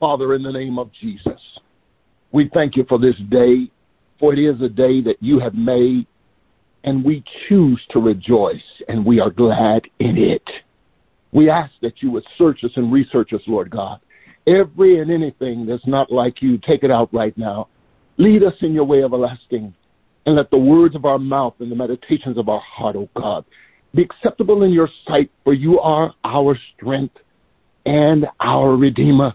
Father, 0.00 0.34
in 0.34 0.42
the 0.42 0.52
name 0.52 0.78
of 0.78 0.90
Jesus, 1.00 1.40
we 2.30 2.48
thank 2.54 2.76
you 2.76 2.84
for 2.88 2.98
this 2.98 3.16
day, 3.30 3.68
for 4.20 4.32
it 4.32 4.38
is 4.38 4.60
a 4.60 4.68
day 4.68 5.00
that 5.00 5.16
you 5.20 5.40
have 5.40 5.54
made 5.54 6.06
and 6.84 7.04
we 7.04 7.24
choose 7.48 7.80
to 7.90 7.98
rejoice, 7.98 8.62
and 8.88 9.04
we 9.04 9.20
are 9.20 9.30
glad 9.30 9.82
in 9.98 10.16
it. 10.16 10.42
We 11.32 11.50
ask 11.50 11.72
that 11.82 12.02
you 12.02 12.10
would 12.12 12.24
search 12.36 12.64
us 12.64 12.70
and 12.76 12.92
research 12.92 13.32
us, 13.32 13.42
Lord 13.46 13.70
God. 13.70 14.00
Every 14.46 15.00
and 15.00 15.10
anything 15.10 15.66
that's 15.66 15.86
not 15.86 16.10
like 16.10 16.40
you, 16.40 16.58
take 16.58 16.84
it 16.84 16.90
out 16.90 17.12
right 17.12 17.36
now. 17.36 17.68
Lead 18.16 18.42
us 18.42 18.54
in 18.62 18.72
your 18.72 18.84
way 18.84 19.04
everlasting, 19.04 19.74
and 20.26 20.36
let 20.36 20.50
the 20.50 20.58
words 20.58 20.94
of 20.94 21.04
our 21.04 21.18
mouth 21.18 21.54
and 21.60 21.70
the 21.70 21.76
meditations 21.76 22.38
of 22.38 22.48
our 22.48 22.60
heart, 22.60 22.96
O 22.96 23.00
oh 23.00 23.20
God, 23.20 23.44
be 23.94 24.02
acceptable 24.02 24.62
in 24.62 24.70
your 24.70 24.88
sight, 25.06 25.30
for 25.44 25.54
you 25.54 25.78
are 25.80 26.14
our 26.24 26.58
strength 26.74 27.16
and 27.86 28.26
our 28.40 28.76
Redeemer. 28.76 29.34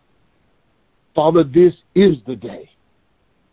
Father, 1.16 1.44
this 1.44 1.74
is 1.96 2.18
the 2.26 2.36
day 2.36 2.70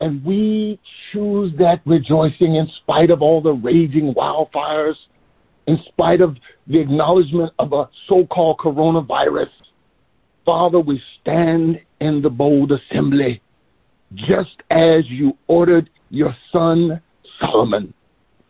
and 0.00 0.24
we 0.24 0.80
choose 1.12 1.52
that 1.58 1.80
rejoicing 1.84 2.56
in 2.56 2.68
spite 2.82 3.10
of 3.10 3.22
all 3.22 3.40
the 3.40 3.52
raging 3.52 4.14
wildfires, 4.14 4.94
in 5.66 5.78
spite 5.88 6.20
of 6.20 6.36
the 6.66 6.78
acknowledgement 6.78 7.52
of 7.58 7.72
a 7.72 7.88
so 8.08 8.26
called 8.26 8.58
coronavirus. 8.58 9.50
Father, 10.44 10.80
we 10.80 11.00
stand 11.20 11.80
in 12.00 12.22
the 12.22 12.30
bold 12.30 12.72
assembly, 12.72 13.42
just 14.14 14.62
as 14.70 15.04
you 15.08 15.36
ordered 15.48 15.90
your 16.08 16.34
son 16.50 17.00
Solomon 17.38 17.92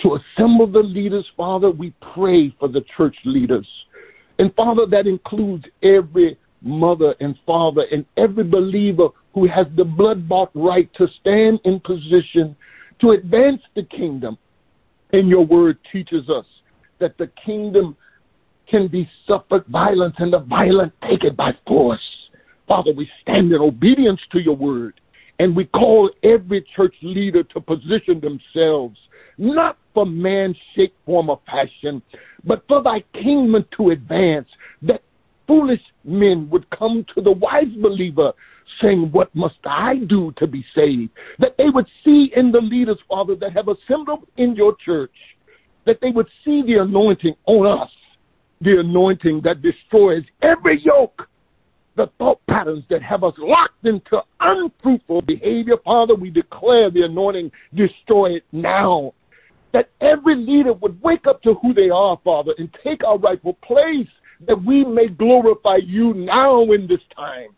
to 0.02 0.16
assemble 0.16 0.66
the 0.66 0.78
leaders. 0.78 1.26
Father, 1.36 1.70
we 1.70 1.92
pray 2.14 2.54
for 2.58 2.68
the 2.68 2.84
church 2.96 3.16
leaders. 3.24 3.66
And 4.38 4.54
Father, 4.54 4.86
that 4.86 5.06
includes 5.06 5.64
every 5.82 6.38
mother 6.62 7.14
and 7.20 7.34
father 7.46 7.86
and 7.90 8.04
every 8.16 8.44
believer 8.44 9.08
who 9.34 9.46
has 9.46 9.66
the 9.76 9.84
blood 9.84 10.28
bought 10.28 10.50
right 10.54 10.92
to 10.94 11.06
stand 11.20 11.60
in 11.64 11.80
position 11.80 12.56
to 13.00 13.12
advance 13.12 13.62
the 13.74 13.84
kingdom. 13.84 14.36
And 15.12 15.28
your 15.28 15.44
word 15.44 15.78
teaches 15.92 16.28
us 16.28 16.46
that 16.98 17.16
the 17.18 17.30
kingdom 17.44 17.96
can 18.68 18.86
be 18.88 19.08
suffered 19.26 19.64
violence 19.66 20.14
and 20.18 20.32
the 20.32 20.40
violent 20.40 20.92
take 21.08 21.24
it 21.24 21.36
by 21.36 21.52
force. 21.66 22.00
Father, 22.68 22.92
we 22.92 23.10
stand 23.22 23.52
in 23.52 23.60
obedience 23.60 24.20
to 24.32 24.40
your 24.40 24.56
word 24.56 25.00
and 25.40 25.56
we 25.56 25.64
call 25.64 26.10
every 26.22 26.64
church 26.76 26.94
leader 27.02 27.42
to 27.42 27.60
position 27.60 28.20
themselves 28.20 28.96
not 29.40 29.78
for 29.94 30.04
man's 30.04 30.56
shape, 30.76 30.94
form, 31.06 31.30
or 31.30 31.40
fashion, 31.46 32.02
but 32.44 32.62
for 32.68 32.82
thy 32.82 33.00
kingdom 33.14 33.64
to 33.76 33.90
advance, 33.90 34.46
that 34.82 35.02
foolish 35.46 35.80
men 36.04 36.48
would 36.50 36.68
come 36.70 37.04
to 37.14 37.22
the 37.22 37.32
wise 37.32 37.72
believer 37.80 38.32
saying, 38.80 39.10
What 39.12 39.34
must 39.34 39.58
I 39.64 39.96
do 39.96 40.32
to 40.38 40.46
be 40.46 40.64
saved? 40.74 41.10
That 41.38 41.56
they 41.56 41.70
would 41.70 41.86
see 42.04 42.32
in 42.36 42.52
the 42.52 42.60
leaders, 42.60 42.98
Father, 43.08 43.34
that 43.36 43.52
have 43.52 43.68
assembled 43.68 44.26
in 44.36 44.54
your 44.54 44.74
church, 44.84 45.14
that 45.86 46.00
they 46.00 46.10
would 46.10 46.28
see 46.44 46.62
the 46.62 46.76
anointing 46.76 47.34
on 47.46 47.80
us, 47.80 47.90
the 48.60 48.80
anointing 48.80 49.40
that 49.42 49.62
destroys 49.62 50.24
every 50.42 50.80
yoke, 50.80 51.28
the 51.96 52.10
thought 52.18 52.40
patterns 52.48 52.84
that 52.90 53.02
have 53.02 53.24
us 53.24 53.34
locked 53.38 53.84
into 53.84 54.22
unfruitful 54.40 55.22
behavior. 55.22 55.76
Father, 55.84 56.14
we 56.14 56.30
declare 56.30 56.90
the 56.90 57.02
anointing, 57.02 57.50
destroy 57.74 58.36
it 58.36 58.44
now. 58.52 59.12
That 59.72 59.90
every 60.00 60.34
leader 60.34 60.72
would 60.72 61.00
wake 61.00 61.26
up 61.28 61.42
to 61.42 61.54
who 61.54 61.72
they 61.72 61.90
are, 61.90 62.18
Father, 62.24 62.52
and 62.58 62.68
take 62.82 63.04
our 63.04 63.18
rightful 63.18 63.54
place 63.62 64.08
that 64.46 64.64
we 64.64 64.84
may 64.84 65.08
glorify 65.08 65.76
you 65.76 66.14
now 66.14 66.62
in 66.62 66.86
this 66.86 67.00
time. 67.14 67.50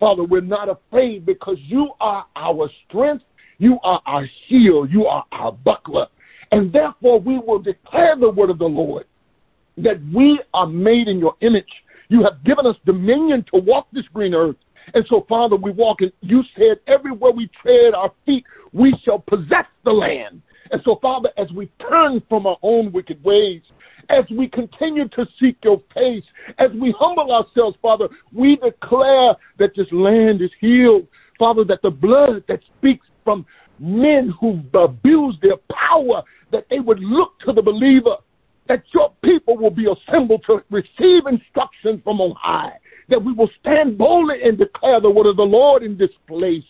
Father, 0.00 0.22
we're 0.22 0.40
not 0.40 0.68
afraid 0.68 1.26
because 1.26 1.56
you 1.60 1.90
are 2.00 2.26
our 2.36 2.70
strength, 2.86 3.24
you 3.58 3.78
are 3.82 4.00
our 4.06 4.26
shield, 4.48 4.90
you 4.90 5.06
are 5.06 5.24
our 5.32 5.52
buckler. 5.52 6.06
And 6.52 6.72
therefore, 6.72 7.20
we 7.20 7.38
will 7.38 7.58
declare 7.58 8.16
the 8.16 8.30
word 8.30 8.50
of 8.50 8.58
the 8.58 8.64
Lord 8.64 9.06
that 9.76 10.00
we 10.14 10.40
are 10.54 10.66
made 10.66 11.08
in 11.08 11.18
your 11.18 11.36
image. 11.40 11.68
You 12.08 12.22
have 12.24 12.42
given 12.44 12.66
us 12.66 12.76
dominion 12.86 13.44
to 13.52 13.60
walk 13.60 13.88
this 13.92 14.06
green 14.12 14.34
earth, 14.34 14.56
And 14.94 15.04
so, 15.08 15.26
Father, 15.28 15.56
we 15.56 15.70
walk 15.70 16.00
in, 16.00 16.10
you 16.20 16.42
said, 16.56 16.78
everywhere 16.86 17.32
we 17.32 17.50
tread 17.60 17.94
our 17.94 18.12
feet, 18.24 18.44
we 18.72 18.94
shall 19.04 19.18
possess 19.18 19.66
the 19.84 19.92
land. 19.92 20.40
And 20.70 20.80
so, 20.84 20.98
Father, 21.00 21.30
as 21.36 21.50
we 21.52 21.70
turn 21.88 22.22
from 22.28 22.46
our 22.46 22.58
own 22.62 22.92
wicked 22.92 23.22
ways, 23.22 23.62
as 24.08 24.24
we 24.30 24.48
continue 24.48 25.08
to 25.08 25.26
seek 25.38 25.56
your 25.62 25.82
face, 25.94 26.24
as 26.58 26.70
we 26.80 26.94
humble 26.98 27.32
ourselves, 27.32 27.76
Father, 27.82 28.08
we 28.32 28.56
declare 28.56 29.34
that 29.58 29.74
this 29.76 29.86
land 29.92 30.40
is 30.40 30.50
healed. 30.60 31.06
Father, 31.38 31.64
that 31.64 31.82
the 31.82 31.90
blood 31.90 32.42
that 32.48 32.60
speaks 32.78 33.06
from 33.22 33.46
men 33.78 34.34
who 34.40 34.60
abuse 34.74 35.36
their 35.42 35.56
power, 35.70 36.22
that 36.50 36.66
they 36.70 36.80
would 36.80 37.00
look 37.00 37.38
to 37.40 37.52
the 37.52 37.62
believer, 37.62 38.16
that 38.66 38.82
your 38.92 39.12
people 39.22 39.56
will 39.56 39.70
be 39.70 39.86
assembled 39.86 40.44
to 40.46 40.62
receive 40.70 41.26
instruction 41.26 42.00
from 42.02 42.20
on 42.20 42.34
high, 42.38 42.72
that 43.08 43.22
we 43.22 43.32
will 43.32 43.50
stand 43.60 43.96
boldly 43.96 44.42
and 44.42 44.58
declare 44.58 45.00
the 45.00 45.10
word 45.10 45.26
of 45.26 45.36
the 45.36 45.42
Lord 45.42 45.82
in 45.82 45.96
this 45.96 46.10
place, 46.26 46.64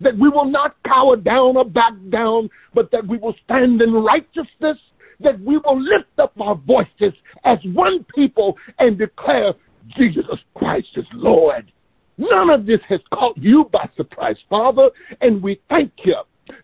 that 0.00 0.16
we 0.16 0.28
will 0.28 0.46
not 0.46 0.76
cower 0.84 1.16
down 1.16 1.56
or 1.56 1.64
back 1.64 1.92
down, 2.10 2.48
but 2.74 2.90
that 2.90 3.06
we 3.06 3.18
will 3.18 3.34
stand 3.44 3.82
in 3.82 3.92
righteousness, 3.92 4.78
that 5.22 5.40
we 5.40 5.58
will 5.58 5.80
lift 5.80 6.18
up 6.18 6.32
our 6.40 6.54
voices 6.54 7.12
as 7.44 7.58
one 7.72 8.04
people 8.14 8.56
and 8.78 8.98
declare 8.98 9.54
Jesus 9.96 10.38
Christ 10.54 10.88
is 10.96 11.06
Lord. 11.12 11.70
None 12.18 12.50
of 12.50 12.66
this 12.66 12.80
has 12.88 13.00
caught 13.12 13.36
you 13.38 13.68
by 13.72 13.88
surprise, 13.96 14.36
Father, 14.48 14.90
and 15.20 15.42
we 15.42 15.60
thank 15.68 15.92
you 16.04 16.16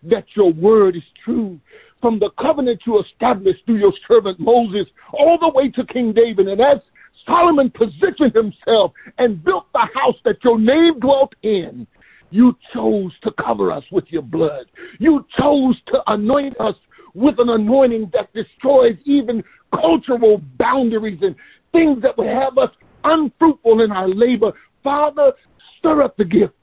that 0.03 0.25
your 0.35 0.53
word 0.53 0.95
is 0.95 1.03
true. 1.23 1.59
From 2.01 2.19
the 2.19 2.29
covenant 2.39 2.81
you 2.85 3.01
established 3.01 3.65
through 3.65 3.79
your 3.79 3.93
servant 4.07 4.39
Moses, 4.39 4.87
all 5.11 5.37
the 5.37 5.49
way 5.49 5.69
to 5.71 5.85
King 5.85 6.13
David, 6.13 6.47
and 6.47 6.61
as 6.61 6.77
Solomon 7.25 7.69
positioned 7.71 8.33
himself 8.33 8.93
and 9.17 9.43
built 9.43 9.65
the 9.73 9.87
house 9.93 10.15
that 10.23 10.43
your 10.43 10.59
name 10.59 10.99
dwelt 10.99 11.33
in, 11.43 11.85
you 12.31 12.55
chose 12.73 13.11
to 13.23 13.31
cover 13.43 13.71
us 13.71 13.83
with 13.91 14.05
your 14.09 14.21
blood. 14.21 14.65
You 14.99 15.25
chose 15.37 15.75
to 15.87 16.01
anoint 16.07 16.59
us 16.59 16.75
with 17.13 17.39
an 17.39 17.49
anointing 17.49 18.11
that 18.13 18.33
destroys 18.33 18.95
even 19.05 19.43
cultural 19.73 20.41
boundaries 20.57 21.19
and 21.21 21.35
things 21.71 22.01
that 22.01 22.17
would 22.17 22.27
have 22.27 22.57
us 22.57 22.71
unfruitful 23.03 23.81
in 23.81 23.91
our 23.91 24.07
labor. 24.07 24.51
Father, 24.83 25.31
stir 25.77 26.01
up 26.03 26.17
the 26.17 26.25
gift. 26.25 26.53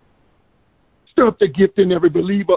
Stir 1.13 1.29
up 1.29 1.39
the 1.39 1.49
gift 1.49 1.79
in 1.79 1.93
every 1.93 2.11
believer 2.11 2.57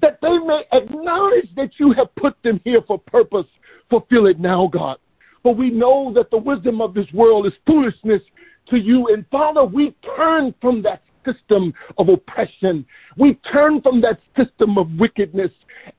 that 0.00 0.18
they 0.22 0.38
may 0.38 0.62
acknowledge 0.72 1.48
that 1.56 1.70
you 1.78 1.92
have 1.92 2.14
put 2.16 2.36
them 2.42 2.60
here 2.64 2.82
for 2.86 2.98
purpose. 2.98 3.46
Fulfill 3.90 4.26
it 4.26 4.38
now, 4.38 4.68
God. 4.68 4.98
For 5.42 5.54
we 5.54 5.70
know 5.70 6.12
that 6.14 6.30
the 6.30 6.38
wisdom 6.38 6.80
of 6.80 6.94
this 6.94 7.06
world 7.12 7.46
is 7.46 7.52
foolishness 7.66 8.22
to 8.68 8.76
you. 8.76 9.08
And 9.08 9.24
Father, 9.30 9.64
we 9.64 9.94
turn 10.16 10.54
from 10.60 10.82
that 10.82 11.02
system 11.24 11.72
of 11.98 12.08
oppression. 12.08 12.84
We 13.16 13.34
turn 13.52 13.80
from 13.82 14.00
that 14.02 14.20
system 14.36 14.78
of 14.78 14.88
wickedness 14.98 15.50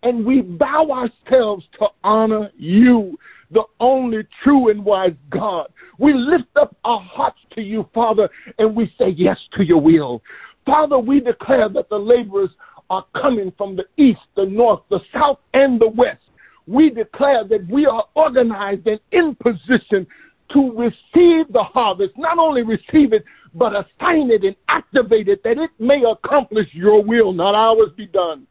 and 0.03 0.25
we 0.25 0.41
bow 0.41 0.87
ourselves 0.91 1.65
to 1.79 1.87
honor 2.03 2.51
you, 2.57 3.17
the 3.51 3.63
only 3.79 4.27
true 4.43 4.69
and 4.69 4.83
wise 4.83 5.15
God. 5.29 5.67
We 5.97 6.13
lift 6.13 6.55
up 6.55 6.75
our 6.83 7.01
hearts 7.01 7.39
to 7.55 7.61
you, 7.61 7.89
Father, 7.93 8.29
and 8.57 8.75
we 8.75 8.93
say 8.97 9.09
yes 9.09 9.37
to 9.57 9.63
your 9.63 9.81
will. 9.81 10.21
Father, 10.65 10.99
we 10.99 11.19
declare 11.19 11.69
that 11.69 11.89
the 11.89 11.97
laborers 11.97 12.51
are 12.89 13.05
coming 13.19 13.51
from 13.57 13.75
the 13.75 13.85
east, 13.97 14.19
the 14.35 14.45
north, 14.45 14.81
the 14.89 14.99
south, 15.13 15.39
and 15.53 15.79
the 15.79 15.89
west. 15.89 16.21
We 16.67 16.89
declare 16.89 17.43
that 17.45 17.67
we 17.69 17.85
are 17.85 18.05
organized 18.15 18.85
and 18.87 18.99
in 19.11 19.35
position 19.35 20.05
to 20.53 20.71
receive 20.75 21.51
the 21.51 21.63
harvest, 21.63 22.13
not 22.17 22.37
only 22.37 22.63
receive 22.63 23.13
it, 23.13 23.23
but 23.53 23.73
assign 23.73 24.31
it 24.31 24.43
and 24.43 24.55
activate 24.67 25.27
it 25.27 25.43
that 25.43 25.57
it 25.57 25.71
may 25.79 26.03
accomplish 26.03 26.67
your 26.71 27.03
will, 27.03 27.33
not 27.33 27.55
ours 27.55 27.91
be 27.95 28.07
done. 28.07 28.45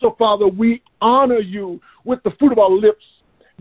So, 0.00 0.16
Father, 0.18 0.48
we 0.48 0.82
honor 1.00 1.38
you 1.38 1.80
with 2.04 2.22
the 2.24 2.32
fruit 2.38 2.52
of 2.52 2.58
our 2.58 2.70
lips, 2.70 3.04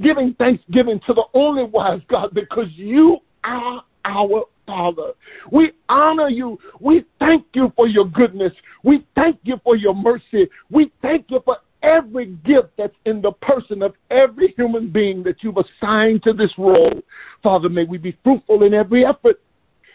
giving 0.02 0.34
thanksgiving 0.36 1.00
to 1.06 1.14
the 1.14 1.26
only 1.34 1.64
wise 1.64 2.02
God 2.08 2.34
because 2.34 2.68
you 2.76 3.20
are 3.44 3.84
our 4.06 4.46
Father. 4.66 5.12
We 5.52 5.72
honor 5.90 6.30
you. 6.30 6.58
We 6.80 7.06
thank 7.20 7.46
you 7.54 7.74
for 7.76 7.88
your 7.88 8.06
goodness. 8.06 8.54
We 8.84 9.06
thank 9.16 9.40
you 9.44 9.60
for 9.64 9.76
your 9.76 9.94
mercy. 9.94 10.50
We 10.70 10.92
thank 11.02 11.26
you 11.30 11.42
for 11.44 11.58
every 11.84 12.28
gift 12.46 12.70
that's 12.78 12.96
in 13.06 13.22
the 13.22 13.32
person 13.32 13.82
of 13.82 13.94
every 14.12 14.54
human 14.56 14.90
being 14.90 15.24
that 15.24 15.38
you've 15.42 15.58
assigned 15.58 16.24
to 16.24 16.34
this 16.34 16.52
role. 16.58 17.02
Father, 17.44 17.70
may 17.70 17.84
we 17.84 17.98
be 17.98 18.18
fruitful 18.24 18.64
in 18.64 18.74
every 18.74 19.06
effort. 19.06 19.42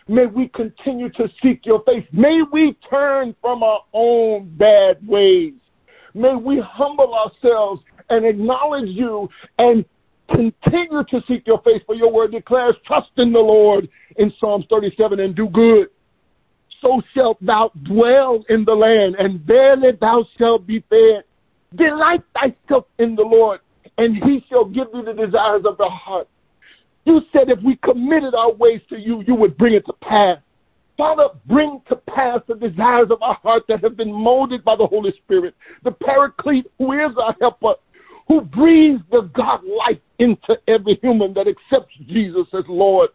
May 0.08 0.26
we 0.26 0.48
continue 0.48 1.10
to 1.10 1.28
seek 1.42 1.66
your 1.66 1.82
face. 1.82 2.06
May 2.12 2.42
we 2.52 2.76
turn 2.88 3.34
from 3.40 3.62
our 3.62 3.80
own 3.92 4.54
bad 4.56 5.06
ways. 5.06 5.54
May 6.14 6.36
we 6.36 6.60
humble 6.60 7.12
ourselves 7.14 7.82
and 8.08 8.24
acknowledge 8.24 8.88
you 8.88 9.28
and 9.58 9.84
continue 10.30 11.04
to 11.10 11.20
seek 11.26 11.46
your 11.46 11.60
face, 11.62 11.82
for 11.86 11.94
your 11.94 12.12
word 12.12 12.32
declares, 12.32 12.76
trust 12.86 13.10
in 13.16 13.32
the 13.32 13.38
Lord 13.38 13.88
in 14.16 14.32
Psalms 14.38 14.64
37 14.70 15.20
and 15.20 15.34
do 15.34 15.48
good. 15.48 15.88
So 16.80 17.02
shalt 17.14 17.38
thou 17.44 17.70
dwell 17.84 18.44
in 18.48 18.64
the 18.64 18.74
land, 18.74 19.16
and 19.18 19.40
verily 19.40 19.92
thou 20.00 20.24
shalt 20.38 20.66
be 20.66 20.84
fed. 20.88 21.24
Delight 21.74 22.22
thyself 22.34 22.86
in 22.98 23.16
the 23.16 23.22
Lord, 23.22 23.60
and 23.98 24.16
he 24.24 24.44
shall 24.48 24.64
give 24.64 24.92
thee 24.92 25.02
the 25.04 25.14
desires 25.14 25.62
of 25.64 25.78
the 25.78 25.88
heart. 25.88 26.28
You 27.06 27.22
said 27.32 27.48
if 27.48 27.62
we 27.62 27.76
committed 27.76 28.34
our 28.34 28.52
ways 28.52 28.80
to 28.90 28.98
you, 28.98 29.22
you 29.26 29.34
would 29.36 29.56
bring 29.56 29.74
it 29.74 29.86
to 29.86 29.92
pass. 30.02 30.38
Father, 30.98 31.28
bring 31.46 31.80
to 31.88 31.96
pass 31.96 32.40
the 32.48 32.54
desires 32.54 33.08
of 33.10 33.22
our 33.22 33.34
heart 33.42 33.62
that 33.68 33.82
have 33.82 33.96
been 33.96 34.12
molded 34.12 34.64
by 34.64 34.74
the 34.76 34.86
Holy 34.86 35.12
Spirit. 35.24 35.54
The 35.84 35.92
Paraclete, 35.92 36.66
who 36.78 36.92
is 36.92 37.16
our 37.16 37.34
helper, 37.40 37.74
who 38.26 38.40
breathes 38.40 39.02
the 39.12 39.30
God 39.34 39.60
life 39.64 40.00
into 40.18 40.58
every 40.66 40.98
human 41.00 41.32
that 41.34 41.46
accepts 41.46 41.94
Jesus 42.08 42.46
as 42.52 42.64
Lord. 42.68 43.10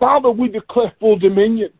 Father, 0.00 0.30
we 0.30 0.48
declare 0.48 0.92
full 0.98 1.18
dominion. 1.18 1.70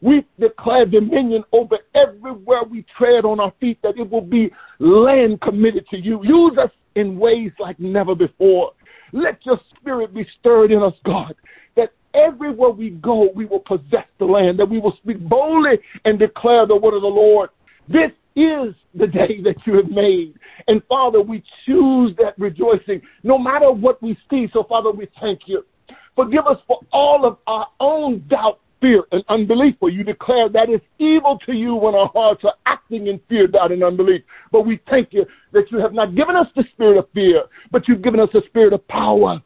We 0.00 0.24
declare 0.38 0.86
dominion 0.86 1.44
over 1.52 1.78
everywhere 1.94 2.62
we 2.62 2.86
tread 2.96 3.26
on 3.26 3.40
our 3.40 3.52
feet, 3.60 3.78
that 3.82 3.98
it 3.98 4.08
will 4.08 4.22
be 4.22 4.50
land 4.78 5.42
committed 5.42 5.86
to 5.88 5.98
you. 5.98 6.24
Use 6.24 6.56
us 6.56 6.70
in 6.94 7.18
ways 7.18 7.52
like 7.58 7.78
never 7.78 8.14
before. 8.14 8.72
Let 9.12 9.44
your 9.44 9.58
spirit 9.76 10.14
be 10.14 10.26
stirred 10.38 10.70
in 10.70 10.82
us, 10.82 10.94
God, 11.04 11.34
that 11.76 11.92
everywhere 12.14 12.70
we 12.70 12.90
go, 12.90 13.30
we 13.34 13.46
will 13.46 13.60
possess 13.60 14.06
the 14.18 14.24
land, 14.24 14.58
that 14.58 14.68
we 14.68 14.78
will 14.78 14.96
speak 14.96 15.20
boldly 15.20 15.78
and 16.04 16.18
declare 16.18 16.66
the 16.66 16.76
word 16.76 16.94
of 16.94 17.02
the 17.02 17.08
Lord. 17.08 17.50
This 17.88 18.10
is 18.36 18.74
the 18.94 19.06
day 19.06 19.40
that 19.42 19.56
you 19.66 19.74
have 19.76 19.90
made. 19.90 20.34
And 20.68 20.82
Father, 20.88 21.20
we 21.20 21.42
choose 21.66 22.14
that 22.18 22.38
rejoicing 22.38 23.02
no 23.22 23.38
matter 23.38 23.70
what 23.70 24.02
we 24.02 24.16
see. 24.30 24.48
So, 24.52 24.64
Father, 24.64 24.90
we 24.90 25.08
thank 25.20 25.40
you. 25.46 25.64
Forgive 26.14 26.46
us 26.46 26.58
for 26.66 26.80
all 26.92 27.24
of 27.26 27.38
our 27.46 27.66
own 27.80 28.24
doubt, 28.28 28.60
fear, 28.80 29.04
and 29.12 29.24
unbelief. 29.28 29.74
For 29.78 29.90
you 29.90 30.04
declare 30.04 30.48
that 30.48 30.70
is 30.70 30.80
evil 30.98 31.38
to 31.46 31.52
you 31.52 31.74
when 31.74 31.94
our 31.94 32.10
hearts 32.14 32.44
are 32.44 32.54
acting 32.66 33.06
in 33.06 33.20
fear, 33.28 33.46
doubt, 33.46 33.72
and 33.72 33.82
unbelief. 33.82 34.22
But 34.52 34.66
we 34.66 34.80
thank 34.88 35.12
you 35.12 35.26
that 35.52 35.70
you 35.70 35.78
have 35.78 35.92
not 35.92 36.14
given 36.14 36.36
us 36.36 36.46
the 36.56 36.64
spirit 36.72 36.98
of 36.98 37.08
fear, 37.14 37.44
but 37.70 37.88
you've 37.88 38.02
given 38.02 38.20
us 38.20 38.30
a 38.34 38.40
spirit 38.46 38.72
of 38.72 38.86
power, 38.88 39.40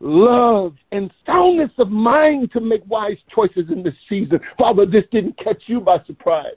love, 0.00 0.74
and 0.92 1.10
soundness 1.26 1.72
of 1.78 1.90
mind 1.90 2.50
to 2.52 2.60
make 2.60 2.82
wise 2.86 3.18
choices 3.34 3.70
in 3.70 3.82
this 3.82 3.94
season. 4.08 4.40
Father, 4.58 4.86
this 4.86 5.04
didn't 5.10 5.38
catch 5.38 5.62
you 5.66 5.80
by 5.80 5.98
surprise. 6.06 6.56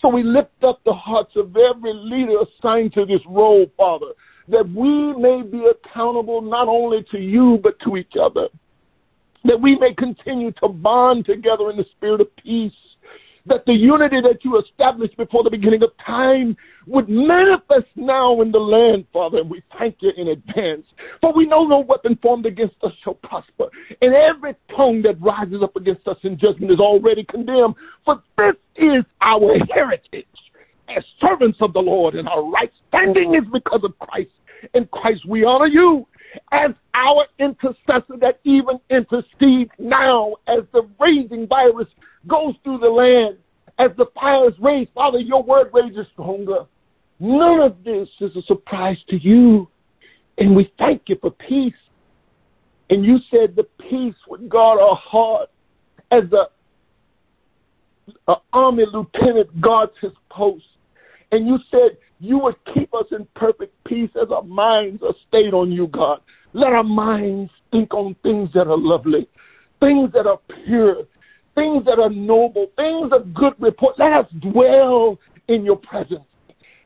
So 0.00 0.08
we 0.08 0.22
lift 0.22 0.62
up 0.62 0.80
the 0.84 0.92
hearts 0.92 1.32
of 1.36 1.56
every 1.56 1.94
leader 1.94 2.38
assigned 2.40 2.92
to 2.94 3.06
this 3.06 3.20
role, 3.26 3.66
Father, 3.76 4.08
that 4.48 4.68
we 4.68 5.14
may 5.14 5.42
be 5.42 5.64
accountable 5.64 6.42
not 6.42 6.68
only 6.68 7.04
to 7.10 7.18
you, 7.18 7.58
but 7.62 7.78
to 7.80 7.96
each 7.96 8.12
other. 8.20 8.48
That 9.44 9.60
we 9.60 9.76
may 9.76 9.94
continue 9.94 10.52
to 10.62 10.68
bond 10.68 11.26
together 11.26 11.70
in 11.70 11.76
the 11.76 11.86
spirit 11.96 12.20
of 12.20 12.34
peace 12.36 12.72
that 13.46 13.64
the 13.66 13.72
unity 13.72 14.20
that 14.22 14.44
you 14.44 14.58
established 14.58 15.16
before 15.16 15.44
the 15.44 15.50
beginning 15.50 15.82
of 15.82 15.90
time 16.04 16.56
would 16.86 17.08
manifest 17.08 17.86
now 17.94 18.40
in 18.40 18.50
the 18.50 18.58
land, 18.58 19.06
Father, 19.12 19.38
and 19.38 19.50
we 19.50 19.62
thank 19.78 19.96
you 20.00 20.12
in 20.16 20.28
advance. 20.28 20.86
For 21.20 21.32
we 21.32 21.46
know 21.46 21.64
no 21.64 21.80
weapon 21.80 22.18
formed 22.22 22.46
against 22.46 22.76
us 22.82 22.92
shall 23.02 23.14
prosper, 23.14 23.66
and 24.00 24.14
every 24.14 24.54
tongue 24.74 25.02
that 25.02 25.20
rises 25.20 25.62
up 25.62 25.76
against 25.76 26.08
us 26.08 26.16
in 26.22 26.38
judgment 26.38 26.72
is 26.72 26.80
already 26.80 27.24
condemned. 27.24 27.74
For 28.04 28.22
this 28.38 28.54
is 28.76 29.04
our 29.20 29.58
heritage 29.72 30.26
as 30.88 31.04
servants 31.20 31.58
of 31.60 31.72
the 31.72 31.80
Lord, 31.80 32.14
and 32.14 32.28
our 32.28 32.50
right 32.50 32.72
standing 32.88 33.34
is 33.34 33.44
because 33.52 33.84
of 33.84 33.98
Christ. 33.98 34.30
In 34.72 34.86
Christ 34.86 35.26
we 35.26 35.44
honor 35.44 35.66
you 35.66 36.06
as 36.52 36.70
our 36.94 37.26
intercessor 37.38 38.16
that 38.20 38.40
even 38.44 38.80
intercedes 38.90 39.70
now 39.78 40.34
as 40.46 40.60
the 40.72 40.88
raging 41.00 41.46
virus 41.46 41.88
goes 42.26 42.54
through 42.62 42.78
the 42.78 42.88
land, 42.88 43.36
as 43.78 43.90
the 43.96 44.06
fire 44.14 44.48
is 44.48 44.54
raised. 44.60 44.90
Father, 44.94 45.18
your 45.18 45.42
word 45.42 45.70
rages 45.72 46.06
stronger. 46.12 46.66
None 47.20 47.60
of 47.60 47.76
this 47.84 48.08
is 48.20 48.34
a 48.36 48.42
surprise 48.42 48.98
to 49.08 49.16
you. 49.16 49.68
And 50.38 50.54
we 50.56 50.72
thank 50.78 51.02
you 51.06 51.16
for 51.20 51.30
peace. 51.30 51.72
And 52.90 53.04
you 53.04 53.18
said 53.30 53.56
the 53.56 53.66
peace 53.88 54.14
would 54.28 54.48
guard 54.48 54.80
our 54.80 54.96
heart 54.96 55.50
as 56.10 56.24
a 56.32 56.48
army 58.52 58.84
lieutenant 58.92 59.60
guards 59.60 59.92
his 60.00 60.12
post. 60.30 60.64
And 61.32 61.46
you 61.46 61.58
said 61.70 61.96
you 62.24 62.38
would 62.38 62.56
keep 62.72 62.92
us 62.94 63.06
in 63.12 63.26
perfect 63.36 63.72
peace 63.84 64.10
as 64.20 64.30
our 64.30 64.42
minds 64.42 65.02
are 65.02 65.14
stayed 65.28 65.52
on 65.52 65.70
you, 65.70 65.88
God. 65.88 66.20
Let 66.54 66.72
our 66.72 66.84
minds 66.84 67.50
think 67.70 67.92
on 67.92 68.16
things 68.22 68.48
that 68.54 68.66
are 68.66 68.78
lovely, 68.78 69.28
things 69.80 70.10
that 70.12 70.26
are 70.26 70.40
pure, 70.64 71.04
things 71.54 71.84
that 71.84 71.98
are 71.98 72.10
noble, 72.10 72.68
things 72.76 73.10
of 73.12 73.34
good 73.34 73.54
report. 73.58 73.98
Let 73.98 74.12
us 74.12 74.26
dwell 74.40 75.18
in 75.48 75.64
your 75.64 75.76
presence. 75.76 76.24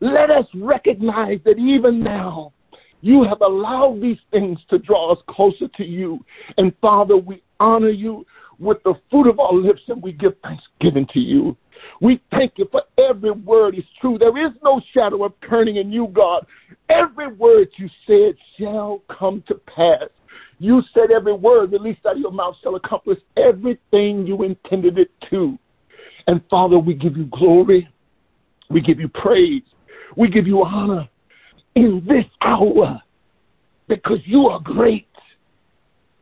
Let 0.00 0.30
us 0.30 0.46
recognize 0.54 1.38
that 1.44 1.58
even 1.58 2.02
now 2.02 2.52
you 3.00 3.24
have 3.24 3.40
allowed 3.40 4.00
these 4.02 4.18
things 4.32 4.58
to 4.70 4.78
draw 4.78 5.12
us 5.12 5.18
closer 5.28 5.68
to 5.68 5.84
you. 5.84 6.24
And 6.56 6.72
Father, 6.80 7.16
we 7.16 7.42
honor 7.60 7.90
you 7.90 8.26
with 8.58 8.78
the 8.84 8.94
fruit 9.10 9.28
of 9.28 9.38
our 9.38 9.52
lips 9.52 9.82
and 9.88 10.02
we 10.02 10.12
give 10.12 10.32
thanksgiving 10.42 11.06
to 11.12 11.20
you. 11.20 11.56
We 12.00 12.20
thank 12.30 12.52
you 12.56 12.68
for 12.70 12.82
every 12.98 13.30
word 13.30 13.74
is 13.76 13.84
true. 14.00 14.18
There 14.18 14.36
is 14.46 14.52
no 14.62 14.80
shadow 14.92 15.24
of 15.24 15.32
turning 15.48 15.76
in 15.76 15.92
you, 15.92 16.08
God. 16.08 16.46
Every 16.88 17.32
word 17.32 17.68
you 17.76 17.88
said 18.06 18.34
shall 18.58 19.02
come 19.08 19.42
to 19.48 19.54
pass. 19.54 20.08
You 20.58 20.82
said 20.92 21.10
every 21.10 21.34
word 21.34 21.72
released 21.72 22.04
out 22.06 22.16
of 22.16 22.20
your 22.20 22.32
mouth 22.32 22.56
shall 22.62 22.74
accomplish 22.74 23.18
everything 23.36 24.26
you 24.26 24.42
intended 24.42 24.98
it 24.98 25.10
to. 25.30 25.58
And 26.26 26.42
Father, 26.50 26.78
we 26.78 26.94
give 26.94 27.16
you 27.16 27.26
glory. 27.26 27.88
We 28.70 28.80
give 28.80 29.00
you 29.00 29.08
praise. 29.08 29.62
We 30.16 30.28
give 30.28 30.46
you 30.46 30.62
honor 30.64 31.08
in 31.74 32.04
this 32.06 32.24
hour 32.40 33.00
because 33.88 34.18
you 34.24 34.48
are 34.48 34.60
great. 34.60 35.06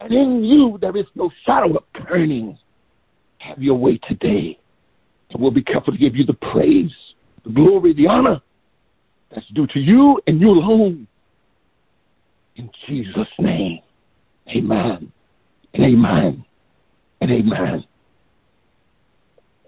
And 0.00 0.12
in 0.12 0.44
you 0.44 0.78
there 0.80 0.96
is 0.96 1.06
no 1.14 1.30
shadow 1.44 1.76
of 1.76 1.84
turning. 2.06 2.58
Have 3.38 3.62
your 3.62 3.76
way 3.76 3.98
today. 4.08 4.58
And 5.30 5.42
we'll 5.42 5.50
be 5.50 5.62
careful 5.62 5.92
to 5.92 5.98
give 5.98 6.16
you 6.16 6.24
the 6.24 6.34
praise, 6.34 6.92
the 7.44 7.50
glory, 7.50 7.92
the 7.94 8.06
honor 8.06 8.40
that's 9.34 9.46
due 9.48 9.66
to 9.68 9.80
you 9.80 10.20
and 10.26 10.40
you 10.40 10.50
alone. 10.50 11.06
In 12.56 12.70
Jesus' 12.86 13.28
name, 13.38 13.80
amen 14.48 15.12
and 15.74 15.84
amen 15.84 16.44
and 17.20 17.30
amen. 17.30 17.84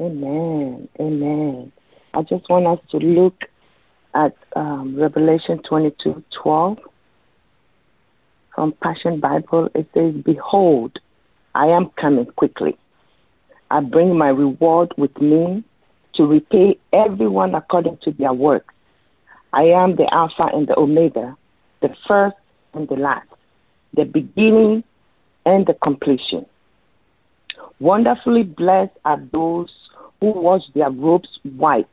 Amen. 0.01 0.89
Amen. 1.01 1.73
I 2.15 2.23
just 2.23 2.49
want 2.49 2.67
us 2.67 2.79
to 2.93 2.99
look 2.99 3.35
at 4.15 4.35
um, 4.57 4.97
Revelation 4.99 5.61
22 5.69 6.23
12 6.43 6.79
from 8.55 8.73
Passion 8.83 9.21
Bible. 9.21 9.69
It 9.75 9.89
says, 9.95 10.15
Behold, 10.25 10.99
I 11.55 11.67
am 11.67 11.91
coming 12.01 12.27
quickly. 12.27 12.77
I 13.71 13.81
bring 13.81 14.17
my 14.17 14.29
reward 14.29 14.93
with 14.97 15.17
me 15.21 15.63
to 16.15 16.27
repay 16.27 16.79
everyone 16.93 17.55
according 17.55 17.99
to 18.03 18.13
their 18.13 18.33
works. 18.33 18.75
I 19.53 19.65
am 19.65 19.97
the 19.97 20.13
Alpha 20.13 20.49
and 20.53 20.67
the 20.67 20.79
Omega, 20.79 21.37
the 21.81 21.95
first 22.07 22.37
and 22.75 22.89
the 22.89 22.97
last, 22.97 23.29
the 23.95 24.05
beginning 24.05 24.85
and 25.47 25.67
the 25.67 25.75
completion. 25.75 26.47
Wonderfully 27.81 28.43
blessed 28.43 28.93
are 29.05 29.21
those 29.33 29.73
who 30.21 30.33
wash 30.33 30.63
their 30.75 30.91
robes 30.91 31.39
white 31.57 31.89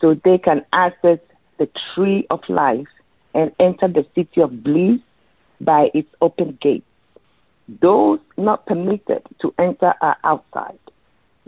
so 0.00 0.14
they 0.24 0.38
can 0.38 0.64
access 0.72 1.18
the 1.58 1.68
tree 1.94 2.26
of 2.30 2.40
life 2.48 2.86
and 3.34 3.52
enter 3.58 3.88
the 3.88 4.06
city 4.14 4.40
of 4.40 4.62
bliss 4.62 4.98
by 5.60 5.90
its 5.94 6.08
open 6.20 6.58
gates. 6.60 6.86
Those 7.80 8.20
not 8.36 8.66
permitted 8.66 9.22
to 9.40 9.54
enter 9.58 9.94
are 10.00 10.16
outside 10.24 10.78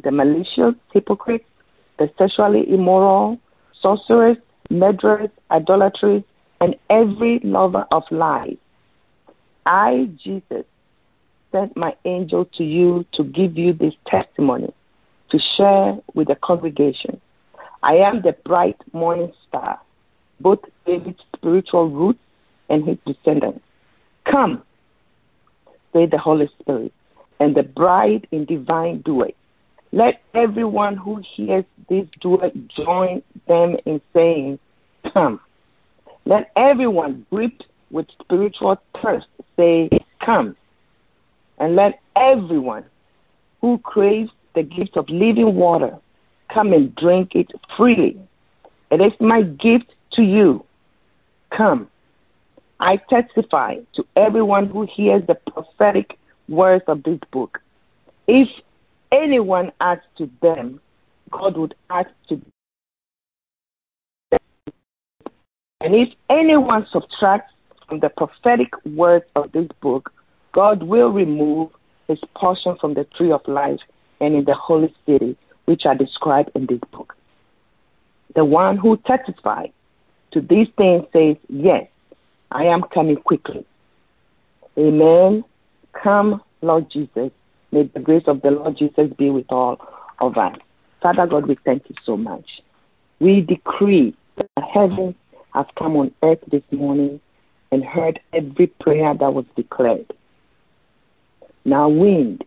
the 0.02 0.10
malicious, 0.10 0.74
hypocrites, 0.92 1.46
the 1.98 2.10
sexually 2.18 2.70
immoral, 2.70 3.38
sorcerers, 3.80 4.36
murderers, 4.70 5.30
idolaters, 5.50 6.22
and 6.60 6.76
every 6.90 7.40
lover 7.42 7.86
of 7.90 8.02
lies. 8.10 8.56
I, 9.64 10.10
Jesus, 10.22 10.64
sent 11.52 11.76
my 11.76 11.94
angel 12.04 12.44
to 12.56 12.64
you 12.64 13.04
to 13.14 13.24
give 13.24 13.56
you 13.56 13.72
this 13.72 13.94
testimony 14.06 14.72
to 15.30 15.38
share 15.56 15.96
with 16.14 16.28
the 16.28 16.36
congregation. 16.36 17.20
I 17.82 17.94
am 17.96 18.22
the 18.22 18.36
bright 18.44 18.76
morning 18.92 19.32
star, 19.48 19.80
both 20.40 20.60
David's 20.86 21.20
spiritual 21.34 21.90
roots 21.90 22.20
and 22.68 22.86
his 22.86 22.98
descendants. 23.06 23.60
Come, 24.30 24.62
the 26.04 26.18
Holy 26.18 26.50
Spirit, 26.60 26.92
and 27.40 27.54
the 27.54 27.62
bride 27.62 28.26
in 28.30 28.44
divine 28.44 29.00
duet. 29.00 29.34
Let 29.92 30.20
everyone 30.34 30.96
who 30.96 31.22
hears 31.34 31.64
this 31.88 32.06
duet 32.20 32.52
join 32.68 33.22
them 33.48 33.76
in 33.86 34.00
saying, 34.12 34.58
Come. 35.12 35.40
Let 36.26 36.50
everyone 36.56 37.24
gripped 37.30 37.64
with 37.90 38.06
spiritual 38.20 38.76
thirst 39.00 39.28
say, 39.56 39.88
Come. 40.24 40.56
And 41.58 41.76
let 41.76 42.00
everyone 42.16 42.84
who 43.60 43.78
craves 43.78 44.30
the 44.54 44.62
gift 44.62 44.96
of 44.96 45.08
living 45.08 45.54
water 45.54 45.96
come 46.52 46.72
and 46.72 46.94
drink 46.96 47.34
it 47.34 47.50
freely. 47.76 48.18
It 48.90 49.00
is 49.00 49.12
my 49.20 49.42
gift 49.42 49.92
to 50.12 50.22
you. 50.22 50.64
Come. 51.56 51.88
I 52.80 52.96
testify 53.08 53.76
to 53.94 54.06
everyone 54.16 54.66
who 54.66 54.86
hears 54.86 55.22
the 55.26 55.34
prophetic 55.34 56.18
words 56.48 56.84
of 56.88 57.02
this 57.02 57.18
book. 57.32 57.58
If 58.26 58.48
anyone 59.12 59.72
adds 59.80 60.02
to 60.18 60.30
them, 60.42 60.80
God 61.30 61.56
would 61.56 61.74
add 61.90 62.06
to 62.28 62.36
them. 62.36 62.52
And 65.80 65.94
if 65.94 66.08
anyone 66.28 66.86
subtracts 66.90 67.52
from 67.88 68.00
the 68.00 68.08
prophetic 68.08 68.72
words 68.84 69.24
of 69.36 69.52
this 69.52 69.68
book, 69.80 70.12
God 70.52 70.82
will 70.82 71.10
remove 71.10 71.70
his 72.08 72.18
portion 72.34 72.76
from 72.80 72.94
the 72.94 73.04
tree 73.16 73.32
of 73.32 73.46
life 73.46 73.80
and 74.20 74.34
in 74.34 74.44
the 74.44 74.54
holy 74.54 74.94
city, 75.06 75.36
which 75.66 75.86
are 75.86 75.94
described 75.94 76.50
in 76.54 76.66
this 76.66 76.80
book. 76.92 77.14
The 78.34 78.44
one 78.44 78.76
who 78.76 78.96
testifies 79.06 79.70
to 80.32 80.40
these 80.40 80.68
things 80.76 81.04
says, 81.12 81.36
Yes, 81.48 81.88
I 82.50 82.64
am 82.64 82.82
coming 82.82 83.16
quickly. 83.16 83.64
Amen. 84.78 85.44
Come, 86.02 86.42
Lord 86.62 86.90
Jesus. 86.90 87.30
May 87.72 87.84
the 87.84 88.00
grace 88.00 88.24
of 88.26 88.42
the 88.42 88.50
Lord 88.50 88.76
Jesus 88.78 89.10
be 89.18 89.30
with 89.30 89.46
all 89.50 89.78
of 90.20 90.36
us. 90.36 90.56
Father 91.02 91.26
God, 91.26 91.46
we 91.46 91.56
thank 91.64 91.88
you 91.88 91.94
so 92.04 92.16
much. 92.16 92.46
We 93.20 93.40
decree 93.40 94.14
that 94.36 94.48
heaven 94.72 95.14
has 95.54 95.66
come 95.78 95.96
on 95.96 96.12
earth 96.22 96.38
this 96.50 96.62
morning 96.70 97.20
and 97.72 97.84
heard 97.84 98.20
every 98.32 98.68
prayer 98.68 99.14
that 99.14 99.34
was 99.34 99.44
declared. 99.56 100.12
Now, 101.64 101.88
wind, 101.88 102.44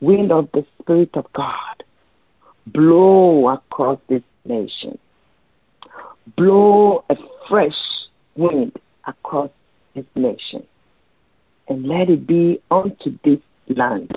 wind 0.00 0.30
of 0.30 0.48
the 0.52 0.64
Spirit 0.80 1.10
of 1.14 1.26
God, 1.32 1.82
blow 2.66 3.48
across 3.48 3.98
this 4.08 4.22
nation. 4.44 4.98
Blow 6.36 7.04
a 7.10 7.16
fresh 7.48 7.72
wind 8.36 8.78
across 9.06 9.50
this 9.94 10.04
nation. 10.14 10.66
And 11.68 11.86
let 11.86 12.10
it 12.10 12.26
be 12.26 12.60
unto 12.70 13.18
this 13.24 13.38
land 13.68 14.16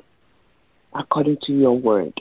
according 0.94 1.38
to 1.44 1.54
your 1.54 1.78
word. 1.78 2.20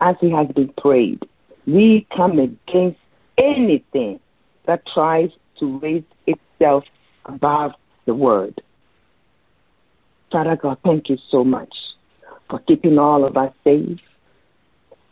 As 0.00 0.16
it 0.20 0.30
has 0.32 0.48
been 0.54 0.72
prayed, 0.78 1.22
we 1.66 2.06
come 2.14 2.38
against 2.38 2.98
anything 3.38 4.20
that 4.66 4.82
tries 4.92 5.30
to 5.58 5.78
raise 5.78 6.04
itself 6.26 6.84
above 7.24 7.72
the 8.04 8.14
word. 8.14 8.60
Father 10.30 10.56
God, 10.56 10.78
thank 10.84 11.08
you 11.08 11.16
so 11.30 11.44
much 11.44 11.74
for 12.50 12.58
keeping 12.60 12.98
all 12.98 13.24
of 13.24 13.36
us 13.36 13.52
safe. 13.64 13.98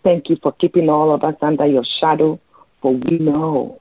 Thank 0.02 0.28
you 0.28 0.36
for 0.42 0.52
keeping 0.52 0.88
all 0.88 1.14
of 1.14 1.24
us 1.24 1.34
under 1.40 1.66
your 1.66 1.84
shadow, 2.00 2.38
for 2.82 2.92
we 2.92 3.18
know 3.18 3.80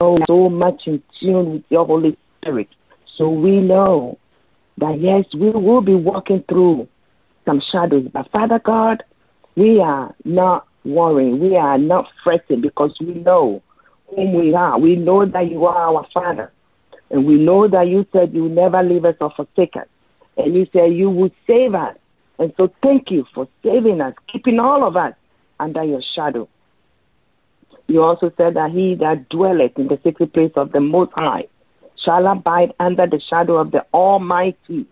so 0.00 0.48
much 0.48 0.82
in 0.86 1.02
tune 1.20 1.52
with 1.52 1.62
your 1.68 1.86
Holy 1.86 2.16
Spirit. 2.40 2.68
So 3.16 3.28
we 3.28 3.60
know 3.60 4.18
that 4.78 5.00
yes, 5.00 5.24
we 5.34 5.50
will 5.50 5.80
be 5.80 5.94
walking 5.94 6.42
through 6.48 6.88
some 7.44 7.62
shadows. 7.70 8.08
But 8.12 8.30
Father 8.32 8.60
God, 8.64 9.04
we 9.56 9.80
are 9.80 10.14
not 10.24 10.66
worrying. 10.84 11.38
We 11.38 11.56
are 11.56 11.78
not 11.78 12.06
fretting 12.24 12.60
because 12.60 12.94
we 13.00 13.14
know 13.14 13.62
whom 14.08 14.34
we 14.34 14.54
are. 14.54 14.78
We 14.78 14.96
know 14.96 15.24
that 15.26 15.50
you 15.50 15.64
are 15.66 15.76
our 15.76 16.06
Father. 16.12 16.52
And 17.10 17.24
we 17.24 17.36
know 17.36 17.68
that 17.68 17.86
you 17.86 18.04
said 18.12 18.34
you 18.34 18.44
will 18.44 18.48
never 18.48 18.82
leave 18.82 19.04
us 19.04 19.14
or 19.20 19.32
forsake 19.36 19.76
us. 19.76 19.86
And 20.36 20.54
you 20.54 20.66
said 20.72 20.92
you 20.92 21.08
would 21.10 21.32
save 21.46 21.74
us. 21.74 21.96
And 22.40 22.52
so 22.56 22.72
thank 22.82 23.12
you 23.12 23.24
for 23.32 23.46
saving 23.62 24.00
us, 24.00 24.14
keeping 24.32 24.58
all 24.58 24.84
of 24.84 24.96
us 24.96 25.14
under 25.60 25.84
your 25.84 26.02
shadow. 26.16 26.48
You 27.86 28.02
also 28.02 28.32
said 28.36 28.54
that 28.54 28.70
he 28.70 28.94
that 28.96 29.28
dwelleth 29.28 29.78
in 29.78 29.88
the 29.88 29.98
secret 30.02 30.32
place 30.32 30.52
of 30.56 30.72
the 30.72 30.80
Most 30.80 31.12
High 31.12 31.46
shall 32.02 32.26
abide 32.26 32.72
under 32.80 33.06
the 33.06 33.20
shadow 33.28 33.56
of 33.56 33.70
the 33.70 33.84
Almighty. 33.92 34.86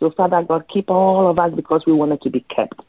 So 0.00 0.10
Father 0.10 0.42
God, 0.42 0.66
keep 0.72 0.90
all 0.90 1.28
of 1.28 1.38
us 1.38 1.52
because 1.54 1.82
we 1.86 1.92
wanted 1.92 2.22
to 2.22 2.30
be 2.30 2.40
kept. 2.40 2.80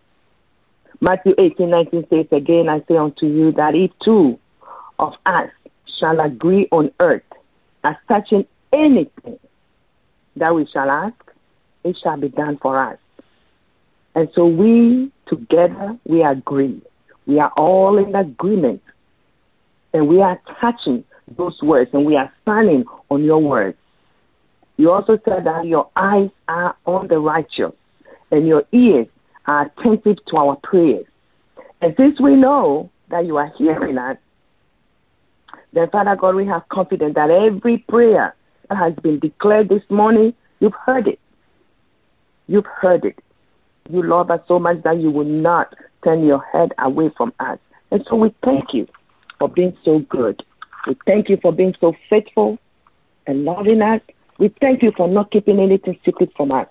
Matthew 1.01 1.33
18, 1.37 1.69
19 1.69 2.07
says, 2.09 2.25
Again, 2.31 2.69
I 2.69 2.83
say 2.87 2.97
unto 2.97 3.25
you 3.25 3.51
that 3.53 3.75
if 3.75 3.91
two 4.03 4.39
of 4.99 5.13
us 5.25 5.49
shall 5.99 6.19
agree 6.19 6.67
on 6.71 6.91
earth 6.99 7.23
as 7.83 7.95
touching 8.07 8.45
anything 8.71 9.39
that 10.35 10.53
we 10.53 10.65
shall 10.67 10.89
ask, 10.89 11.15
it 11.83 11.97
shall 12.01 12.17
be 12.17 12.29
done 12.29 12.57
for 12.61 12.79
us. 12.79 12.97
And 14.15 14.29
so 14.33 14.47
we 14.47 15.11
together, 15.27 15.97
we 16.05 16.23
agree. 16.23 16.81
We 17.25 17.39
are 17.39 17.51
all 17.57 17.97
in 17.97 18.15
agreement. 18.15 18.81
And 19.93 20.07
we 20.07 20.21
are 20.21 20.39
touching 20.59 21.03
those 21.37 21.59
words 21.61 21.89
and 21.93 22.05
we 22.05 22.15
are 22.15 22.31
standing 22.41 22.85
on 23.09 23.23
your 23.23 23.39
words. 23.39 23.77
You 24.77 24.91
also 24.91 25.17
said 25.25 25.45
that 25.45 25.65
your 25.65 25.89
eyes 25.95 26.29
are 26.47 26.75
on 26.85 27.07
the 27.07 27.19
righteous 27.19 27.71
and 28.31 28.45
your 28.45 28.63
ears 28.71 29.07
are 29.47 29.71
attentive 29.77 30.17
to 30.27 30.37
our 30.37 30.57
prayers. 30.57 31.05
And 31.81 31.93
since 31.97 32.19
we 32.19 32.35
know 32.35 32.89
that 33.09 33.25
you 33.25 33.37
are 33.37 33.51
hearing 33.57 33.97
us, 33.97 34.17
then 35.73 35.89
Father 35.89 36.15
God, 36.15 36.35
we 36.35 36.45
have 36.47 36.67
confidence 36.69 37.15
that 37.15 37.29
every 37.29 37.79
prayer 37.79 38.35
that 38.69 38.77
has 38.77 38.93
been 38.95 39.19
declared 39.19 39.69
this 39.69 39.83
morning, 39.89 40.33
you've 40.59 40.73
heard 40.85 41.07
it. 41.07 41.19
You've 42.47 42.65
heard 42.65 43.05
it. 43.05 43.19
You 43.89 44.03
love 44.03 44.31
us 44.31 44.41
so 44.47 44.59
much 44.59 44.81
that 44.83 44.99
you 44.99 45.11
will 45.11 45.25
not 45.25 45.75
turn 46.05 46.23
your 46.23 46.43
head 46.53 46.71
away 46.77 47.09
from 47.17 47.33
us. 47.39 47.59
And 47.91 48.05
so 48.07 48.15
we 48.15 48.33
thank 48.43 48.73
you 48.73 48.87
for 49.39 49.49
being 49.49 49.75
so 49.83 49.99
good. 50.09 50.41
We 50.87 50.95
thank 51.05 51.27
you 51.29 51.37
for 51.41 51.51
being 51.51 51.73
so 51.81 51.93
faithful 52.09 52.57
and 53.27 53.43
loving 53.43 53.81
us. 53.81 54.01
We 54.37 54.53
thank 54.61 54.83
you 54.83 54.91
for 54.95 55.07
not 55.07 55.31
keeping 55.31 55.59
anything 55.59 55.99
secret 56.05 56.31
from 56.37 56.51
us. 56.51 56.67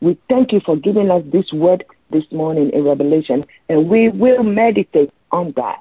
We 0.00 0.18
thank 0.28 0.52
you 0.52 0.60
for 0.64 0.76
giving 0.76 1.10
us 1.10 1.22
this 1.32 1.52
word 1.52 1.84
this 2.10 2.24
morning 2.32 2.70
in 2.72 2.84
Revelation, 2.84 3.44
and 3.68 3.88
we 3.88 4.08
will 4.08 4.42
meditate 4.42 5.12
on 5.32 5.52
that. 5.56 5.78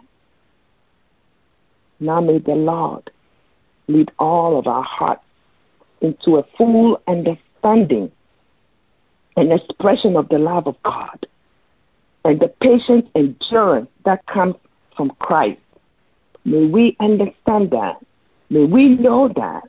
Now 2.00 2.20
may 2.20 2.40
the 2.40 2.52
Lord 2.52 3.10
lead 3.88 4.12
all 4.20 4.60
of 4.60 4.68
our 4.68 4.84
hearts 4.84 5.24
into 6.02 6.38
a 6.38 6.44
full 6.58 7.02
understanding 7.08 8.12
and 9.36 9.54
expression 9.54 10.16
of 10.16 10.28
the 10.30 10.40
love 10.40 10.68
of 10.68 10.76
God 10.84 11.26
and 12.28 12.42
the 12.42 12.50
patient 12.60 13.08
endurance 13.16 13.88
that 14.04 14.26
comes 14.26 14.56
from 14.98 15.12
Christ. 15.20 15.62
May 16.44 16.66
we 16.66 16.98
understand 17.00 17.72
that. 17.72 18.06
May 18.50 18.66
we 18.66 18.90
know 18.90 19.30
that. 19.30 19.62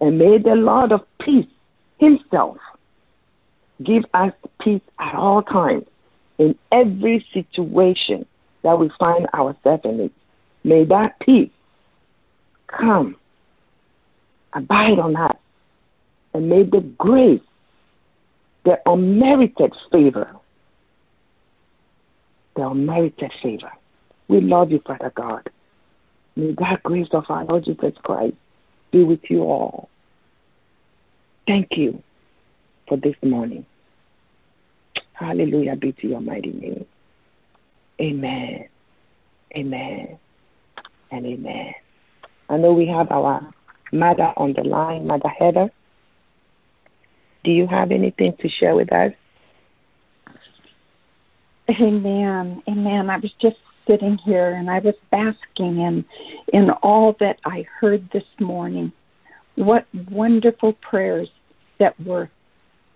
And 0.00 0.16
may 0.16 0.38
the 0.38 0.54
Lord 0.54 0.92
of 0.92 1.00
peace 1.20 1.48
himself 1.98 2.56
give 3.82 4.04
us 4.14 4.32
peace 4.60 4.80
at 5.00 5.16
all 5.16 5.42
times 5.42 5.86
in 6.38 6.56
every 6.70 7.26
situation 7.34 8.24
that 8.62 8.78
we 8.78 8.92
find 8.96 9.26
ourselves 9.34 9.82
in. 9.84 10.08
May 10.62 10.84
that 10.84 11.18
peace 11.18 11.50
come, 12.68 13.16
abide 14.52 15.00
on 15.00 15.16
us, 15.16 15.36
and 16.32 16.48
may 16.48 16.62
the 16.62 16.80
grace, 16.96 17.40
the 18.64 18.78
unmerited 18.86 19.72
favor, 19.90 20.37
the 22.58 22.68
unmerited 22.68 23.32
favor. 23.40 23.70
We 24.26 24.40
love 24.40 24.72
you, 24.72 24.82
Father 24.84 25.12
God. 25.14 25.48
May 26.34 26.54
that 26.58 26.82
grace 26.82 27.08
of 27.12 27.24
our 27.28 27.44
Lord 27.44 27.64
Jesus 27.64 27.94
Christ 28.02 28.34
be 28.90 29.04
with 29.04 29.20
you 29.30 29.42
all. 29.42 29.88
Thank 31.46 31.68
you 31.76 32.02
for 32.88 32.96
this 32.96 33.14
morning. 33.22 33.64
Hallelujah 35.12 35.76
be 35.76 35.92
to 35.92 36.08
your 36.08 36.20
mighty 36.20 36.50
name. 36.50 36.84
Amen. 38.00 38.68
Amen. 39.56 40.18
And 41.10 41.26
amen. 41.26 41.74
I 42.48 42.56
know 42.56 42.72
we 42.72 42.88
have 42.88 43.10
our 43.10 43.52
mother 43.92 44.32
on 44.36 44.52
the 44.54 44.62
line, 44.62 45.06
Mother 45.06 45.28
Heather. 45.28 45.70
Do 47.44 47.52
you 47.52 47.68
have 47.68 47.92
anything 47.92 48.36
to 48.40 48.48
share 48.48 48.74
with 48.74 48.92
us? 48.92 49.12
Amen. 51.70 52.62
Amen. 52.68 53.10
I 53.10 53.18
was 53.18 53.32
just 53.40 53.56
sitting 53.86 54.18
here 54.24 54.54
and 54.54 54.70
I 54.70 54.78
was 54.78 54.94
basking 55.10 55.80
in 55.80 56.04
in 56.52 56.70
all 56.82 57.16
that 57.20 57.38
I 57.44 57.64
heard 57.80 58.08
this 58.12 58.24
morning. 58.40 58.92
What 59.56 59.86
wonderful 60.10 60.74
prayers 60.74 61.28
that 61.78 61.98
were 62.00 62.30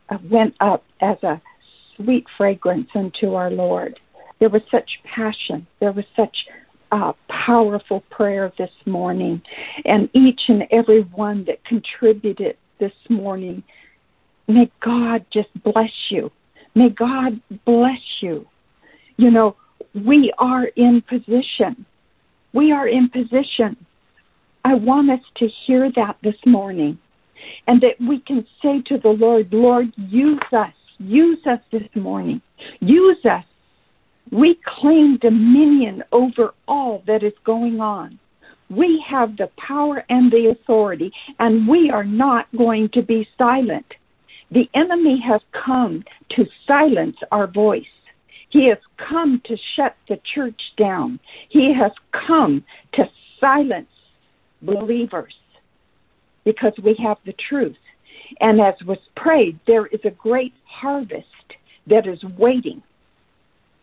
uh, 0.09 0.19
went 0.31 0.55
up 0.61 0.85
as 1.01 1.17
a 1.23 1.41
sweet 1.97 2.25
fragrance 2.37 2.89
unto 2.95 3.35
our 3.35 3.51
Lord. 3.51 3.99
There 4.39 4.49
was 4.49 4.63
such 4.71 4.91
passion. 5.05 5.67
There 5.81 5.93
was 5.93 6.05
such 6.17 6.37
uh, 6.91 7.13
powerful 7.29 8.03
prayer 8.11 8.53
this 8.59 8.71
morning, 8.87 9.41
and 9.85 10.09
each 10.15 10.41
and 10.49 10.65
every 10.71 11.03
one 11.03 11.45
that 11.47 11.65
contributed 11.65 12.57
this 12.81 12.93
morning. 13.09 13.63
May 14.49 14.71
God 14.81 15.25
just 15.33 15.49
bless 15.63 15.93
you. 16.11 16.31
May 16.75 16.91
God 16.91 17.41
bless 17.65 18.01
you. 18.21 18.47
You 19.17 19.31
know, 19.31 19.57
we 19.95 20.33
are 20.39 20.67
in 20.77 21.03
position. 21.09 21.85
We 22.53 22.73
are 22.73 22.89
in 22.89 23.09
position. 23.09 23.77
I 24.65 24.75
want 24.75 25.11
us 25.11 25.21
to 25.37 25.49
hear 25.67 25.91
that 25.97 26.17
this 26.23 26.37
morning 26.47 26.99
and 27.67 27.81
that 27.81 28.01
we 28.01 28.21
can 28.21 28.47
say 28.63 28.83
to 28.87 28.99
the 28.99 29.09
Lord, 29.09 29.53
Lord, 29.53 29.93
use 29.97 30.41
us. 30.53 30.73
Use 30.99 31.39
us 31.47 31.59
this 31.73 31.89
morning. 31.95 32.41
Use 32.81 33.25
us. 33.25 33.45
We 34.31 34.59
claim 34.65 35.19
dominion 35.19 36.05
over 36.13 36.55
all 36.69 37.03
that 37.07 37.23
is 37.23 37.33
going 37.45 37.81
on. 37.81 38.19
We 38.71 39.05
have 39.07 39.37
the 39.37 39.51
power 39.59 40.05
and 40.09 40.31
the 40.31 40.51
authority, 40.51 41.13
and 41.39 41.69
we 41.69 41.91
are 41.91 42.05
not 42.05 42.47
going 42.57 42.89
to 42.91 43.03
be 43.03 43.29
silent. 43.37 43.85
The 44.51 44.69
enemy 44.75 45.21
has 45.27 45.41
come 45.53 46.05
to 46.31 46.47
silence 46.67 47.17
our 47.31 47.47
voice. 47.47 47.85
He 48.53 48.69
has 48.69 48.77
come 48.99 49.41
to 49.47 49.57
shut 49.75 49.97
the 50.11 50.21
church 50.35 50.61
down. 50.77 51.19
He 51.49 51.73
has 51.73 51.91
come 52.27 52.63
to 52.93 53.05
silence 53.41 53.89
believers 54.61 55.35
because 56.45 56.75
we 56.85 56.95
have 57.03 57.17
the 57.25 57.35
truth. 57.49 57.79
And 58.41 58.61
as 58.61 58.75
was 58.87 58.99
prayed, 59.17 59.59
there 59.67 59.87
is 59.87 60.01
a 60.05 60.11
great 60.11 60.53
harvest 60.67 61.27
that 61.87 62.07
is 62.07 62.23
waiting, 62.39 62.83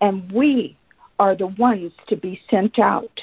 and 0.02 0.32
we 0.32 0.78
are 1.18 1.36
the 1.36 1.48
ones 1.48 1.92
to 2.08 2.16
be 2.16 2.40
sent 2.52 2.78
out. 2.78 3.20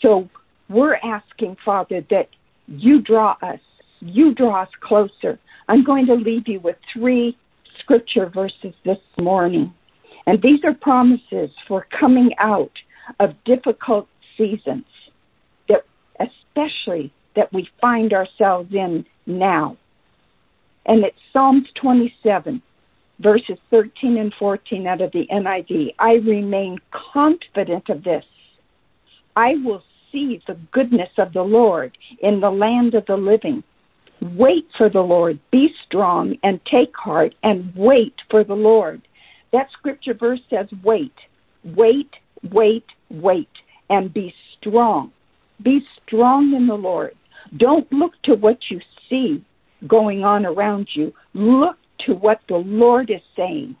So 0.00 0.28
we're 0.68 0.96
asking, 1.02 1.56
Father, 1.64 2.04
that 2.10 2.28
you 2.68 3.00
draw 3.00 3.36
us, 3.42 3.60
you 3.98 4.32
draw 4.32 4.62
us 4.62 4.70
closer. 4.80 5.40
I'm 5.68 5.82
going 5.82 6.06
to 6.06 6.14
leave 6.14 6.46
you 6.46 6.60
with 6.60 6.76
three 6.92 7.36
scripture 7.80 8.30
verses 8.32 8.74
this 8.84 8.98
morning. 9.18 9.74
And 10.26 10.42
these 10.42 10.60
are 10.64 10.74
promises 10.74 11.50
for 11.68 11.86
coming 11.98 12.30
out 12.38 12.72
of 13.20 13.34
difficult 13.44 14.08
seasons, 14.36 14.84
that 15.68 15.84
especially 16.20 17.12
that 17.36 17.52
we 17.52 17.68
find 17.80 18.12
ourselves 18.12 18.72
in 18.72 19.04
now. 19.26 19.76
And 20.86 21.04
it's 21.04 21.18
Psalms 21.32 21.68
27, 21.80 22.60
verses 23.20 23.58
13 23.70 24.18
and 24.18 24.34
14 24.38 24.86
out 24.86 25.00
of 25.00 25.12
the 25.12 25.26
NIV. 25.32 25.94
I 25.98 26.14
remain 26.14 26.78
confident 26.90 27.88
of 27.88 28.02
this. 28.02 28.24
I 29.36 29.54
will 29.64 29.82
see 30.10 30.40
the 30.46 30.58
goodness 30.72 31.10
of 31.18 31.32
the 31.32 31.42
Lord 31.42 31.96
in 32.20 32.40
the 32.40 32.50
land 32.50 32.94
of 32.94 33.06
the 33.06 33.16
living. 33.16 33.62
Wait 34.34 34.66
for 34.78 34.88
the 34.88 35.00
Lord. 35.00 35.38
Be 35.50 35.74
strong 35.84 36.36
and 36.42 36.60
take 36.64 36.96
heart 36.96 37.34
and 37.42 37.72
wait 37.76 38.14
for 38.30 38.44
the 38.44 38.54
Lord. 38.54 39.02
That 39.56 39.70
scripture 39.72 40.12
verse 40.12 40.40
says, 40.50 40.66
wait, 40.84 41.14
wait, 41.64 42.10
wait, 42.52 42.84
wait, 43.08 43.48
and 43.88 44.12
be 44.12 44.34
strong. 44.52 45.12
Be 45.62 45.82
strong 46.02 46.52
in 46.52 46.66
the 46.66 46.74
Lord. 46.74 47.16
Don't 47.56 47.90
look 47.90 48.12
to 48.24 48.34
what 48.34 48.58
you 48.68 48.82
see 49.08 49.42
going 49.86 50.24
on 50.24 50.44
around 50.44 50.90
you. 50.92 51.10
Look 51.32 51.78
to 52.00 52.12
what 52.12 52.42
the 52.50 52.58
Lord 52.58 53.08
is 53.08 53.22
saying. 53.34 53.74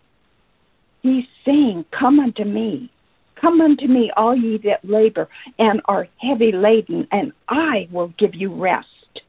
He's 1.02 1.26
saying, 1.44 1.84
Come 1.90 2.20
unto 2.20 2.44
me. 2.44 2.90
Come 3.38 3.60
unto 3.60 3.86
me, 3.86 4.10
all 4.16 4.34
ye 4.34 4.56
that 4.64 4.82
labor 4.82 5.28
and 5.58 5.82
are 5.84 6.08
heavy 6.16 6.52
laden, 6.52 7.06
and 7.12 7.32
I 7.50 7.86
will 7.92 8.14
give 8.16 8.34
you 8.34 8.54
rest. 8.54 9.20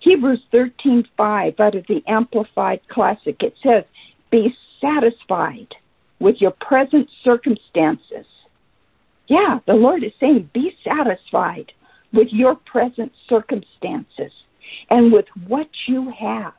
Hebrews 0.00 0.42
13:5 0.52 1.60
out 1.60 1.76
of 1.76 1.86
the 1.86 2.02
Amplified 2.08 2.80
Classic 2.88 3.40
it 3.40 3.54
says, 3.62 3.84
"Be 4.30 4.56
satisfied 4.80 5.74
with 6.18 6.40
your 6.40 6.52
present 6.52 7.08
circumstances. 7.22 8.26
Yeah, 9.28 9.58
the 9.66 9.74
Lord 9.74 10.04
is 10.04 10.12
saying, 10.20 10.50
be 10.52 10.76
satisfied 10.84 11.72
with 12.12 12.28
your 12.30 12.54
present 12.54 13.12
circumstances 13.28 14.32
and 14.90 15.12
with 15.12 15.26
what 15.46 15.68
you 15.86 16.10
have. 16.10 16.54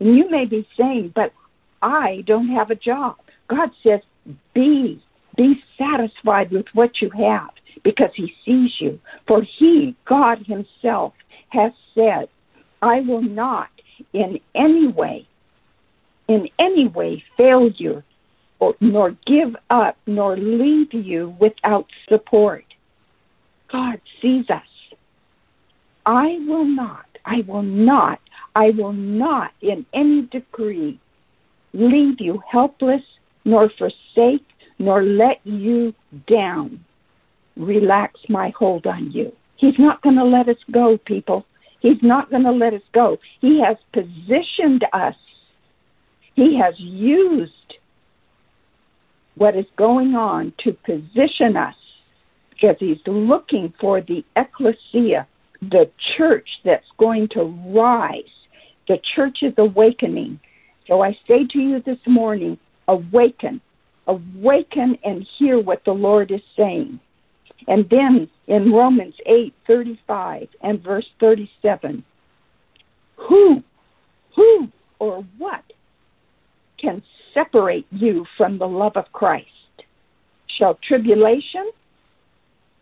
And 0.00 0.16
you 0.16 0.28
may 0.30 0.46
be 0.46 0.66
saying, 0.76 1.12
but 1.14 1.32
I 1.82 2.22
don't 2.26 2.48
have 2.48 2.70
a 2.70 2.74
job. 2.74 3.16
God 3.48 3.70
says, 3.82 4.00
be, 4.54 5.02
be 5.36 5.62
satisfied 5.78 6.50
with 6.50 6.66
what 6.74 7.00
you 7.00 7.10
have 7.10 7.50
because 7.82 8.10
he 8.14 8.34
sees 8.44 8.72
you. 8.80 8.98
For 9.26 9.42
he, 9.42 9.96
God 10.06 10.44
himself, 10.46 11.14
has 11.50 11.72
said, 11.94 12.28
I 12.82 13.00
will 13.00 13.22
not 13.22 13.68
in 14.12 14.40
any 14.54 14.88
way, 14.88 15.26
in 16.30 16.48
any 16.60 16.86
way 16.86 17.22
fail 17.36 17.68
you, 17.76 18.02
or, 18.60 18.74
nor 18.80 19.16
give 19.26 19.56
up, 19.68 19.96
nor 20.06 20.36
leave 20.36 20.94
you 20.94 21.34
without 21.40 21.86
support. 22.08 22.64
God 23.72 24.00
sees 24.22 24.48
us. 24.48 24.62
I 26.06 26.38
will 26.46 26.64
not, 26.64 27.06
I 27.24 27.42
will 27.48 27.62
not, 27.62 28.20
I 28.54 28.70
will 28.70 28.92
not 28.92 29.50
in 29.60 29.84
any 29.92 30.22
degree 30.22 31.00
leave 31.72 32.20
you 32.20 32.40
helpless, 32.50 33.02
nor 33.44 33.68
forsake, 33.76 34.46
nor 34.78 35.02
let 35.02 35.40
you 35.44 35.92
down. 36.28 36.82
Relax 37.56 38.20
my 38.28 38.52
hold 38.56 38.86
on 38.86 39.10
you. 39.10 39.32
He's 39.56 39.78
not 39.78 40.00
going 40.02 40.16
to 40.16 40.24
let 40.24 40.48
us 40.48 40.62
go, 40.70 40.96
people. 41.06 41.44
He's 41.80 42.02
not 42.02 42.30
going 42.30 42.44
to 42.44 42.52
let 42.52 42.72
us 42.72 42.82
go. 42.92 43.18
He 43.40 43.60
has 43.60 43.76
positioned 43.92 44.84
us. 44.92 45.14
He 46.40 46.56
has 46.56 46.72
used 46.78 47.52
what 49.34 49.54
is 49.54 49.66
going 49.76 50.14
on 50.14 50.54
to 50.64 50.72
position 50.72 51.54
us 51.54 51.74
because 52.50 52.76
he's 52.78 52.96
looking 53.06 53.74
for 53.78 54.00
the 54.00 54.24
ecclesia, 54.36 55.26
the 55.60 55.90
church 56.16 56.48
that's 56.64 56.86
going 56.96 57.28
to 57.32 57.42
rise. 57.76 58.22
The 58.88 58.96
church 59.14 59.40
is 59.42 59.52
awakening. 59.58 60.40
So 60.86 61.02
I 61.02 61.12
say 61.28 61.46
to 61.46 61.58
you 61.58 61.82
this 61.84 61.98
morning, 62.06 62.56
awaken. 62.88 63.60
Awaken 64.06 64.96
and 65.04 65.26
hear 65.38 65.60
what 65.60 65.84
the 65.84 65.92
Lord 65.92 66.30
is 66.30 66.40
saying. 66.56 66.98
And 67.68 67.86
then 67.90 68.30
in 68.46 68.72
Romans 68.72 69.14
8 69.26 69.52
35 69.66 70.48
and 70.62 70.82
verse 70.82 71.06
37, 71.20 72.02
who, 73.16 73.62
who 74.34 74.68
or 74.98 75.22
what 75.36 75.64
can 76.80 77.02
separate 77.34 77.86
you 77.90 78.24
from 78.36 78.58
the 78.58 78.66
love 78.66 78.96
of 78.96 79.04
Christ? 79.12 79.46
Shall 80.58 80.78
tribulation 80.86 81.70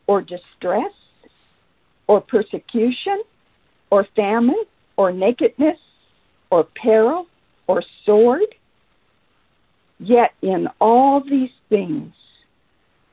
or 0.07 0.22
distress 0.22 0.92
or 2.07 2.20
persecution 2.20 3.22
or 3.90 4.07
famine 4.16 4.64
or 4.96 5.12
nakedness 5.12 5.78
or 6.51 6.66
peril 6.80 7.26
or 7.66 7.82
sword? 8.05 8.55
Yet 9.99 10.30
in 10.42 10.68
all 10.80 11.22
these 11.28 11.51
things 11.68 12.12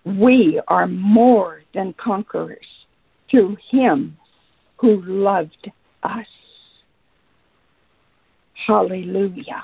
we 0.05 0.61
are 0.67 0.87
more 0.87 1.63
than 1.73 1.93
conquerors 1.97 2.65
through 3.29 3.57
him 3.71 4.15
who 4.77 5.01
loved 5.03 5.71
us. 6.03 6.27
Hallelujah. 8.67 9.63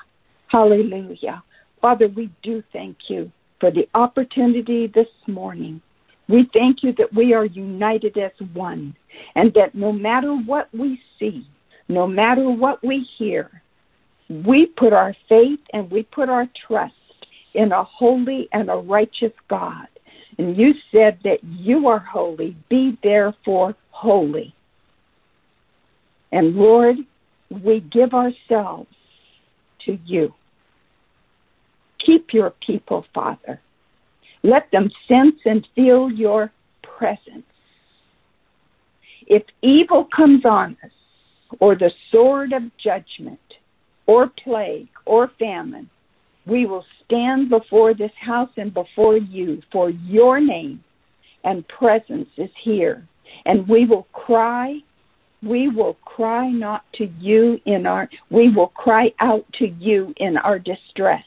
Hallelujah. 0.52 1.41
Father, 1.82 2.10
we 2.10 2.30
do 2.43 2.62
thank 2.74 2.97
you 3.08 3.32
for 3.62 3.72
the 3.72 3.88
opportunity 3.93 4.88
this 4.88 5.08
morning. 5.26 5.82
We 6.28 6.49
thank 6.54 6.84
you 6.84 6.93
that 6.97 7.14
we 7.14 7.34
are 7.34 7.45
united 7.45 8.18
as 8.18 8.32
one 8.54 8.93
and 9.36 9.54
that 9.54 9.76
no 9.76 9.93
matter 9.93 10.34
what 10.34 10.68
we 10.74 10.99
see, 11.18 11.47
no 11.88 12.06
matter 12.06 12.49
what 12.49 12.84
we 12.84 13.08
hear, 13.18 13.62
we 14.45 14.66
put 14.66 14.91
our 14.91 15.16
faith 15.30 15.60
and 15.72 15.89
we 15.89 16.04
put 16.04 16.28
our 16.28 16.47
trust 16.68 16.93
in 17.54 17.72
a 17.72 17.84
holy 17.86 18.49
and 18.52 18.70
a 18.70 18.76
righteous 18.76 19.34
God. 19.49 19.88
And 20.38 20.58
you 20.58 20.74
said 20.91 21.18
that 21.24 21.41
you 21.43 21.88
are 21.88 21.99
holy, 21.99 22.58
be 22.70 22.97
therefore 23.04 23.74
holy. 23.91 24.54
And 26.34 26.56
Lord, 26.56 26.97
we 27.49 27.80
give 27.80 28.14
ourselves 28.14 28.89
to 29.86 29.97
you. 30.06 30.34
Keep 32.06 32.34
your 32.34 32.54
people, 32.66 33.06
Father. 33.14 33.60
Let 34.43 34.70
them 34.72 34.89
sense 35.08 35.36
and 35.45 35.68
feel 35.76 36.12
your 36.12 36.52
presence. 36.82 37.45
If 39.28 39.43
evil 39.62 40.08
comes 40.16 40.45
on 40.45 40.78
us, 40.84 40.91
or 41.60 41.76
the 41.76 41.91
sword 42.12 42.54
of 42.54 42.64
judgment, 42.78 43.39
or 44.08 44.32
plague, 44.43 44.89
or 45.06 45.32
famine, 45.38 45.89
we 46.45 46.66
will 46.66 46.86
stand 47.06 47.49
before 47.49 47.93
this 47.93 48.12
house 48.20 48.49
and 48.58 48.74
before 48.74 49.18
you, 49.18 49.62
for 49.72 49.89
your 49.89 50.39
name 50.39 50.84
and 51.43 51.68
presence 51.68 52.30
is 52.38 52.49
here. 52.62 53.06
And 53.45 53.68
we 53.68 53.86
will 53.86 54.08
cry, 54.14 54.80
we 55.43 55.70
will 55.70 55.95
cry 56.06 56.49
not 56.49 56.84
to 56.93 57.06
you 57.20 57.60
in 57.66 57.86
our, 57.86 58.10
we 58.30 58.49
will 58.49 58.70
cry 58.70 59.14
out 59.20 59.45
to 59.60 59.68
you 59.68 60.14
in 60.18 60.38
our 60.38 60.60
distress, 60.60 61.24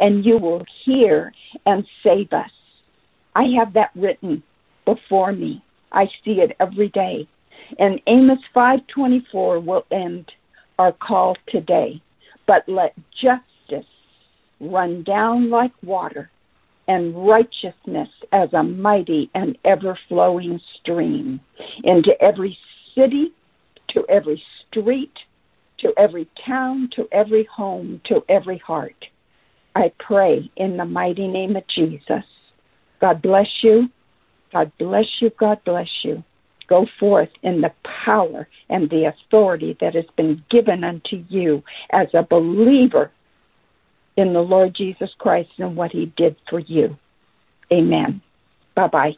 and 0.00 0.24
you 0.24 0.38
will 0.38 0.64
hear 0.84 1.32
and 1.66 1.86
save 2.02 2.32
us. 2.32 2.50
I 3.36 3.44
have 3.58 3.72
that 3.74 3.90
written 3.94 4.42
before 4.84 5.32
me. 5.32 5.62
I 5.92 6.06
see 6.24 6.40
it 6.40 6.56
every 6.58 6.88
day. 6.88 7.28
And 7.78 8.00
Amos 8.06 8.40
5:24 8.54 9.60
will 9.60 9.84
end 9.90 10.32
our 10.78 10.92
call 10.92 11.36
today. 11.46 12.00
But 12.46 12.68
let 12.68 12.94
justice 13.20 13.86
run 14.58 15.02
down 15.04 15.50
like 15.50 15.72
water, 15.82 16.30
and 16.88 17.14
righteousness 17.26 18.08
as 18.32 18.52
a 18.52 18.62
mighty 18.62 19.30
and 19.34 19.56
ever 19.64 19.96
flowing 20.08 20.60
stream 20.80 21.40
into 21.84 22.20
every 22.20 22.58
city, 22.94 23.32
to 23.88 24.04
every 24.08 24.42
street, 24.66 25.16
to 25.78 25.92
every 25.96 26.28
town, 26.44 26.88
to 26.96 27.08
every 27.12 27.44
home, 27.44 28.00
to 28.04 28.24
every 28.28 28.58
heart. 28.58 29.06
I 29.74 29.92
pray 29.98 30.50
in 30.56 30.76
the 30.76 30.84
mighty 30.84 31.28
name 31.28 31.56
of 31.56 31.66
Jesus. 31.68 32.24
God 33.00 33.22
bless 33.22 33.48
you. 33.62 33.88
God 34.52 34.72
bless 34.78 35.06
you. 35.20 35.30
God 35.38 35.58
bless 35.64 35.88
you. 36.02 36.22
Go 36.68 36.86
forth 36.98 37.30
in 37.42 37.60
the 37.60 37.72
power 38.04 38.46
and 38.68 38.88
the 38.90 39.12
authority 39.12 39.76
that 39.80 39.94
has 39.94 40.04
been 40.16 40.42
given 40.50 40.84
unto 40.84 41.24
you 41.28 41.62
as 41.90 42.08
a 42.14 42.22
believer 42.22 43.10
in 44.16 44.32
the 44.32 44.40
Lord 44.40 44.74
Jesus 44.74 45.10
Christ 45.18 45.50
and 45.58 45.76
what 45.76 45.90
he 45.90 46.12
did 46.16 46.36
for 46.48 46.60
you. 46.60 46.96
Amen. 47.72 48.20
Bye 48.74 48.88
bye. 48.88 49.16